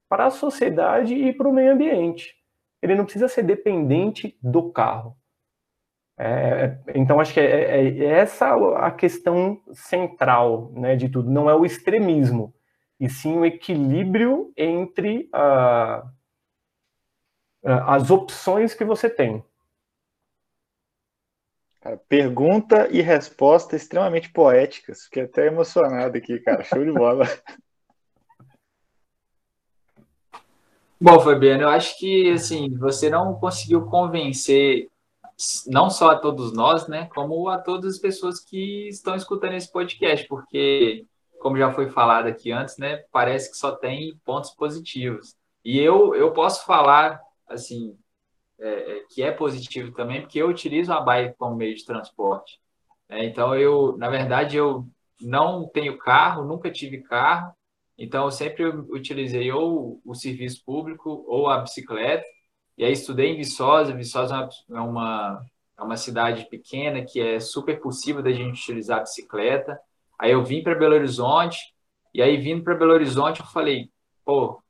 para 0.08 0.26
a 0.26 0.30
sociedade 0.30 1.14
e 1.14 1.32
para 1.32 1.48
o 1.48 1.52
meio 1.52 1.72
ambiente. 1.72 2.41
Ele 2.82 2.96
não 2.96 3.04
precisa 3.04 3.28
ser 3.28 3.44
dependente 3.44 4.36
do 4.42 4.72
carro. 4.72 5.16
É, 6.18 6.78
então, 6.94 7.18
acho 7.18 7.32
que 7.32 7.40
é, 7.40 7.44
é, 7.44 7.98
é, 7.98 8.04
essa 8.04 8.54
a 8.76 8.90
questão 8.90 9.62
central 9.72 10.70
né, 10.72 10.94
de 10.96 11.08
tudo. 11.08 11.30
Não 11.30 11.48
é 11.48 11.54
o 11.54 11.64
extremismo, 11.64 12.54
e 13.00 13.08
sim 13.08 13.38
o 13.38 13.44
equilíbrio 13.44 14.52
entre 14.56 15.30
uh, 15.34 16.08
as 17.62 18.10
opções 18.10 18.74
que 18.74 18.84
você 18.84 19.08
tem. 19.08 19.44
Cara, 21.80 21.96
pergunta 22.08 22.88
e 22.92 23.00
resposta 23.00 23.74
extremamente 23.74 24.30
poéticas. 24.30 25.04
Fiquei 25.04 25.24
até 25.24 25.46
emocionado 25.48 26.16
aqui, 26.16 26.38
cara. 26.38 26.62
Show 26.62 26.84
de 26.84 26.92
bola. 26.92 27.24
Bom, 31.04 31.18
Fabiano, 31.18 31.64
eu 31.64 31.68
acho 31.68 31.98
que 31.98 32.30
assim, 32.30 32.78
você 32.78 33.10
não 33.10 33.34
conseguiu 33.34 33.86
convencer 33.86 34.88
não 35.66 35.90
só 35.90 36.12
a 36.12 36.16
todos 36.16 36.52
nós, 36.52 36.86
né, 36.86 37.06
como 37.12 37.48
a 37.48 37.58
todas 37.58 37.94
as 37.94 38.00
pessoas 38.00 38.38
que 38.38 38.86
estão 38.86 39.16
escutando 39.16 39.54
esse 39.54 39.70
podcast, 39.72 40.28
porque, 40.28 41.04
como 41.40 41.58
já 41.58 41.72
foi 41.72 41.90
falado 41.90 42.28
aqui 42.28 42.52
antes, 42.52 42.78
né, 42.78 42.98
parece 43.10 43.50
que 43.50 43.56
só 43.56 43.72
tem 43.72 44.16
pontos 44.24 44.52
positivos. 44.52 45.34
E 45.64 45.80
eu, 45.80 46.14
eu 46.14 46.30
posso 46.30 46.64
falar, 46.64 47.20
assim, 47.48 47.98
é, 48.60 48.98
é 48.98 49.04
que 49.10 49.24
é 49.24 49.32
positivo 49.32 49.90
também, 49.90 50.20
porque 50.20 50.40
eu 50.40 50.48
utilizo 50.48 50.92
a 50.92 51.00
bike 51.00 51.34
como 51.36 51.56
meio 51.56 51.74
de 51.74 51.84
transporte. 51.84 52.60
É, 53.08 53.24
então, 53.24 53.56
eu, 53.56 53.96
na 53.98 54.08
verdade, 54.08 54.56
eu 54.56 54.86
não 55.20 55.66
tenho 55.66 55.98
carro, 55.98 56.44
nunca 56.44 56.70
tive 56.70 57.02
carro, 57.02 57.52
então 57.96 58.24
eu 58.24 58.30
sempre 58.30 58.64
utilizei 58.66 59.50
ou 59.52 60.00
o 60.04 60.14
serviço 60.14 60.64
público 60.64 61.24
ou 61.26 61.48
a 61.48 61.58
bicicleta, 61.58 62.24
e 62.76 62.84
aí 62.84 62.92
estudei 62.92 63.28
em 63.28 63.36
Viçosa. 63.36 63.94
Viçosa 63.94 64.48
é 64.70 64.80
uma, 64.80 65.40
é 65.78 65.82
uma 65.82 65.96
cidade 65.96 66.48
pequena 66.48 67.04
que 67.04 67.20
é 67.20 67.38
super 67.38 67.80
possível 67.80 68.22
da 68.22 68.32
gente 68.32 68.60
utilizar 68.60 68.98
a 68.98 69.02
bicicleta. 69.02 69.78
Aí 70.18 70.32
eu 70.32 70.44
vim 70.44 70.62
para 70.62 70.74
Belo 70.74 70.94
Horizonte, 70.94 71.58
e 72.14 72.22
aí 72.22 72.36
vindo 72.36 72.64
para 72.64 72.74
Belo 72.74 72.92
Horizonte 72.92 73.40
eu 73.40 73.46
falei, 73.46 73.90
pô, 74.24 74.62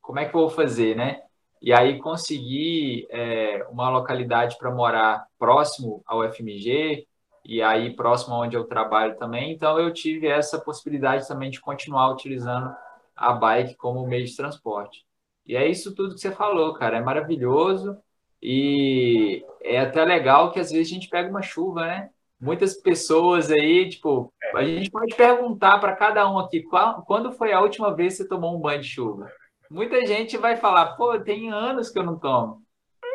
como 0.00 0.18
é 0.18 0.24
que 0.24 0.34
eu 0.34 0.40
vou 0.40 0.50
fazer, 0.50 0.96
né? 0.96 1.20
E 1.60 1.72
aí 1.72 1.98
consegui 1.98 3.06
é, 3.10 3.66
uma 3.70 3.90
localidade 3.90 4.56
para 4.58 4.70
morar 4.70 5.26
próximo 5.38 6.02
ao 6.06 6.22
FMG, 6.32 7.06
e 7.48 7.62
aí 7.62 7.96
próximo 7.96 8.36
onde 8.36 8.54
eu 8.54 8.64
trabalho 8.64 9.16
também. 9.16 9.52
Então 9.52 9.80
eu 9.80 9.90
tive 9.90 10.26
essa 10.26 10.60
possibilidade 10.60 11.26
também 11.26 11.50
de 11.50 11.58
continuar 11.58 12.12
utilizando 12.12 12.76
a 13.16 13.32
bike 13.32 13.74
como 13.76 14.06
meio 14.06 14.26
de 14.26 14.36
transporte. 14.36 15.06
E 15.46 15.56
é 15.56 15.66
isso 15.66 15.94
tudo 15.94 16.14
que 16.14 16.20
você 16.20 16.30
falou, 16.30 16.74
cara. 16.74 16.98
É 16.98 17.00
maravilhoso. 17.00 17.96
E 18.42 19.42
é 19.62 19.80
até 19.80 20.04
legal 20.04 20.52
que 20.52 20.60
às 20.60 20.70
vezes 20.70 20.88
a 20.88 20.94
gente 20.94 21.08
pega 21.08 21.30
uma 21.30 21.40
chuva, 21.40 21.86
né? 21.86 22.10
Muitas 22.38 22.74
pessoas 22.74 23.50
aí, 23.50 23.88
tipo, 23.88 24.32
a 24.54 24.62
gente 24.62 24.90
pode 24.90 25.16
perguntar 25.16 25.78
para 25.78 25.96
cada 25.96 26.30
um 26.30 26.38
aqui, 26.38 26.62
qual, 26.62 27.02
quando 27.02 27.32
foi 27.32 27.52
a 27.52 27.60
última 27.60 27.92
vez 27.94 28.12
que 28.12 28.22
você 28.22 28.28
tomou 28.28 28.54
um 28.54 28.60
banho 28.60 28.82
de 28.82 28.88
chuva? 28.88 29.32
Muita 29.70 30.06
gente 30.06 30.36
vai 30.36 30.56
falar, 30.56 30.96
pô, 30.96 31.18
tem 31.18 31.50
anos 31.50 31.90
que 31.90 31.98
eu 31.98 32.04
não 32.04 32.18
tomo. 32.18 32.62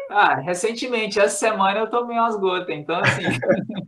Ah, 0.09 0.35
recentemente, 0.35 1.19
essa 1.19 1.37
semana 1.37 1.79
eu 1.79 1.89
tomei 1.89 2.17
umas 2.17 2.35
gotas, 2.35 2.69
então 2.75 2.99
assim, 2.99 3.23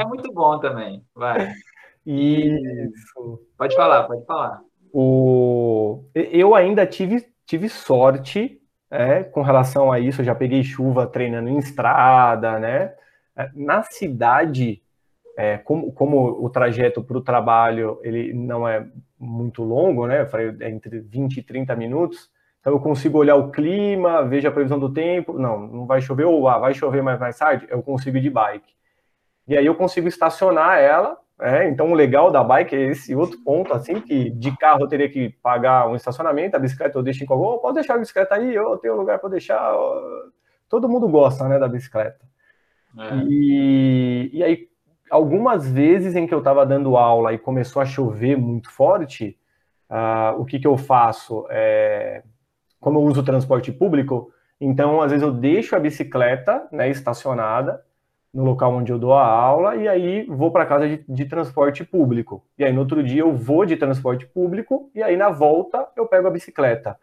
é 0.00 0.04
muito 0.04 0.32
bom 0.32 0.58
também. 0.58 1.02
Vai. 1.14 1.52
Isso. 2.06 3.40
Pode 3.56 3.76
falar, 3.76 4.04
pode 4.04 4.24
falar. 4.24 4.60
O... 4.92 6.04
Eu 6.14 6.54
ainda 6.54 6.86
tive 6.86 7.26
tive 7.48 7.68
sorte 7.68 8.60
é, 8.90 9.24
com 9.24 9.42
relação 9.42 9.90
a 9.90 9.98
isso. 9.98 10.20
Eu 10.20 10.26
já 10.26 10.34
peguei 10.34 10.62
chuva 10.62 11.06
treinando 11.06 11.48
em 11.48 11.58
estrada, 11.58 12.58
né? 12.58 12.94
É, 13.36 13.50
na 13.54 13.82
cidade, 13.82 14.82
é, 15.36 15.56
como, 15.58 15.90
como, 15.92 16.44
o 16.44 16.50
trajeto 16.50 17.02
para 17.02 17.16
o 17.16 17.22
trabalho 17.22 17.98
ele 18.02 18.32
não 18.34 18.68
é 18.68 18.86
muito 19.18 19.62
longo, 19.62 20.06
né? 20.06 20.22
Eu 20.22 20.26
falei 20.26 20.54
é 20.60 20.70
entre 20.70 21.00
20 21.00 21.38
e 21.38 21.42
30 21.42 21.74
minutos. 21.74 22.30
Então 22.60 22.72
eu 22.72 22.80
consigo 22.80 23.18
olhar 23.18 23.36
o 23.36 23.50
clima, 23.50 24.24
vejo 24.24 24.46
a 24.48 24.52
previsão 24.52 24.78
do 24.78 24.92
tempo. 24.92 25.38
Não, 25.38 25.58
não 25.66 25.86
vai 25.86 26.00
chover 26.00 26.24
ou 26.26 26.48
ah, 26.48 26.58
vai 26.58 26.74
chover 26.74 27.02
mais 27.02 27.18
mais 27.18 27.38
tarde. 27.38 27.66
Eu 27.70 27.82
consigo 27.82 28.18
ir 28.18 28.22
de 28.22 28.30
bike. 28.30 28.77
E 29.48 29.56
aí 29.56 29.66
eu 29.66 29.74
consigo 29.74 30.06
estacionar 30.06 30.78
ela 30.78 31.18
é, 31.40 31.68
então, 31.68 31.92
o 31.92 31.94
legal 31.94 32.32
da 32.32 32.42
bike 32.42 32.74
é 32.74 32.90
esse 32.90 33.14
outro 33.14 33.38
ponto, 33.44 33.72
assim, 33.72 34.00
que 34.00 34.28
de 34.30 34.56
carro 34.56 34.82
eu 34.82 34.88
teria 34.88 35.08
que 35.08 35.28
pagar 35.40 35.88
um 35.88 35.94
estacionamento, 35.94 36.56
a 36.56 36.58
bicicleta 36.58 36.98
eu 36.98 37.02
deixo 37.02 37.22
em 37.22 37.26
qualquer... 37.26 37.46
Oh, 37.46 37.58
pode 37.58 37.74
deixar 37.76 37.94
a 37.94 37.98
bicicleta 37.98 38.34
aí, 38.34 38.54
eu 38.54 38.76
tenho 38.78 38.96
lugar 38.96 39.20
para 39.20 39.30
deixar... 39.30 39.72
Todo 40.68 40.88
mundo 40.88 41.08
gosta, 41.08 41.46
né, 41.46 41.58
da 41.58 41.68
bicicleta. 41.68 42.26
É. 42.98 43.14
E, 43.28 44.30
e 44.32 44.42
aí, 44.42 44.68
algumas 45.08 45.70
vezes 45.70 46.16
em 46.16 46.26
que 46.26 46.34
eu 46.34 46.40
estava 46.40 46.66
dando 46.66 46.96
aula 46.96 47.32
e 47.32 47.38
começou 47.38 47.80
a 47.80 47.86
chover 47.86 48.36
muito 48.36 48.68
forte, 48.68 49.38
uh, 49.88 50.40
o 50.40 50.44
que, 50.44 50.58
que 50.58 50.66
eu 50.66 50.76
faço? 50.76 51.46
É, 51.50 52.24
como 52.80 52.98
eu 52.98 53.04
uso 53.04 53.22
transporte 53.22 53.70
público, 53.70 54.32
então, 54.60 55.00
às 55.00 55.12
vezes 55.12 55.22
eu 55.22 55.32
deixo 55.32 55.76
a 55.76 55.78
bicicleta 55.78 56.66
né, 56.72 56.90
estacionada, 56.90 57.80
no 58.32 58.44
local 58.44 58.74
onde 58.74 58.92
eu 58.92 58.98
dou 58.98 59.14
a 59.14 59.26
aula 59.26 59.76
e 59.76 59.88
aí 59.88 60.24
vou 60.26 60.50
para 60.50 60.66
casa 60.66 60.88
de, 60.88 61.04
de, 61.08 61.24
transporte 61.24 61.84
público. 61.84 62.44
E 62.58 62.64
aí 62.64 62.72
no 62.72 62.80
outro 62.80 63.02
dia 63.02 63.22
eu 63.22 63.34
vou 63.34 63.64
de 63.64 63.76
transporte 63.76 64.26
público 64.26 64.90
e 64.94 65.02
aí 65.02 65.16
na 65.16 65.30
volta 65.30 65.88
eu 65.96 66.06
pego 66.06 66.28
a 66.28 66.30
bicicleta. 66.30 66.98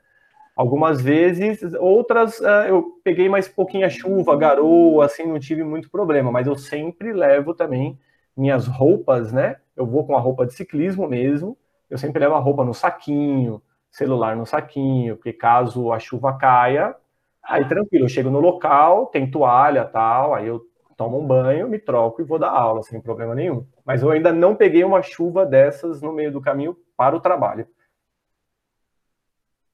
Algumas 0.56 1.02
vezes, 1.02 1.62
outras 1.80 2.40
uh, 2.40 2.66
eu 2.68 3.00
peguei 3.04 3.28
mais 3.28 3.48
pouquinha 3.48 3.90
chuva, 3.90 4.38
garoa, 4.38 5.06
assim, 5.06 5.26
não 5.26 5.38
tive 5.38 5.64
muito 5.66 5.90
problema, 5.90 6.32
mas 6.32 6.48
eu 6.48 6.56
sempre 6.56 7.12
levo 7.12 7.54
também 7.54 8.00
minhas 8.38 8.66
roupas, 8.66 9.34
né? 9.34 9.58
Eu 9.76 9.86
vou 9.86 10.06
com 10.06 10.16
a 10.16 10.20
roupa 10.20 10.46
de 10.46 10.54
ciclismo 10.54 11.08
mesmo, 11.08 11.58
eu 11.90 11.98
sempre 11.98 12.20
levo 12.20 12.36
a 12.36 12.40
roupa 12.40 12.64
no 12.64 12.74
saquinho, 12.74 13.62
celular 13.92 14.36
no 14.38 14.46
saquinho, 14.46 15.18
porque 15.18 15.34
caso 15.34 15.92
a 15.92 16.00
chuva 16.00 16.38
caia, 16.38 16.96
aí 17.44 17.68
tranquilo, 17.68 18.06
eu 18.06 18.10
chego 18.10 18.30
no 18.30 18.40
local, 18.40 19.08
tem 19.08 19.30
toalha 19.30 19.84
tal, 19.84 20.34
aí 20.34 20.48
eu 20.48 20.62
tomo 20.96 21.20
um 21.20 21.28
banho, 21.28 21.68
me 21.68 21.80
troco 21.80 22.22
e 22.22 22.26
vou 22.26 22.40
dar 22.40 22.50
aula 22.50 22.84
sem 22.84 23.02
problema 23.02 23.36
nenhum. 23.36 23.66
Mas 23.86 24.02
eu 24.02 24.10
ainda 24.12 24.32
não 24.32 24.56
peguei 24.56 24.84
uma 24.84 25.02
chuva 25.02 25.46
dessas 25.46 26.02
no 26.02 26.12
meio 26.12 26.32
do 26.32 26.42
caminho 26.42 26.78
para 26.96 27.16
o 27.16 27.22
trabalho. 27.22 27.68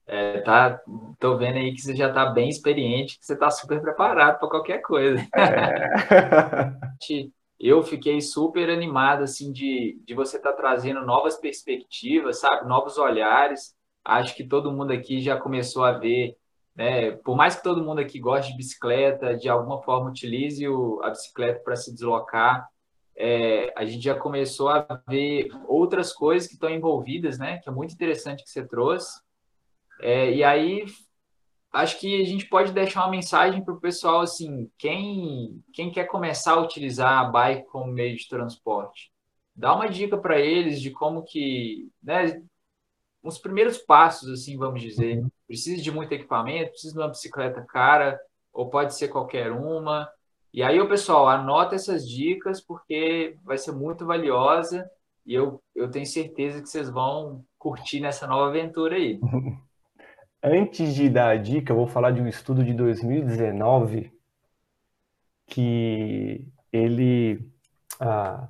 É, 0.07 0.41
tá, 0.41 0.81
tô 1.19 1.37
vendo 1.37 1.57
aí 1.57 1.73
que 1.73 1.81
você 1.81 1.95
já 1.95 2.09
está 2.09 2.25
bem 2.25 2.49
experiente, 2.49 3.17
que 3.17 3.25
você 3.25 3.33
está 3.33 3.49
super 3.49 3.81
preparado 3.81 4.39
para 4.39 4.49
qualquer 4.49 4.79
coisa. 4.79 5.25
É. 5.33 6.73
eu 7.59 7.83
fiquei 7.83 8.19
super 8.19 8.69
animado 8.69 9.23
assim 9.23 9.51
de, 9.51 10.01
de 10.03 10.13
você 10.13 10.37
estar 10.37 10.51
tá 10.51 10.57
trazendo 10.57 11.05
novas 11.05 11.37
perspectivas, 11.37 12.39
sabe, 12.39 12.67
novos 12.67 12.97
olhares. 12.97 13.75
Acho 14.03 14.35
que 14.35 14.43
todo 14.43 14.71
mundo 14.71 14.91
aqui 14.91 15.21
já 15.21 15.37
começou 15.37 15.85
a 15.85 15.91
ver 15.91 16.35
né? 16.81 17.11
Por 17.11 17.35
mais 17.35 17.55
que 17.55 17.61
todo 17.61 17.83
mundo 17.83 17.99
aqui 17.99 18.19
goste 18.19 18.51
de 18.51 18.57
bicicleta, 18.57 19.37
de 19.37 19.47
alguma 19.47 19.83
forma 19.83 20.09
utilize 20.09 20.67
o, 20.67 20.99
a 21.03 21.11
bicicleta 21.11 21.61
para 21.63 21.75
se 21.75 21.93
deslocar, 21.93 22.67
é, 23.15 23.71
a 23.77 23.85
gente 23.85 24.03
já 24.03 24.15
começou 24.15 24.67
a 24.69 24.99
ver 25.07 25.47
outras 25.67 26.11
coisas 26.11 26.47
que 26.47 26.55
estão 26.55 26.71
envolvidas, 26.71 27.37
né? 27.37 27.59
Que 27.59 27.69
é 27.69 27.71
muito 27.71 27.93
interessante 27.93 28.43
que 28.43 28.49
você 28.49 28.65
trouxe. 28.65 29.21
É, 30.01 30.33
e 30.33 30.43
aí, 30.43 30.83
acho 31.71 31.99
que 31.99 32.19
a 32.19 32.25
gente 32.25 32.47
pode 32.47 32.71
deixar 32.71 33.01
uma 33.01 33.11
mensagem 33.11 33.63
para 33.63 33.75
o 33.75 33.79
pessoal, 33.79 34.21
assim, 34.21 34.67
quem, 34.79 35.63
quem 35.73 35.91
quer 35.91 36.05
começar 36.05 36.53
a 36.53 36.61
utilizar 36.61 37.19
a 37.19 37.25
bike 37.25 37.67
como 37.67 37.91
meio 37.91 38.17
de 38.17 38.27
transporte, 38.27 39.11
dá 39.55 39.75
uma 39.75 39.87
dica 39.87 40.17
para 40.17 40.39
eles 40.39 40.81
de 40.81 40.89
como 40.89 41.23
que, 41.23 41.91
né? 42.01 42.41
Uns 43.23 43.37
primeiros 43.37 43.77
passos, 43.77 44.29
assim, 44.29 44.57
vamos 44.57 44.81
dizer. 44.81 45.17
Uhum. 45.17 45.29
Precisa 45.47 45.81
de 45.81 45.91
muito 45.91 46.11
equipamento, 46.11 46.71
precisa 46.71 46.93
de 46.93 46.99
uma 46.99 47.09
bicicleta 47.09 47.61
cara, 47.61 48.19
ou 48.53 48.69
pode 48.69 48.95
ser 48.95 49.07
qualquer 49.07 49.51
uma. 49.51 50.09
E 50.53 50.61
aí, 50.63 50.79
o 50.79 50.89
pessoal, 50.89 51.27
anota 51.27 51.75
essas 51.75 52.07
dicas, 52.07 52.61
porque 52.61 53.37
vai 53.43 53.57
ser 53.57 53.71
muito 53.71 54.05
valiosa 54.05 54.89
e 55.25 55.33
eu, 55.33 55.61
eu 55.75 55.89
tenho 55.89 56.05
certeza 56.05 56.61
que 56.61 56.67
vocês 56.67 56.89
vão 56.89 57.43
curtir 57.57 57.99
nessa 57.99 58.27
nova 58.27 58.49
aventura 58.49 58.95
aí. 58.95 59.19
Antes 60.43 60.95
de 60.95 61.07
dar 61.07 61.29
a 61.29 61.37
dica, 61.37 61.71
eu 61.71 61.77
vou 61.77 61.87
falar 61.87 62.11
de 62.11 62.21
um 62.21 62.27
estudo 62.27 62.63
de 62.63 62.73
2019 62.73 64.11
que 65.45 66.47
ele 66.73 67.47
ah, 67.99 68.47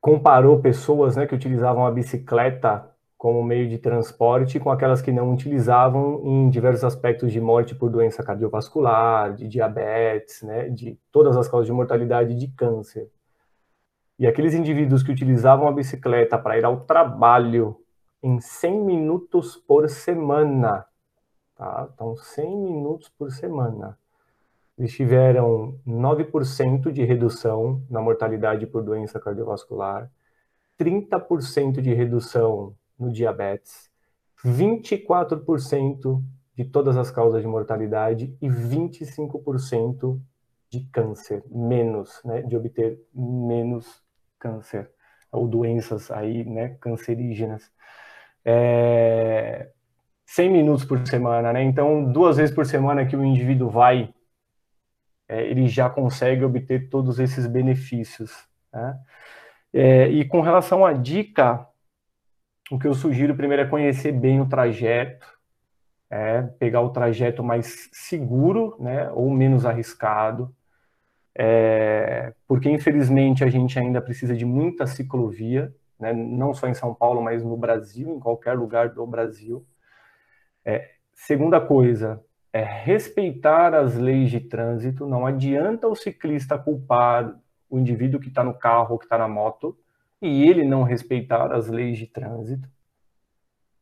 comparou 0.00 0.62
pessoas 0.62 1.16
né, 1.16 1.26
que 1.26 1.34
utilizavam 1.34 1.84
a 1.84 1.90
bicicleta 1.90 2.93
como 3.24 3.42
meio 3.42 3.66
de 3.66 3.78
transporte 3.78 4.60
com 4.60 4.70
aquelas 4.70 5.00
que 5.00 5.10
não 5.10 5.32
utilizavam 5.32 6.20
em 6.26 6.50
diversos 6.50 6.84
aspectos 6.84 7.32
de 7.32 7.40
morte 7.40 7.74
por 7.74 7.88
doença 7.88 8.22
cardiovascular, 8.22 9.32
de 9.32 9.48
diabetes, 9.48 10.42
né, 10.42 10.68
de 10.68 10.98
todas 11.10 11.34
as 11.34 11.48
causas 11.48 11.66
de 11.66 11.72
mortalidade 11.72 12.34
de 12.34 12.48
câncer. 12.48 13.10
E 14.18 14.26
aqueles 14.26 14.52
indivíduos 14.52 15.02
que 15.02 15.10
utilizavam 15.10 15.66
a 15.66 15.72
bicicleta 15.72 16.36
para 16.36 16.58
ir 16.58 16.66
ao 16.66 16.80
trabalho 16.80 17.80
em 18.22 18.38
100 18.38 18.84
minutos 18.84 19.56
por 19.56 19.88
semana, 19.88 20.84
tá? 21.56 21.88
Então, 21.94 22.14
100 22.14 22.58
minutos 22.58 23.08
por 23.08 23.32
semana. 23.32 23.98
Eles 24.76 24.92
tiveram 24.92 25.78
9% 25.86 26.92
de 26.92 27.02
redução 27.04 27.80
na 27.88 28.02
mortalidade 28.02 28.66
por 28.66 28.82
doença 28.82 29.18
cardiovascular, 29.18 30.10
30% 30.78 31.80
de 31.80 31.94
redução 31.94 32.74
no 32.98 33.12
diabetes, 33.12 33.90
24% 34.44 36.22
de 36.56 36.64
todas 36.64 36.96
as 36.96 37.10
causas 37.10 37.42
de 37.42 37.48
mortalidade 37.48 38.36
e 38.40 38.48
25% 38.48 40.20
de 40.70 40.80
câncer, 40.92 41.42
menos, 41.50 42.20
né, 42.24 42.42
de 42.42 42.56
obter 42.56 43.00
menos 43.12 44.02
câncer 44.38 44.90
ou 45.30 45.48
doenças 45.48 46.10
aí, 46.10 46.44
né, 46.44 46.76
cancerígenas. 46.80 47.70
É, 48.44 49.70
100 50.26 50.50
minutos 50.50 50.84
por 50.84 51.06
semana, 51.06 51.52
né? 51.52 51.62
Então, 51.62 52.10
duas 52.10 52.36
vezes 52.36 52.54
por 52.54 52.66
semana 52.66 53.06
que 53.06 53.16
o 53.16 53.24
indivíduo 53.24 53.68
vai, 53.70 54.12
é, 55.28 55.42
ele 55.42 55.68
já 55.68 55.88
consegue 55.88 56.44
obter 56.44 56.88
todos 56.88 57.18
esses 57.18 57.46
benefícios. 57.46 58.32
Né? 58.72 58.98
É, 59.72 60.08
e 60.08 60.24
com 60.26 60.40
relação 60.40 60.84
à 60.84 60.92
dica, 60.92 61.66
o 62.70 62.78
que 62.78 62.86
eu 62.86 62.94
sugiro 62.94 63.34
primeiro 63.34 63.62
é 63.62 63.66
conhecer 63.66 64.12
bem 64.12 64.40
o 64.40 64.48
trajeto, 64.48 65.26
é, 66.10 66.42
pegar 66.42 66.80
o 66.80 66.90
trajeto 66.90 67.42
mais 67.42 67.88
seguro, 67.92 68.76
né, 68.78 69.10
ou 69.12 69.30
menos 69.30 69.66
arriscado, 69.66 70.54
é, 71.36 72.32
porque 72.46 72.70
infelizmente 72.70 73.42
a 73.42 73.48
gente 73.48 73.78
ainda 73.78 74.00
precisa 74.00 74.36
de 74.36 74.44
muita 74.44 74.86
ciclovia, 74.86 75.74
né, 75.98 76.12
não 76.12 76.54
só 76.54 76.68
em 76.68 76.74
São 76.74 76.94
Paulo, 76.94 77.22
mas 77.22 77.42
no 77.44 77.56
Brasil, 77.56 78.14
em 78.14 78.20
qualquer 78.20 78.56
lugar 78.56 78.90
do 78.90 79.06
Brasil. 79.06 79.66
É, 80.64 80.90
segunda 81.12 81.60
coisa, 81.60 82.22
é 82.52 82.62
respeitar 82.62 83.74
as 83.74 83.96
leis 83.96 84.30
de 84.30 84.40
trânsito. 84.40 85.06
Não 85.06 85.26
adianta 85.26 85.88
o 85.88 85.96
ciclista 85.96 86.56
culpar 86.56 87.36
o 87.68 87.78
indivíduo 87.78 88.20
que 88.20 88.28
está 88.28 88.44
no 88.44 88.54
carro 88.54 88.92
ou 88.92 88.98
que 88.98 89.06
está 89.06 89.18
na 89.18 89.26
moto 89.26 89.76
e 90.26 90.48
ele 90.48 90.64
não 90.64 90.82
respeitar 90.82 91.52
as 91.52 91.68
leis 91.68 91.98
de 91.98 92.06
trânsito. 92.06 92.68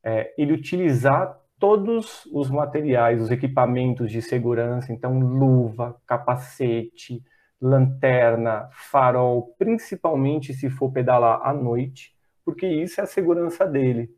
É, 0.04 0.34
ele 0.36 0.52
utilizar 0.52 1.38
todos 1.58 2.26
os 2.32 2.50
materiais, 2.50 3.22
os 3.22 3.30
equipamentos 3.30 4.10
de 4.10 4.20
segurança, 4.20 4.92
então 4.92 5.18
luva, 5.20 5.96
capacete, 6.06 7.22
lanterna, 7.60 8.68
farol, 8.72 9.54
principalmente 9.56 10.52
se 10.52 10.68
for 10.68 10.90
pedalar 10.90 11.40
à 11.46 11.54
noite, 11.54 12.12
porque 12.44 12.66
isso 12.66 13.00
é 13.00 13.04
a 13.04 13.06
segurança 13.06 13.64
dele. 13.64 14.10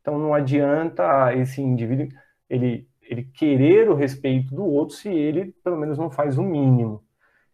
Então 0.00 0.16
não 0.18 0.32
adianta 0.32 1.34
esse 1.34 1.60
indivíduo 1.60 2.08
ele 2.48 2.88
ele 3.08 3.24
querer 3.24 3.88
o 3.88 3.94
respeito 3.94 4.54
do 4.54 4.64
outro 4.64 4.96
se 4.96 5.08
ele 5.08 5.54
pelo 5.62 5.76
menos 5.76 5.96
não 5.98 6.10
faz 6.10 6.38
o 6.38 6.42
mínimo. 6.42 7.04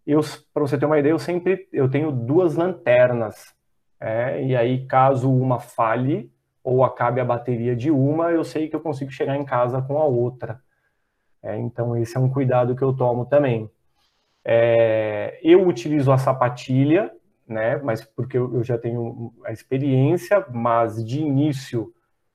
Eu, 0.06 0.20
para 0.52 0.62
você 0.62 0.78
ter 0.78 0.86
uma 0.86 0.98
ideia, 0.98 1.12
eu 1.12 1.18
sempre 1.18 1.68
eu 1.72 1.88
tenho 1.90 2.10
duas 2.10 2.56
lanternas, 2.56 3.54
é, 4.02 4.44
e 4.44 4.56
aí 4.56 4.84
caso 4.84 5.32
uma 5.32 5.60
falhe 5.60 6.28
ou 6.64 6.84
acabe 6.84 7.20
a 7.20 7.24
bateria 7.24 7.76
de 7.76 7.88
uma, 7.88 8.32
eu 8.32 8.42
sei 8.42 8.68
que 8.68 8.74
eu 8.74 8.80
consigo 8.80 9.12
chegar 9.12 9.36
em 9.36 9.44
casa 9.44 9.80
com 9.80 9.96
a 9.96 10.04
outra. 10.04 10.60
É, 11.40 11.56
então 11.56 11.96
esse 11.96 12.16
é 12.16 12.20
um 12.20 12.28
cuidado 12.28 12.74
que 12.74 12.82
eu 12.82 12.92
tomo 12.92 13.26
também. 13.26 13.70
É, 14.44 15.38
eu 15.40 15.66
utilizo 15.68 16.10
a 16.10 16.18
sapatilha, 16.18 17.12
né, 17.46 17.76
mas 17.76 18.04
porque 18.04 18.36
eu, 18.36 18.64
já 18.64 18.76
tenho 18.76 19.32
a 19.44 19.52
experiência, 19.52 20.44
mas 20.50 21.04
de 21.04 21.20
início, 21.20 21.94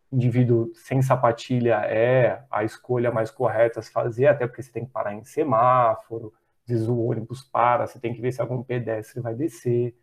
indivíduo 0.10 0.72
sem 0.74 1.02
sapatilha 1.02 1.82
é 1.86 2.44
a 2.50 2.64
escolha 2.64 3.12
mais 3.12 3.30
correta 3.30 3.82
a 3.82 3.84
se 3.84 3.92
fazer, 3.92 4.28
até 4.28 4.48
porque 4.48 4.64
você 4.64 4.72
tem 4.72 4.86
que 4.86 4.92
parar 4.92 5.14
em 5.14 5.24
semáforo, 5.26 6.34
vezes 6.66 6.88
o 6.88 6.98
ônibus 6.98 7.44
para, 7.44 7.88
você 7.88 8.00
tem 8.00 8.14
que 8.14 8.22
ver 8.22 8.32
se 8.32 8.40
algum 8.40 8.64
pedestre 8.64 9.22
vai 9.22 9.36
descer. 9.36 9.94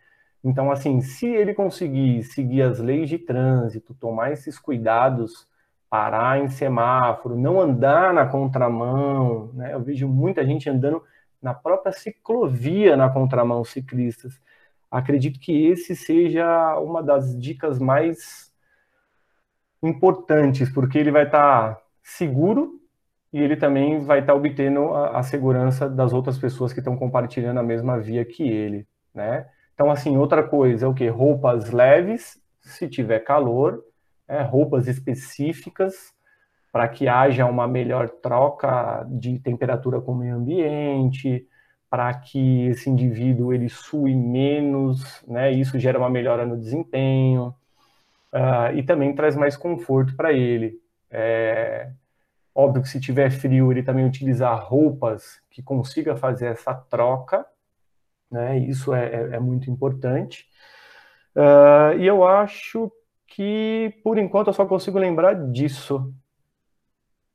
Então, 0.44 0.70
assim, 0.70 1.00
se 1.00 1.26
ele 1.26 1.54
conseguir 1.54 2.22
seguir 2.24 2.62
as 2.62 2.78
leis 2.78 3.08
de 3.08 3.18
trânsito, 3.18 3.94
tomar 3.94 4.32
esses 4.32 4.58
cuidados, 4.58 5.48
parar 5.88 6.38
em 6.38 6.48
semáforo, 6.48 7.34
não 7.36 7.60
andar 7.60 8.12
na 8.12 8.26
contramão, 8.26 9.50
né? 9.54 9.72
Eu 9.72 9.80
vejo 9.80 10.06
muita 10.06 10.44
gente 10.44 10.68
andando 10.68 11.02
na 11.40 11.54
própria 11.54 11.92
ciclovia 11.92 12.96
na 12.96 13.08
contramão 13.08 13.64
ciclistas. 13.64 14.40
Acredito 14.90 15.40
que 15.40 15.66
esse 15.66 15.96
seja 15.96 16.78
uma 16.78 17.02
das 17.02 17.38
dicas 17.38 17.78
mais 17.78 18.52
importantes, 19.82 20.70
porque 20.70 20.98
ele 20.98 21.10
vai 21.10 21.24
estar 21.24 21.74
tá 21.74 21.82
seguro 22.02 22.80
e 23.32 23.40
ele 23.40 23.56
também 23.56 24.04
vai 24.04 24.20
estar 24.20 24.32
tá 24.32 24.38
obtendo 24.38 24.94
a, 24.94 25.18
a, 25.18 25.22
segurança 25.22 25.88
das 25.88 26.12
outras 26.12 26.38
pessoas 26.38 26.72
que 26.72 26.80
estão 26.80 26.96
compartilhando 26.96 27.58
a 27.60 27.62
mesma 27.62 27.98
via 27.98 28.24
que 28.24 28.42
ele, 28.42 28.86
né? 29.12 29.46
Então, 29.74 29.90
assim, 29.90 30.16
outra 30.16 30.42
coisa 30.42 30.86
é 30.86 30.88
o 30.88 30.94
que? 30.94 31.08
Roupas 31.08 31.70
leves, 31.70 32.40
se 32.60 32.88
tiver 32.88 33.20
calor, 33.20 33.82
é, 34.26 34.40
roupas 34.42 34.86
específicas, 34.86 36.14
para 36.72 36.88
que 36.88 37.06
haja 37.06 37.46
uma 37.46 37.68
melhor 37.68 38.08
troca 38.08 39.04
de 39.08 39.38
temperatura 39.38 40.00
com 40.00 40.12
o 40.12 40.16
meio 40.16 40.36
ambiente, 40.36 41.46
para 41.88 42.12
que 42.14 42.66
esse 42.66 42.90
indivíduo 42.90 43.52
ele 43.52 43.68
sue 43.68 44.14
menos, 44.14 45.22
né? 45.28 45.52
Isso 45.52 45.78
gera 45.78 45.98
uma 45.98 46.10
melhora 46.10 46.44
no 46.44 46.58
desempenho 46.58 47.54
uh, 48.32 48.74
e 48.74 48.82
também 48.82 49.14
traz 49.14 49.36
mais 49.36 49.56
conforto 49.56 50.16
para 50.16 50.32
ele. 50.32 50.80
É, 51.08 51.92
óbvio 52.52 52.82
que 52.82 52.88
se 52.88 53.00
tiver 53.00 53.30
frio, 53.30 53.70
ele 53.70 53.84
também 53.84 54.04
utilizar 54.04 54.60
roupas 54.64 55.40
que 55.48 55.62
consiga 55.62 56.16
fazer 56.16 56.46
essa 56.46 56.74
troca, 56.74 57.46
né? 58.34 58.58
Isso 58.58 58.92
é, 58.92 59.06
é, 59.06 59.36
é 59.36 59.40
muito 59.40 59.70
importante. 59.70 60.44
Uh, 61.34 61.98
e 61.98 62.06
eu 62.06 62.26
acho 62.26 62.92
que, 63.28 63.94
por 64.02 64.18
enquanto, 64.18 64.48
eu 64.48 64.52
só 64.52 64.66
consigo 64.66 64.98
lembrar 64.98 65.34
disso. 65.50 66.12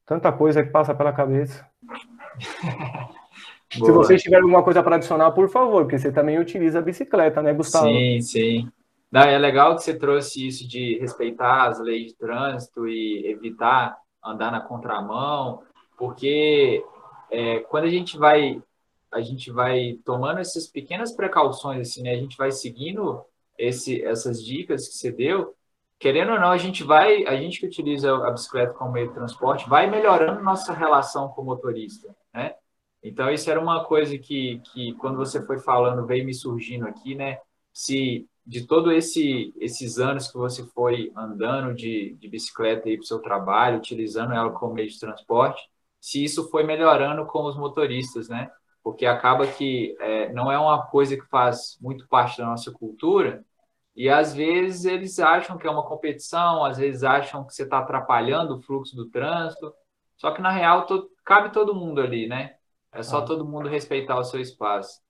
Tanta 0.06 0.32
coisa 0.32 0.64
que 0.64 0.70
passa 0.70 0.94
pela 0.94 1.14
cabeça. 1.14 1.66
Se 3.72 3.92
vocês 3.92 4.22
tiverem 4.22 4.44
alguma 4.44 4.64
coisa 4.64 4.82
para 4.82 4.96
adicionar, 4.96 5.32
por 5.32 5.48
favor, 5.48 5.84
porque 5.84 6.00
você 6.00 6.12
também 6.12 6.40
utiliza 6.40 6.80
a 6.80 6.82
bicicleta, 6.82 7.40
né, 7.40 7.54
Gustavo? 7.54 7.88
Sim, 7.88 8.20
sim. 8.20 8.72
Não, 9.12 9.22
é 9.22 9.38
legal 9.38 9.76
que 9.76 9.84
você 9.84 9.94
trouxe 9.94 10.48
isso 10.48 10.68
de 10.68 10.98
respeitar 11.00 11.68
as 11.68 11.80
leis 11.80 12.08
de 12.08 12.16
trânsito 12.16 12.88
e 12.88 13.28
evitar 13.28 13.96
andar 14.26 14.52
na 14.52 14.60
contramão, 14.60 15.62
porque 15.96 16.84
é, 17.30 17.60
quando 17.60 17.84
a 17.84 17.90
gente 17.90 18.18
vai 18.18 18.60
a 19.12 19.22
gente 19.22 19.52
vai 19.52 20.00
tomando 20.06 20.40
essas 20.40 20.68
pequenas 20.68 21.12
precauções 21.12 21.88
assim, 21.90 22.04
né? 22.04 22.12
A 22.12 22.18
gente 22.18 22.38
vai 22.38 22.52
seguindo 22.52 23.24
esse, 23.58 24.04
essas 24.04 24.44
dicas 24.44 24.88
que 24.88 24.96
você 24.96 25.12
deu, 25.12 25.56
querendo 26.00 26.32
ou 26.34 26.40
não, 26.40 26.52
a 26.52 26.58
gente 26.58 26.84
vai, 26.84 27.26
a 27.26 27.36
gente 27.36 27.60
que 27.60 27.66
utiliza 27.66 28.16
a 28.16 28.32
bicicleta 28.32 28.74
como 28.74 28.94
meio 28.94 29.10
de 29.10 29.14
transporte, 29.14 29.68
vai 29.70 29.90
melhorando 29.90 30.42
nossa 30.42 30.74
relação 30.74 31.30
com 31.30 31.42
o 31.42 31.46
motorista, 31.46 32.16
né? 32.34 32.56
Então, 33.04 33.30
isso 33.32 33.50
era 33.50 33.60
uma 33.60 33.86
coisa 33.86 34.18
que, 34.18 34.60
que 34.74 34.94
quando 34.96 35.18
você 35.18 35.46
foi 35.46 35.60
falando, 35.60 36.06
veio 36.06 36.26
me 36.26 36.34
surgindo 36.34 36.86
aqui, 36.88 37.16
né? 37.16 37.40
Se 37.74 38.28
de 38.46 38.66
todo 38.66 38.92
esse 38.92 39.54
esses 39.60 40.00
anos 40.00 40.28
que 40.28 40.38
você 40.38 40.66
foi 40.68 41.12
andando 41.16 41.74
de, 41.76 42.16
de 42.16 42.28
bicicleta 42.28 42.90
aí 42.90 42.98
para 42.98 43.04
o 43.04 43.08
seu 43.08 43.20
trabalho, 43.20 43.78
utilizando 43.78 44.34
ela 44.34 44.52
como 44.52 44.74
meio 44.74 44.90
de 44.90 45.00
transporte, 45.00 45.62
se 46.00 46.24
isso 46.24 46.50
foi 46.50 46.64
melhorando 46.64 47.26
com 47.26 47.46
os 47.46 47.58
motoristas, 47.58 48.28
né? 48.30 48.50
Porque 48.90 49.06
acaba 49.06 49.46
que 49.46 49.96
é, 50.00 50.34
não 50.34 50.52
é 50.52 50.58
uma 50.58 50.88
coisa 50.88 51.16
que 51.16 51.26
faz 51.28 51.78
muito 51.80 52.08
parte 52.08 52.40
da 52.40 52.46
nossa 52.46 52.72
cultura, 52.72 53.46
E 53.96 54.10
às 54.10 54.34
vezes 54.34 54.86
eles 54.86 55.20
acham 55.20 55.58
que 55.58 55.68
é 55.68 55.72
uma 55.72 55.86
competição, 55.86 56.66
às 56.66 56.78
vezes 56.78 57.04
acham 57.04 57.46
que 57.46 57.54
você 57.54 57.64
está 57.64 57.80
atrapalhando 57.80 58.56
o 58.56 58.62
fluxo 58.62 58.96
do 58.96 59.10
trânsito. 59.10 59.74
Só 60.18 60.32
que 60.32 60.42
na 60.42 60.50
real 60.52 60.86
to, 60.86 61.10
cabe 61.24 61.52
todo 61.52 61.76
mundo 61.76 62.02
ali, 62.02 62.28
né? 62.28 62.56
É 62.92 63.04
só 63.04 63.20
ah. 63.20 63.22
todo 63.26 63.46
mundo 63.46 63.70
respeitar 63.70 64.18
o 64.18 64.24
seu 64.24 64.40
espaço. 64.40 65.02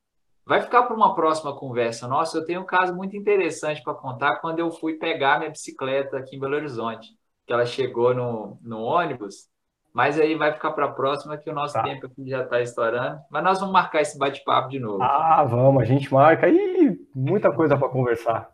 Vai 0.46 0.62
ficar 0.62 0.84
para 0.84 0.96
uma 0.96 1.16
próxima 1.16 1.56
conversa. 1.56 2.08
Nossa, 2.08 2.38
eu 2.38 2.46
tenho 2.46 2.62
um 2.62 2.66
caso 2.66 2.94
muito 2.96 3.16
interessante 3.16 3.82
para 3.84 3.94
contar 3.94 4.38
quando 4.38 4.60
eu 4.60 4.72
fui 4.72 4.96
pegar 4.96 5.40
minha 5.40 5.52
bicicleta 5.52 6.18
aqui 6.18 6.36
em 6.36 6.40
Belo 6.40 6.56
Horizonte, 6.56 7.10
que 7.48 7.54
ela 7.54 7.66
chegou 7.66 8.14
no, 8.14 8.58
no 8.62 8.82
ônibus. 8.82 9.48
Mas 9.94 10.20
aí 10.20 10.36
vai 10.36 10.54
ficar 10.54 10.72
para 10.72 10.86
a 10.86 10.92
próxima, 10.92 11.38
que 11.38 11.50
o 11.50 11.54
nosso 11.54 11.74
tá. 11.74 11.84
tempo 11.84 12.06
aqui 12.06 12.30
já 12.30 12.44
está 12.44 12.62
estourando. 12.62 13.20
Mas 13.30 13.44
nós 13.44 13.60
vamos 13.60 13.74
marcar 13.74 14.02
esse 14.02 14.18
bate-papo 14.18 14.70
de 14.70 14.80
novo. 14.80 15.02
Ah, 15.02 15.44
vamos, 15.44 15.82
a 15.82 15.86
gente 15.86 16.14
marca. 16.14 16.48
Ih, 16.48 17.00
muita 17.14 17.52
coisa 17.52 17.78
para 17.78 17.90
conversar. 17.90 18.50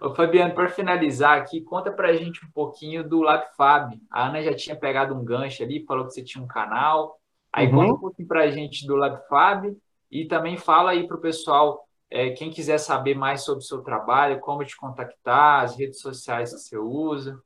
Ô, 0.00 0.14
Fabiano, 0.14 0.54
para 0.54 0.68
finalizar 0.68 1.38
aqui, 1.38 1.60
conta 1.62 1.90
para 1.90 2.08
a 2.08 2.12
gente 2.12 2.44
um 2.44 2.50
pouquinho 2.50 3.08
do 3.08 3.22
LabFab. 3.22 3.98
A 4.10 4.26
Ana 4.26 4.42
já 4.42 4.54
tinha 4.54 4.76
pegado 4.76 5.14
um 5.14 5.24
gancho 5.24 5.62
ali, 5.62 5.84
falou 5.86 6.04
que 6.04 6.12
você 6.12 6.22
tinha 6.22 6.42
um 6.42 6.48
canal. 6.48 7.18
Aí 7.52 7.66
uhum. 7.68 7.76
conta 7.76 7.92
um 7.94 8.00
pouquinho 8.00 8.28
para 8.28 8.42
a 8.42 8.50
gente 8.50 8.86
do 8.86 8.96
LabFab 8.96 9.74
e 10.10 10.26
também 10.26 10.56
fala 10.56 10.90
aí 10.90 11.06
para 11.06 11.16
o 11.16 11.20
pessoal, 11.20 11.86
é, 12.10 12.30
quem 12.30 12.50
quiser 12.50 12.78
saber 12.78 13.14
mais 13.14 13.44
sobre 13.44 13.64
o 13.64 13.66
seu 13.66 13.82
trabalho, 13.82 14.40
como 14.40 14.64
te 14.64 14.76
contactar, 14.76 15.62
as 15.64 15.78
redes 15.78 16.00
sociais 16.00 16.52
que 16.52 16.58
você 16.58 16.76
usa. 16.76 17.40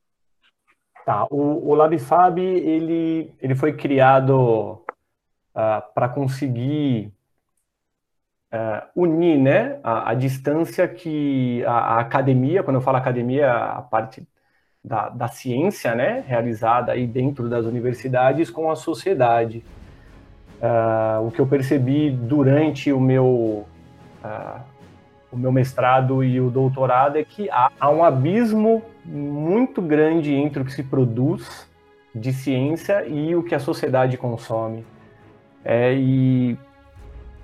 Tá, 1.05 1.25
o, 1.31 1.69
o 1.69 1.73
LabFab, 1.73 2.39
ele, 2.39 3.33
ele 3.41 3.55
foi 3.55 3.73
criado 3.73 4.33
uh, 4.35 4.85
ah, 5.55 5.81
para 5.95 6.07
conseguir 6.07 7.11
uh, 8.53 8.87
unir 8.95 9.37
né, 9.39 9.79
a, 9.83 10.11
a, 10.11 10.13
distância 10.13 10.87
que 10.87 11.63
a, 11.65 11.71
a, 11.71 11.99
academia, 11.99 12.61
quando 12.61 12.75
eu 12.75 12.81
falo 12.81 12.97
academia, 12.97 13.51
a 13.51 13.81
parte 13.81 14.23
da, 14.83 15.09
da 15.09 15.27
ciência 15.27 15.95
né, 15.95 16.23
realizada 16.27 16.91
aí 16.91 17.05
dentro 17.07 17.49
das 17.49 17.65
universidades 17.65 18.49
com 18.49 18.69
a 18.69 18.75
sociedade. 18.75 19.63
Uh, 20.61 21.27
o 21.27 21.31
que 21.31 21.39
eu 21.39 21.47
percebi 21.47 22.11
durante 22.11 22.91
o 22.91 22.99
meu, 22.99 23.65
uh, 24.23 24.61
o 25.31 25.37
meu 25.37 25.51
mestrado 25.51 26.23
e 26.23 26.39
o 26.39 26.51
doutorado 26.51 27.17
é 27.17 27.23
que 27.23 27.49
há, 27.49 27.71
há, 27.79 27.89
um 27.89 28.03
abismo 28.03 28.83
muito 29.05 29.81
grande 29.81 30.33
entre 30.33 30.61
o 30.61 30.65
que 30.65 30.73
se 30.73 30.83
produz 30.83 31.69
de 32.13 32.33
ciência 32.33 33.05
e 33.07 33.35
o 33.35 33.43
que 33.43 33.55
a 33.55 33.59
sociedade 33.59 34.17
consome. 34.17 34.85
É, 35.63 35.93
e, 35.95 36.57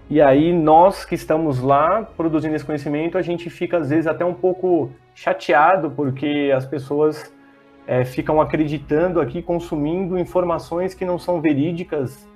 e 0.10 0.22
aí 0.22 0.54
nós 0.54 1.06
que 1.06 1.16
estamos 1.16 1.60
lá 1.60 2.04
produzindo 2.04 2.56
esse 2.56 2.66
conhecimento, 2.66 3.18
a 3.18 3.22
gente 3.22 3.50
fica 3.50 3.78
às 3.78 3.90
vezes 3.90 4.08
até 4.08 4.26
um 4.26 4.34
pouco 4.34 4.92
chateado 5.16 5.92
porque 5.92 6.52
as 6.56 6.66
pessoas 6.66 7.34
é, 7.86 8.04
ficam 8.04 8.42
acreditando 8.42 9.22
aqui, 9.22 9.42
consumindo 9.42 10.18
informações 10.18 10.94
que 10.94 11.06
não 11.06 11.18
são 11.18 11.40
verídicas 11.40 12.28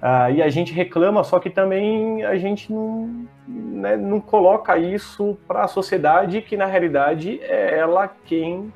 ah, 0.00 0.30
e 0.30 0.42
a 0.42 0.48
gente 0.48 0.72
reclama, 0.72 1.24
só 1.24 1.38
que 1.38 1.48
também 1.48 2.24
a 2.24 2.36
gente 2.36 2.72
não, 2.72 3.26
né, 3.48 3.96
não 3.96 4.20
coloca 4.20 4.76
isso 4.76 5.38
para 5.48 5.64
a 5.64 5.68
sociedade, 5.68 6.42
que 6.42 6.56
na 6.56 6.66
realidade 6.66 7.40
é 7.42 7.78
ela 7.78 8.08
quem 8.24 8.72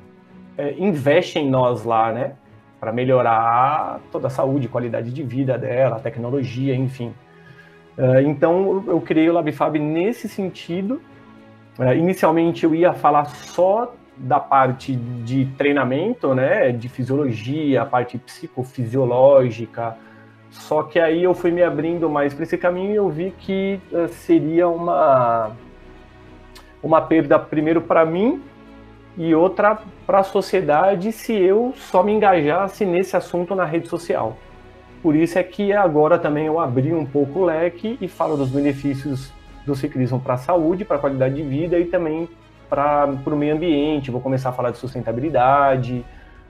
é, 0.57 0.75
investe 0.77 1.39
em 1.39 1.49
nós 1.49 1.83
lá, 1.85 2.11
né? 2.11 2.33
Para 2.79 2.91
melhorar 2.91 4.01
toda 4.11 4.27
a 4.27 4.29
saúde, 4.29 4.67
qualidade 4.67 5.11
de 5.11 5.23
vida 5.23 5.57
dela, 5.57 5.99
tecnologia, 5.99 6.75
enfim. 6.75 7.13
Uh, 7.97 8.21
então 8.25 8.83
eu 8.87 8.99
criei 8.99 9.29
o 9.29 9.33
LabFab 9.33 9.77
nesse 9.77 10.27
sentido. 10.27 11.01
Uh, 11.77 11.93
inicialmente 11.93 12.63
eu 12.63 12.73
ia 12.73 12.93
falar 12.93 13.25
só 13.25 13.93
da 14.17 14.39
parte 14.39 14.95
de 14.95 15.45
treinamento, 15.57 16.33
né? 16.33 16.71
De 16.71 16.89
fisiologia, 16.89 17.81
a 17.81 17.85
parte 17.85 18.17
psicofisiológica, 18.17 19.95
só 20.49 20.83
que 20.83 20.99
aí 20.99 21.23
eu 21.23 21.33
fui 21.33 21.51
me 21.51 21.61
abrindo 21.61 22.09
mais 22.09 22.33
para 22.33 22.43
esse 22.43 22.57
caminho 22.57 22.91
e 22.91 22.95
eu 22.95 23.09
vi 23.09 23.31
que 23.37 23.79
uh, 23.91 24.07
seria 24.07 24.67
uma 24.67 25.51
uma 26.81 27.01
perda 27.01 27.37
primeiro 27.37 27.81
para 27.81 28.05
mim 28.05 28.41
e 29.17 29.35
outra 29.35 29.77
para 30.07 30.19
a 30.19 30.23
sociedade 30.23 31.11
se 31.11 31.33
eu 31.33 31.73
só 31.75 32.01
me 32.01 32.13
engajasse 32.13 32.85
nesse 32.85 33.17
assunto 33.17 33.53
na 33.53 33.65
rede 33.65 33.87
social. 33.87 34.37
Por 35.01 35.15
isso 35.15 35.37
é 35.37 35.43
que 35.43 35.71
agora 35.71 36.17
também 36.17 36.45
eu 36.45 36.59
abri 36.59 36.93
um 36.93 37.05
pouco 37.05 37.39
o 37.39 37.45
leque 37.45 37.97
e 38.01 38.07
falo 38.07 38.35
dos 38.35 38.49
benefícios 38.49 39.31
do 39.65 39.75
ciclismo 39.75 40.19
para 40.19 40.33
a 40.33 40.37
saúde, 40.37 40.83
para 40.83 40.97
a 40.97 40.99
qualidade 40.99 41.35
de 41.35 41.43
vida 41.43 41.77
e 41.77 41.85
também 41.85 42.27
para 42.69 43.09
o 43.25 43.35
meio 43.35 43.55
ambiente. 43.55 44.11
Vou 44.11 44.21
começar 44.21 44.49
a 44.49 44.53
falar 44.53 44.71
de 44.71 44.77
sustentabilidade, 44.77 46.05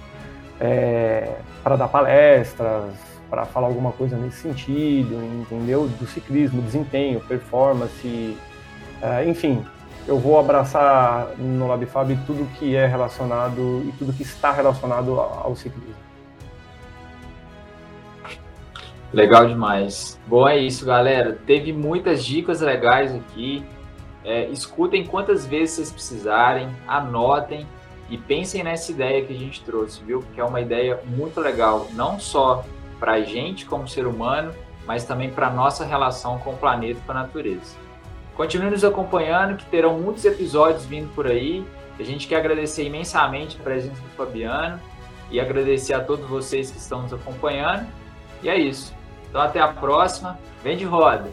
é, 0.60 1.38
para 1.64 1.76
dar 1.76 1.88
palestras, 1.88 2.94
para 3.30 3.46
falar 3.46 3.68
alguma 3.68 3.92
coisa 3.92 4.16
nesse 4.16 4.38
sentido, 4.38 5.16
entendeu? 5.42 5.88
Do 5.88 6.06
ciclismo, 6.06 6.62
desempenho, 6.62 7.20
performance, 7.22 8.38
é, 9.02 9.28
enfim, 9.28 9.66
eu 10.08 10.20
vou 10.20 10.40
abraçar 10.40 11.30
no 11.38 11.68
LabFab 11.68 12.16
tudo 12.28 12.48
que 12.58 12.76
é 12.76 12.86
relacionado 12.86 13.84
e 13.88 13.92
tudo 13.98 14.14
que 14.14 14.24
está 14.24 14.52
relacionado 14.52 15.20
ao 15.20 15.56
ciclismo. 15.56 16.06
Legal 19.12 19.48
demais. 19.48 20.20
Bom, 20.28 20.48
é 20.48 20.58
isso, 20.58 20.86
galera. 20.86 21.40
Teve 21.46 21.72
muitas 21.72 22.24
dicas 22.24 22.62
legais 22.62 23.16
aqui. 23.16 23.66
É, 24.24 24.50
escutem 24.50 25.06
quantas 25.06 25.46
vezes 25.46 25.76
vocês 25.76 25.92
precisarem, 25.92 26.70
anotem 26.88 27.66
e 28.10 28.18
pensem 28.18 28.64
nessa 28.64 28.92
ideia 28.92 29.24
que 29.26 29.34
a 29.34 29.38
gente 29.38 29.64
trouxe, 29.64 30.04
viu? 30.04 30.24
Que 30.34 30.42
é 30.42 30.44
uma 30.44 30.60
ideia 30.60 31.00
muito 31.06 31.40
legal, 31.40 31.88
não 31.94 32.20
só 32.20 32.64
para 33.00 33.14
a 33.14 33.22
gente 33.22 33.66
como 33.66 33.88
ser 33.88 34.06
humano, 34.06 34.54
mas 34.86 35.06
também 35.06 35.30
para 35.30 35.50
nossa 35.50 35.86
relação 35.86 36.38
com 36.40 36.52
o 36.52 36.58
planeta 36.58 37.00
e 37.00 37.06
com 37.06 37.12
a 37.12 37.16
natureza. 37.16 37.85
Continue 38.36 38.70
nos 38.70 38.84
acompanhando, 38.84 39.56
que 39.56 39.66
terão 39.66 39.98
muitos 39.98 40.26
episódios 40.26 40.86
vindo 40.86 41.14
por 41.16 41.26
aí. 41.26 41.66
A 41.98 42.04
gente 42.04 42.28
quer 42.28 42.36
agradecer 42.36 42.84
imensamente 42.84 43.58
a 43.58 43.64
presença 43.64 44.02
do 44.02 44.10
Fabiano 44.10 44.80
e 45.32 45.40
agradecer 45.40 45.94
a 45.94 46.04
todos 46.04 46.28
vocês 46.30 46.70
que 46.70 46.78
estão 46.78 47.02
nos 47.04 47.14
acompanhando. 47.14 47.88
E 48.44 48.50
é 48.50 48.60
isso. 48.60 48.94
Então, 49.30 49.42
até 49.42 49.62
a 49.62 49.70
próxima. 49.70 50.38
Vem 50.62 50.76
de 50.76 50.84
roda! 50.84 51.32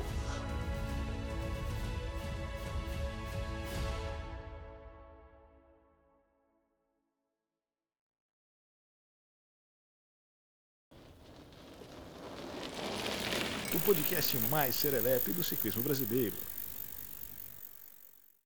o 13.74 13.80
podcast 13.80 14.36
mais 14.50 14.74
serelepe 14.76 15.32
do 15.32 15.42
ciclismo 15.42 15.82
brasileiro. 15.82 16.36